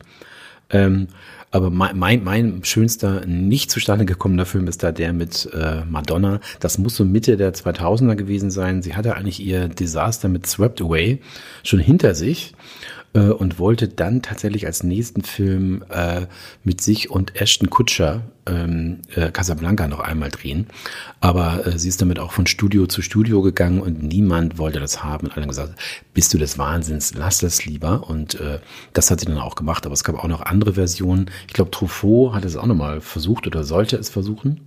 Ähm, 0.71 1.09
aber 1.51 1.71
mein, 1.71 1.99
mein, 1.99 2.25
mein 2.25 2.65
schönster 2.65 3.25
nicht 3.25 3.71
zustande 3.71 4.05
gekommener 4.05 4.47
Film 4.47 4.67
ist 4.67 4.83
da 4.83 4.93
der 4.93 5.13
mit 5.13 5.49
äh, 5.53 5.85
Madonna. 5.85 6.41
Das 6.61 6.79
muss 6.79 6.97
so 6.97 7.05
Mitte 7.05 7.37
der 7.37 7.55
2000er 7.55 8.15
gewesen 8.15 8.51
sein. 8.51 8.83
Sie 8.83 8.95
hatte 8.95 9.17
eigentlich 9.17 9.41
ihr 9.41 9.69
Desaster 9.69 10.29
mit 10.29 10.47
Swept 10.47 10.81
Away 10.83 11.21
schon 11.63 11.81
hinter 11.81 12.15
sich 12.15 12.53
äh, 13.17 13.31
und 13.31 13.59
wollte 13.59 13.89
dann 13.89 14.23
tatsächlich 14.23 14.67
als 14.67 14.83
nächsten 14.83 15.23
Film 15.23 15.85
äh, 15.89 16.27
mit 16.63 16.81
sich 16.81 17.11
und 17.11 17.41
Ashton 17.41 17.71
Kutscher 17.71 18.23
ähm, 18.47 19.01
äh, 19.15 19.31
Casablanca 19.31 19.89
noch 19.89 20.01
einmal 20.01 20.31
drehen. 20.31 20.67
Aber 21.21 21.67
äh, 21.67 21.79
sie 21.79 21.89
ist 21.89 22.01
damit 22.01 22.19
auch 22.19 22.33
von 22.33 22.47
Studio 22.47 22.87
zu 22.87 23.03
Studio 23.03 23.43
gegangen 23.43 23.81
und 23.81 24.03
niemand 24.03 24.59
wollte 24.59 24.79
das 24.79 25.03
haben. 25.03 25.27
Und 25.27 25.33
alle 25.33 25.43
haben 25.43 25.49
gesagt, 25.49 25.75
bist 26.15 26.33
du 26.35 26.39
des 26.39 26.59
Wahnsinns, 26.59 27.15
lass 27.15 27.39
das 27.39 27.65
lieber. 27.65 28.09
Und 28.09 28.39
äh, 28.39 28.61
das 28.93 29.11
hat 29.11 29.21
sie 29.21 29.27
dann 29.27 29.39
auch 29.39 29.57
gemacht. 29.57 29.87
Aber 29.87 29.95
es 29.95 30.05
gab 30.05 30.23
auch 30.23 30.29
noch 30.29 30.43
andere 30.43 30.75
Versionen. 30.75 31.31
Ich 31.49 31.55
glaube, 31.55 31.71
Truffaut 31.71 32.35
hat 32.35 32.45
es 32.45 32.57
auch 32.57 32.67
nochmal 32.67 33.01
versucht 33.01 33.47
oder 33.47 33.65
sollte 33.65 33.97
es 33.97 34.11
versuchen. 34.11 34.61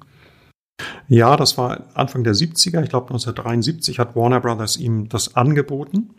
Ja, 1.08 1.38
das 1.38 1.58
war 1.58 1.86
Anfang 1.94 2.24
der 2.24 2.34
70er. 2.34 2.84
Ich 2.84 2.90
glaube, 2.90 3.08
1973 3.08 4.00
hat 4.00 4.16
Warner 4.16 4.40
Brothers 4.40 4.78
ihm 4.78 5.10
das 5.10 5.36
angeboten. 5.36 6.10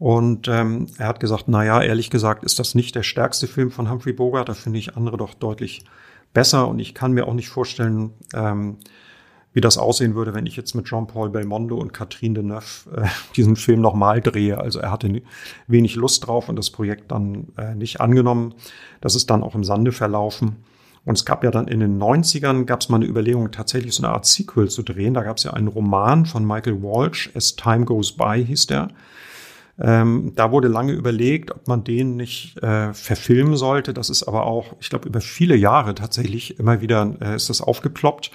Und 0.00 0.48
ähm, 0.48 0.86
er 0.96 1.08
hat 1.08 1.20
gesagt, 1.20 1.44
na 1.48 1.62
ja, 1.62 1.82
ehrlich 1.82 2.08
gesagt 2.08 2.42
ist 2.42 2.58
das 2.58 2.74
nicht 2.74 2.94
der 2.94 3.02
stärkste 3.02 3.46
Film 3.46 3.70
von 3.70 3.90
Humphrey 3.90 4.14
Bogart. 4.14 4.48
Da 4.48 4.54
finde 4.54 4.78
ich 4.78 4.96
andere 4.96 5.18
doch 5.18 5.34
deutlich 5.34 5.84
besser. 6.32 6.68
Und 6.68 6.78
ich 6.78 6.94
kann 6.94 7.12
mir 7.12 7.28
auch 7.28 7.34
nicht 7.34 7.50
vorstellen, 7.50 8.14
ähm, 8.32 8.78
wie 9.52 9.60
das 9.60 9.76
aussehen 9.76 10.14
würde, 10.14 10.32
wenn 10.32 10.46
ich 10.46 10.56
jetzt 10.56 10.74
mit 10.74 10.86
Jean-Paul 10.86 11.28
Belmondo 11.28 11.76
und 11.76 11.92
Catherine 11.92 12.32
Deneuve 12.32 12.90
äh, 12.96 13.08
diesen 13.36 13.56
Film 13.56 13.82
nochmal 13.82 14.22
drehe. 14.22 14.56
Also 14.56 14.78
er 14.78 14.90
hatte 14.90 15.20
wenig 15.66 15.96
Lust 15.96 16.26
drauf 16.26 16.48
und 16.48 16.56
das 16.56 16.70
Projekt 16.70 17.12
dann 17.12 17.48
äh, 17.58 17.74
nicht 17.74 18.00
angenommen. 18.00 18.54
Das 19.02 19.14
ist 19.14 19.28
dann 19.28 19.42
auch 19.42 19.54
im 19.54 19.64
Sande 19.64 19.92
verlaufen. 19.92 20.64
Und 21.04 21.18
es 21.18 21.26
gab 21.26 21.44
ja 21.44 21.50
dann 21.50 21.68
in 21.68 21.80
den 21.80 22.00
90ern 22.00 22.64
gab 22.64 22.80
es 22.80 22.88
mal 22.88 22.96
eine 22.96 23.06
Überlegung, 23.06 23.50
tatsächlich 23.50 23.92
so 23.94 24.02
eine 24.02 24.14
Art 24.14 24.24
Sequel 24.24 24.70
zu 24.70 24.82
drehen. 24.82 25.12
Da 25.12 25.24
gab 25.24 25.36
es 25.36 25.42
ja 25.44 25.52
einen 25.52 25.68
Roman 25.68 26.24
von 26.24 26.46
Michael 26.46 26.82
Walsh, 26.82 27.30
As 27.34 27.54
Time 27.54 27.84
Goes 27.84 28.12
By 28.12 28.42
hieß 28.42 28.66
der. 28.68 28.88
Ähm, 29.80 30.32
da 30.36 30.52
wurde 30.52 30.68
lange 30.68 30.92
überlegt, 30.92 31.50
ob 31.52 31.66
man 31.66 31.84
den 31.84 32.16
nicht 32.16 32.62
äh, 32.62 32.92
verfilmen 32.92 33.56
sollte. 33.56 33.94
Das 33.94 34.10
ist 34.10 34.24
aber 34.24 34.46
auch, 34.46 34.76
ich 34.80 34.90
glaube, 34.90 35.08
über 35.08 35.20
viele 35.20 35.56
Jahre 35.56 35.94
tatsächlich 35.94 36.58
immer 36.58 36.80
wieder 36.80 37.16
äh, 37.20 37.34
ist 37.34 37.48
das 37.48 37.60
aufgeploppt. 37.60 38.30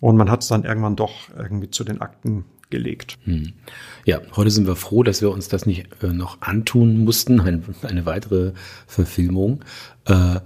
Und 0.00 0.16
man 0.16 0.30
hat 0.30 0.42
es 0.42 0.48
dann 0.48 0.64
irgendwann 0.64 0.96
doch 0.96 1.30
irgendwie 1.36 1.70
zu 1.70 1.84
den 1.84 2.00
Akten 2.00 2.44
gelegt. 2.70 3.18
Hm. 3.24 3.52
Ja, 4.04 4.20
heute 4.34 4.50
sind 4.50 4.66
wir 4.66 4.74
froh, 4.76 5.04
dass 5.04 5.22
wir 5.22 5.30
uns 5.30 5.48
das 5.48 5.64
nicht 5.64 5.86
äh, 6.02 6.08
noch 6.08 6.42
antun 6.42 7.04
mussten, 7.04 7.40
ein, 7.40 7.64
eine 7.82 8.04
weitere 8.04 8.52
Verfilmung. 8.86 9.64
Äh, 10.06 10.40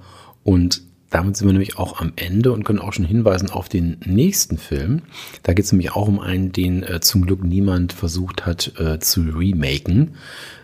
und 0.44 0.82
damit 1.10 1.36
sind 1.36 1.46
wir 1.46 1.52
nämlich 1.52 1.78
auch 1.78 2.00
am 2.00 2.12
Ende 2.16 2.52
und 2.52 2.64
können 2.64 2.78
auch 2.78 2.92
schon 2.92 3.04
hinweisen 3.04 3.50
auf 3.50 3.68
den 3.68 3.98
nächsten 4.04 4.58
Film. 4.58 5.02
Da 5.42 5.54
geht 5.54 5.64
es 5.64 5.72
nämlich 5.72 5.92
auch 5.92 6.08
um 6.08 6.20
einen, 6.20 6.52
den 6.52 6.82
äh, 6.82 7.00
zum 7.00 7.24
Glück 7.26 7.44
niemand 7.44 7.92
versucht 7.92 8.46
hat 8.46 8.78
äh, 8.78 8.98
zu 8.98 9.22
remaken, 9.22 10.16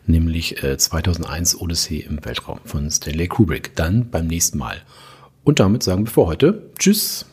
nämlich 0.06 0.62
äh, 0.62 0.76
2001 0.76 1.60
Odyssey 1.60 2.00
im 2.00 2.24
Weltraum 2.24 2.60
von 2.64 2.90
Stanley 2.90 3.28
Kubrick. 3.28 3.74
Dann 3.74 4.10
beim 4.10 4.26
nächsten 4.26 4.58
Mal. 4.58 4.76
Und 5.44 5.60
damit 5.60 5.82
sagen 5.82 6.04
wir 6.04 6.10
für 6.10 6.26
heute 6.26 6.70
Tschüss. 6.78 7.26